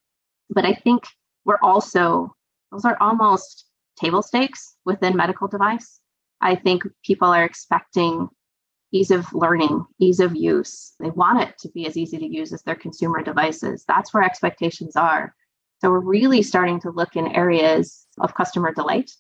But 0.50 0.64
I 0.64 0.74
think 0.74 1.04
we're 1.44 1.58
also, 1.62 2.34
those 2.70 2.84
are 2.84 2.96
almost 3.00 3.66
table 3.98 4.22
stakes 4.22 4.76
within 4.84 5.16
medical 5.16 5.48
device. 5.48 6.00
I 6.42 6.56
think 6.56 6.82
people 7.04 7.28
are 7.28 7.44
expecting 7.44 8.28
ease 8.92 9.10
of 9.10 9.32
learning, 9.32 9.86
ease 9.98 10.20
of 10.20 10.36
use. 10.36 10.92
They 11.00 11.10
want 11.10 11.40
it 11.40 11.56
to 11.60 11.70
be 11.70 11.86
as 11.86 11.96
easy 11.96 12.18
to 12.18 12.26
use 12.26 12.52
as 12.52 12.62
their 12.62 12.74
consumer 12.74 13.22
devices. 13.22 13.84
That's 13.88 14.12
where 14.12 14.22
expectations 14.22 14.96
are. 14.96 15.34
So 15.80 15.90
we're 15.90 16.00
really 16.00 16.42
starting 16.42 16.80
to 16.80 16.90
look 16.90 17.16
in 17.16 17.28
areas 17.28 18.06
of 18.20 18.34
customer 18.34 18.72
delight 18.72 19.10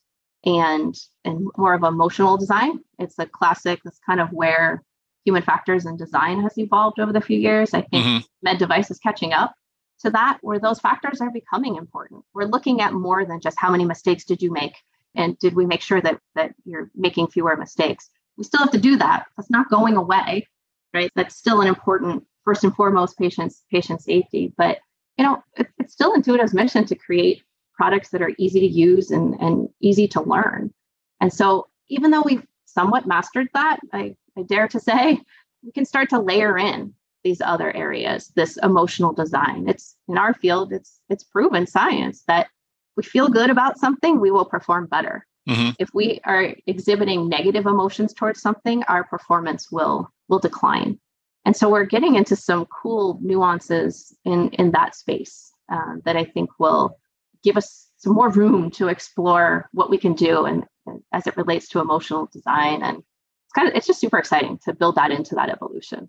and 0.44 0.94
and 1.24 1.46
more 1.56 1.74
of 1.74 1.82
emotional 1.84 2.36
design. 2.36 2.80
It's 2.98 3.18
a 3.18 3.26
classic. 3.26 3.80
That's 3.84 3.98
kind 4.04 4.20
of 4.20 4.28
where 4.32 4.82
human 5.24 5.42
factors 5.42 5.86
and 5.86 5.98
design 5.98 6.42
has 6.42 6.58
evolved 6.58 7.00
over 7.00 7.12
the 7.12 7.20
few 7.20 7.38
years. 7.38 7.74
I 7.74 7.82
think 7.82 8.04
mm-hmm. 8.04 8.26
med 8.42 8.58
device 8.58 8.90
is 8.90 8.98
catching 8.98 9.32
up 9.32 9.54
to 10.00 10.10
that, 10.10 10.38
where 10.42 10.58
those 10.58 10.80
factors 10.80 11.20
are 11.20 11.30
becoming 11.30 11.76
important. 11.76 12.24
We're 12.34 12.44
looking 12.44 12.80
at 12.80 12.92
more 12.92 13.24
than 13.24 13.40
just 13.40 13.58
how 13.58 13.70
many 13.70 13.84
mistakes 13.84 14.24
did 14.24 14.42
you 14.42 14.52
make, 14.52 14.74
and 15.14 15.38
did 15.38 15.54
we 15.54 15.66
make 15.66 15.82
sure 15.82 16.00
that 16.00 16.18
that 16.34 16.54
you're 16.64 16.90
making 16.94 17.28
fewer 17.28 17.56
mistakes. 17.56 18.10
We 18.36 18.44
still 18.44 18.60
have 18.60 18.70
to 18.72 18.78
do 18.78 18.96
that. 18.96 19.26
That's 19.36 19.50
not 19.50 19.70
going 19.70 19.96
away, 19.96 20.48
right? 20.94 21.10
That's 21.14 21.36
still 21.36 21.60
an 21.60 21.68
important 21.68 22.24
first 22.44 22.64
and 22.64 22.74
foremost 22.74 23.18
patients 23.18 23.62
patient 23.70 24.02
safety. 24.02 24.52
But 24.56 24.78
you 25.18 25.24
know, 25.24 25.42
it, 25.56 25.68
it's 25.78 25.92
still 25.92 26.14
Intuitive's 26.14 26.54
mission 26.54 26.84
to 26.86 26.94
create 26.94 27.42
products 27.74 28.10
that 28.10 28.22
are 28.22 28.32
easy 28.38 28.60
to 28.60 28.66
use 28.66 29.10
and, 29.10 29.34
and 29.40 29.68
easy 29.80 30.06
to 30.08 30.20
learn. 30.22 30.72
And 31.20 31.32
so, 31.32 31.68
even 31.88 32.10
though 32.10 32.22
we've 32.22 32.46
somewhat 32.64 33.06
mastered 33.06 33.48
that, 33.54 33.80
I, 33.92 34.16
I 34.36 34.42
dare 34.42 34.68
to 34.68 34.80
say, 34.80 35.20
we 35.62 35.72
can 35.72 35.84
start 35.84 36.08
to 36.10 36.18
layer 36.18 36.56
in 36.56 36.94
these 37.22 37.40
other 37.40 37.74
areas, 37.76 38.32
this 38.34 38.56
emotional 38.62 39.12
design. 39.12 39.68
It's 39.68 39.96
in 40.08 40.18
our 40.18 40.34
field, 40.34 40.72
it's 40.72 41.00
it's 41.08 41.24
proven 41.24 41.66
science 41.66 42.22
that 42.26 42.48
we 42.96 43.02
feel 43.02 43.28
good 43.28 43.50
about 43.50 43.78
something, 43.78 44.20
we 44.20 44.30
will 44.30 44.44
perform 44.44 44.86
better. 44.86 45.26
Mm-hmm. 45.48 45.70
If 45.78 45.90
we 45.92 46.20
are 46.24 46.54
exhibiting 46.66 47.28
negative 47.28 47.66
emotions 47.66 48.12
towards 48.12 48.40
something, 48.40 48.82
our 48.84 49.04
performance 49.04 49.70
will 49.72 50.08
will 50.28 50.38
decline. 50.38 51.00
And 51.44 51.56
so 51.56 51.68
we're 51.68 51.84
getting 51.84 52.14
into 52.14 52.36
some 52.36 52.66
cool 52.66 53.18
nuances 53.22 54.16
in 54.24 54.50
in 54.50 54.70
that 54.72 54.94
space 54.94 55.52
uh, 55.70 55.96
that 56.04 56.16
I 56.16 56.24
think 56.24 56.50
will 56.58 56.98
give 57.42 57.56
us 57.56 57.88
some 57.96 58.14
more 58.14 58.30
room 58.30 58.70
to 58.72 58.88
explore 58.88 59.68
what 59.72 59.90
we 59.90 59.98
can 59.98 60.14
do 60.14 60.44
and, 60.44 60.64
and 60.86 61.02
as 61.12 61.26
it 61.26 61.36
relates 61.36 61.68
to 61.68 61.80
emotional 61.80 62.28
design 62.32 62.82
and 62.82 62.98
it's 62.98 63.52
kind 63.54 63.68
of 63.68 63.74
it's 63.74 63.86
just 63.86 64.00
super 64.00 64.18
exciting 64.18 64.58
to 64.64 64.72
build 64.72 64.96
that 64.96 65.10
into 65.10 65.34
that 65.34 65.50
evolution 65.50 66.08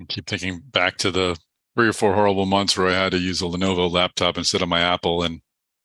I 0.00 0.04
keep 0.04 0.26
thinking 0.26 0.62
back 0.64 0.96
to 0.98 1.10
the 1.10 1.38
three 1.74 1.88
or 1.88 1.92
four 1.92 2.14
horrible 2.14 2.46
months 2.46 2.76
where 2.76 2.88
I 2.88 2.92
had 2.92 3.12
to 3.12 3.18
use 3.18 3.42
a 3.42 3.46
Lenovo 3.46 3.90
laptop 3.90 4.38
instead 4.38 4.62
of 4.62 4.68
my 4.68 4.80
Apple, 4.80 5.22
and 5.22 5.40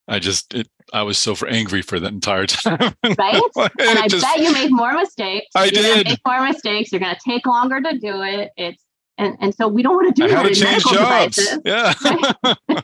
I 0.08 0.20
just 0.20 0.54
it, 0.54 0.68
I 0.94 1.04
was 1.04 1.18
so 1.18 1.36
angry 1.48 1.82
for 1.82 2.00
the 2.00 2.08
entire 2.08 2.46
time. 2.48 2.94
right, 3.04 3.42
and, 3.56 3.72
and 3.80 4.00
I 4.00 4.08
just, 4.08 4.24
bet 4.24 4.40
you 4.40 4.54
made 4.54 4.72
more 4.72 4.94
mistakes. 4.94 5.48
I 5.56 5.66
You're 5.66 5.72
did 5.72 6.08
make 6.08 6.20
more 6.26 6.44
mistakes. 6.44 6.92
You're 6.92 7.02
going 7.02 7.16
to 7.16 7.22
take 7.30 7.46
longer 7.46 7.82
to 7.82 7.98
do 7.98 8.22
it. 8.22 8.52
It's 8.58 8.84
and 9.18 9.36
and 9.42 9.54
so 9.54 9.68
we 9.68 9.84
don't 9.84 9.96
want 9.96 10.16
to 10.16 10.22
do 10.22 10.26
I 10.26 10.44
that 10.44 10.46
had 10.46 10.54
to 10.54 10.62
change 10.62 10.84
jobs. 10.84 11.36
Devices. 11.36 11.60
Yeah. 12.70 12.82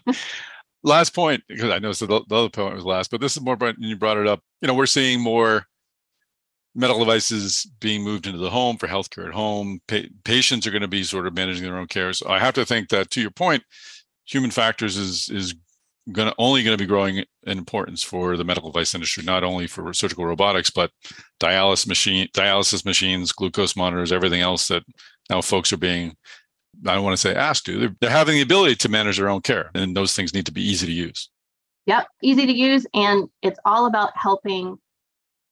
last 0.83 1.15
point 1.15 1.43
because 1.47 1.69
I 1.69 1.79
know 1.79 1.93
the, 1.93 2.07
the 2.27 2.35
other 2.35 2.49
point 2.49 2.75
was 2.75 2.83
last, 2.83 3.11
but 3.11 3.21
this 3.21 3.37
is 3.37 3.43
more. 3.43 3.57
You 3.77 3.95
brought 3.95 4.17
it 4.17 4.27
up. 4.27 4.41
You 4.61 4.67
know, 4.67 4.73
we're 4.73 4.85
seeing 4.85 5.21
more 5.21 5.65
medical 6.75 6.99
devices 7.05 7.69
being 7.79 8.03
moved 8.03 8.25
into 8.25 8.39
the 8.39 8.49
home 8.49 8.77
for 8.77 8.87
healthcare 8.87 9.27
at 9.27 9.33
home. 9.33 9.79
Pa- 9.87 10.09
patients 10.23 10.65
are 10.65 10.71
going 10.71 10.81
to 10.81 10.87
be 10.87 11.03
sort 11.03 11.27
of 11.27 11.33
managing 11.35 11.63
their 11.63 11.77
own 11.77 11.87
care. 11.87 12.11
So 12.13 12.27
I 12.27 12.39
have 12.39 12.55
to 12.55 12.65
think 12.65 12.89
that, 12.89 13.11
to 13.11 13.21
your 13.21 13.31
point, 13.31 13.63
human 14.25 14.51
factors 14.51 14.97
is 14.97 15.29
is 15.29 15.55
going 16.11 16.27
to 16.27 16.35
only 16.37 16.63
going 16.63 16.77
to 16.77 16.81
be 16.81 16.87
growing 16.87 17.17
in 17.17 17.57
importance 17.57 18.03
for 18.03 18.35
the 18.35 18.43
medical 18.43 18.71
device 18.71 18.93
industry, 18.93 19.23
not 19.23 19.43
only 19.43 19.67
for 19.67 19.93
surgical 19.93 20.25
robotics, 20.25 20.69
but 20.69 20.91
dialysis 21.39 21.87
machine, 21.87 22.27
dialysis 22.33 22.85
machines, 22.85 23.31
glucose 23.31 23.75
monitors, 23.75 24.11
everything 24.11 24.41
else 24.41 24.67
that 24.67 24.83
now 25.29 25.41
folks 25.41 25.71
are 25.71 25.77
being 25.77 26.15
I 26.87 26.95
don't 26.95 27.03
want 27.03 27.13
to 27.13 27.21
say 27.21 27.35
asked 27.35 27.65
to, 27.67 27.79
they're, 27.79 27.95
they're 28.01 28.09
having 28.09 28.35
the 28.35 28.41
ability 28.41 28.75
to 28.77 28.89
manage 28.89 29.17
their 29.17 29.29
own 29.29 29.41
care. 29.41 29.69
And 29.75 29.95
those 29.95 30.15
things 30.15 30.33
need 30.33 30.45
to 30.47 30.51
be 30.51 30.63
easy 30.63 30.85
to 30.87 30.91
use. 30.91 31.29
Yep, 31.85 32.07
easy 32.21 32.45
to 32.45 32.51
use. 32.51 32.85
And 32.93 33.29
it's 33.41 33.59
all 33.65 33.85
about 33.85 34.11
helping 34.15 34.77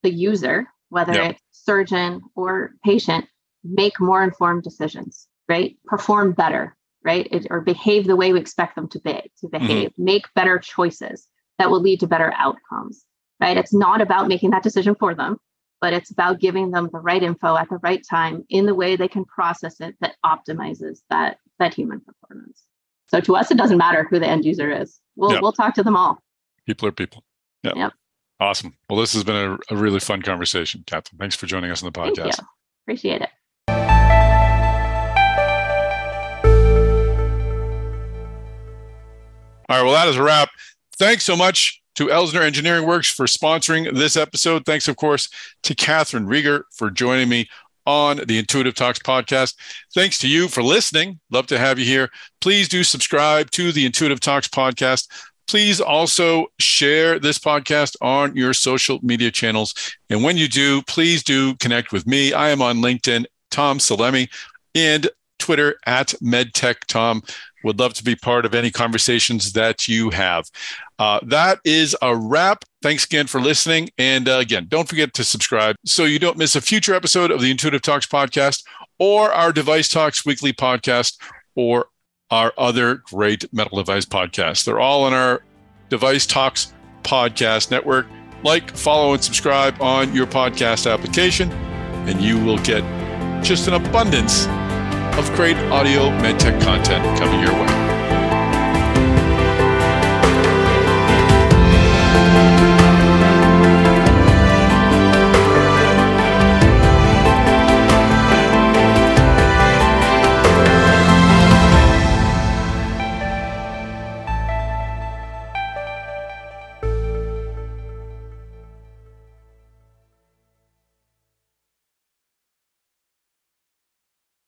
the 0.03 0.11
user, 0.11 0.67
whether 0.89 1.13
yep. 1.13 1.31
it's 1.31 1.41
surgeon 1.51 2.21
or 2.35 2.71
patient, 2.83 3.25
make 3.63 3.99
more 3.99 4.23
informed 4.23 4.63
decisions, 4.63 5.27
right? 5.47 5.77
Perform 5.85 6.31
better, 6.31 6.75
right? 7.03 7.27
It, 7.31 7.47
or 7.49 7.61
behave 7.61 8.07
the 8.07 8.15
way 8.15 8.33
we 8.33 8.39
expect 8.39 8.75
them 8.75 8.87
to 8.89 8.99
be 8.99 9.13
to 9.13 9.47
mm-hmm. 9.47 9.57
behave, 9.57 9.89
mm-hmm. 9.89 10.03
make 10.03 10.25
better 10.35 10.59
choices 10.59 11.27
that 11.57 11.69
will 11.69 11.81
lead 11.81 11.99
to 12.01 12.07
better 12.07 12.33
outcomes, 12.35 13.05
right? 13.39 13.57
It's 13.57 13.73
not 13.73 14.01
about 14.01 14.27
making 14.27 14.51
that 14.51 14.63
decision 14.63 14.95
for 14.95 15.13
them 15.13 15.37
but 15.81 15.93
it's 15.93 16.11
about 16.11 16.39
giving 16.39 16.71
them 16.71 16.89
the 16.93 16.99
right 16.99 17.23
info 17.23 17.57
at 17.57 17.67
the 17.69 17.77
right 17.77 18.05
time 18.07 18.45
in 18.49 18.67
the 18.67 18.75
way 18.75 18.95
they 18.95 19.07
can 19.07 19.25
process 19.25 19.81
it 19.81 19.95
that 19.99 20.15
optimizes 20.23 20.99
that 21.09 21.37
that 21.59 21.73
human 21.73 21.99
performance. 21.99 22.63
So 23.07 23.19
to 23.19 23.35
us, 23.35 23.51
it 23.51 23.57
doesn't 23.57 23.77
matter 23.77 24.07
who 24.09 24.19
the 24.19 24.27
end 24.27 24.45
user 24.45 24.71
is. 24.71 24.99
We'll 25.15 25.33
yep. 25.33 25.41
we'll 25.41 25.51
talk 25.51 25.73
to 25.73 25.83
them 25.83 25.97
all. 25.97 26.19
People 26.65 26.87
are 26.87 26.93
people. 26.93 27.23
Yep. 27.63 27.75
yep. 27.75 27.93
Awesome. 28.39 28.75
Well, 28.89 28.99
this 28.99 29.13
has 29.13 29.23
been 29.23 29.35
a, 29.35 29.57
a, 29.69 29.75
really 29.75 29.99
fun 29.99 30.21
conversation, 30.21 30.83
Catherine. 30.87 31.19
Thanks 31.19 31.35
for 31.35 31.45
joining 31.45 31.69
us 31.69 31.83
on 31.83 31.91
the 31.91 31.99
podcast. 31.99 32.15
Thank 32.15 32.37
you. 32.37 32.45
Appreciate 32.85 33.21
it. 33.21 33.29
All 39.71 39.77
right. 39.77 39.83
Well, 39.85 39.93
that 39.93 40.09
is 40.09 40.17
a 40.17 40.23
wrap. 40.23 40.49
Thanks 40.97 41.23
so 41.23 41.37
much 41.37 41.81
to 41.95 42.07
Elsner 42.07 42.41
Engineering 42.41 42.85
Works 42.85 43.09
for 43.09 43.25
sponsoring 43.25 43.95
this 43.95 44.17
episode. 44.17 44.65
Thanks, 44.65 44.89
of 44.89 44.97
course, 44.97 45.29
to 45.63 45.73
Catherine 45.73 46.25
Rieger 46.25 46.63
for 46.73 46.89
joining 46.89 47.29
me 47.29 47.47
on 47.85 48.19
the 48.27 48.37
Intuitive 48.37 48.75
Talks 48.75 48.99
podcast. 48.99 49.55
Thanks 49.93 50.17
to 50.19 50.27
you 50.27 50.49
for 50.49 50.61
listening. 50.61 51.21
Love 51.29 51.47
to 51.47 51.57
have 51.57 51.79
you 51.79 51.85
here. 51.85 52.09
Please 52.41 52.67
do 52.67 52.83
subscribe 52.83 53.49
to 53.51 53.71
the 53.71 53.85
Intuitive 53.85 54.19
Talks 54.19 54.49
podcast. 54.49 55.07
Please 55.47 55.79
also 55.79 56.47
share 56.59 57.17
this 57.17 57.39
podcast 57.39 57.95
on 58.01 58.35
your 58.35 58.53
social 58.53 58.99
media 59.01 59.31
channels. 59.31 59.73
And 60.09 60.21
when 60.21 60.35
you 60.35 60.49
do, 60.49 60.81
please 60.81 61.23
do 61.23 61.55
connect 61.55 61.93
with 61.93 62.05
me. 62.05 62.33
I 62.33 62.49
am 62.49 62.61
on 62.61 62.79
LinkedIn, 62.79 63.23
Tom 63.51 63.77
Salemi, 63.77 64.27
and 64.75 65.09
Twitter 65.39 65.77
at 65.85 66.09
MedTechTom. 66.21 67.23
Would 67.63 67.79
love 67.79 67.93
to 67.95 68.03
be 68.03 68.15
part 68.15 68.45
of 68.45 68.55
any 68.55 68.71
conversations 68.71 69.53
that 69.53 69.87
you 69.87 70.09
have. 70.11 70.49
Uh, 70.99 71.19
that 71.23 71.59
is 71.63 71.95
a 72.01 72.15
wrap. 72.15 72.63
Thanks 72.81 73.05
again 73.05 73.27
for 73.27 73.41
listening. 73.41 73.89
And 73.97 74.27
uh, 74.27 74.37
again, 74.37 74.67
don't 74.69 74.87
forget 74.87 75.13
to 75.15 75.23
subscribe 75.23 75.75
so 75.85 76.05
you 76.05 76.19
don't 76.19 76.37
miss 76.37 76.55
a 76.55 76.61
future 76.61 76.93
episode 76.93 77.31
of 77.31 77.41
the 77.41 77.51
Intuitive 77.51 77.81
Talks 77.81 78.05
podcast 78.05 78.63
or 78.99 79.31
our 79.31 79.51
Device 79.51 79.87
Talks 79.87 80.25
weekly 80.25 80.53
podcast 80.53 81.17
or 81.55 81.87
our 82.29 82.53
other 82.57 82.95
great 82.95 83.51
medical 83.53 83.77
device 83.77 84.05
podcasts. 84.05 84.63
They're 84.63 84.79
all 84.79 85.07
in 85.07 85.13
our 85.13 85.43
Device 85.89 86.25
Talks 86.25 86.73
podcast 87.03 87.71
network. 87.71 88.07
Like, 88.43 88.75
follow, 88.75 89.13
and 89.13 89.23
subscribe 89.23 89.79
on 89.81 90.15
your 90.15 90.25
podcast 90.25 90.91
application, 90.91 91.51
and 91.51 92.19
you 92.21 92.43
will 92.43 92.57
get 92.59 92.83
just 93.43 93.67
an 93.67 93.73
abundance 93.73 94.47
of 95.17 95.31
great 95.33 95.57
audio 95.71 96.09
medtech 96.21 96.61
content 96.61 97.03
coming 97.19 97.39
your 97.41 97.53
way. 97.53 97.80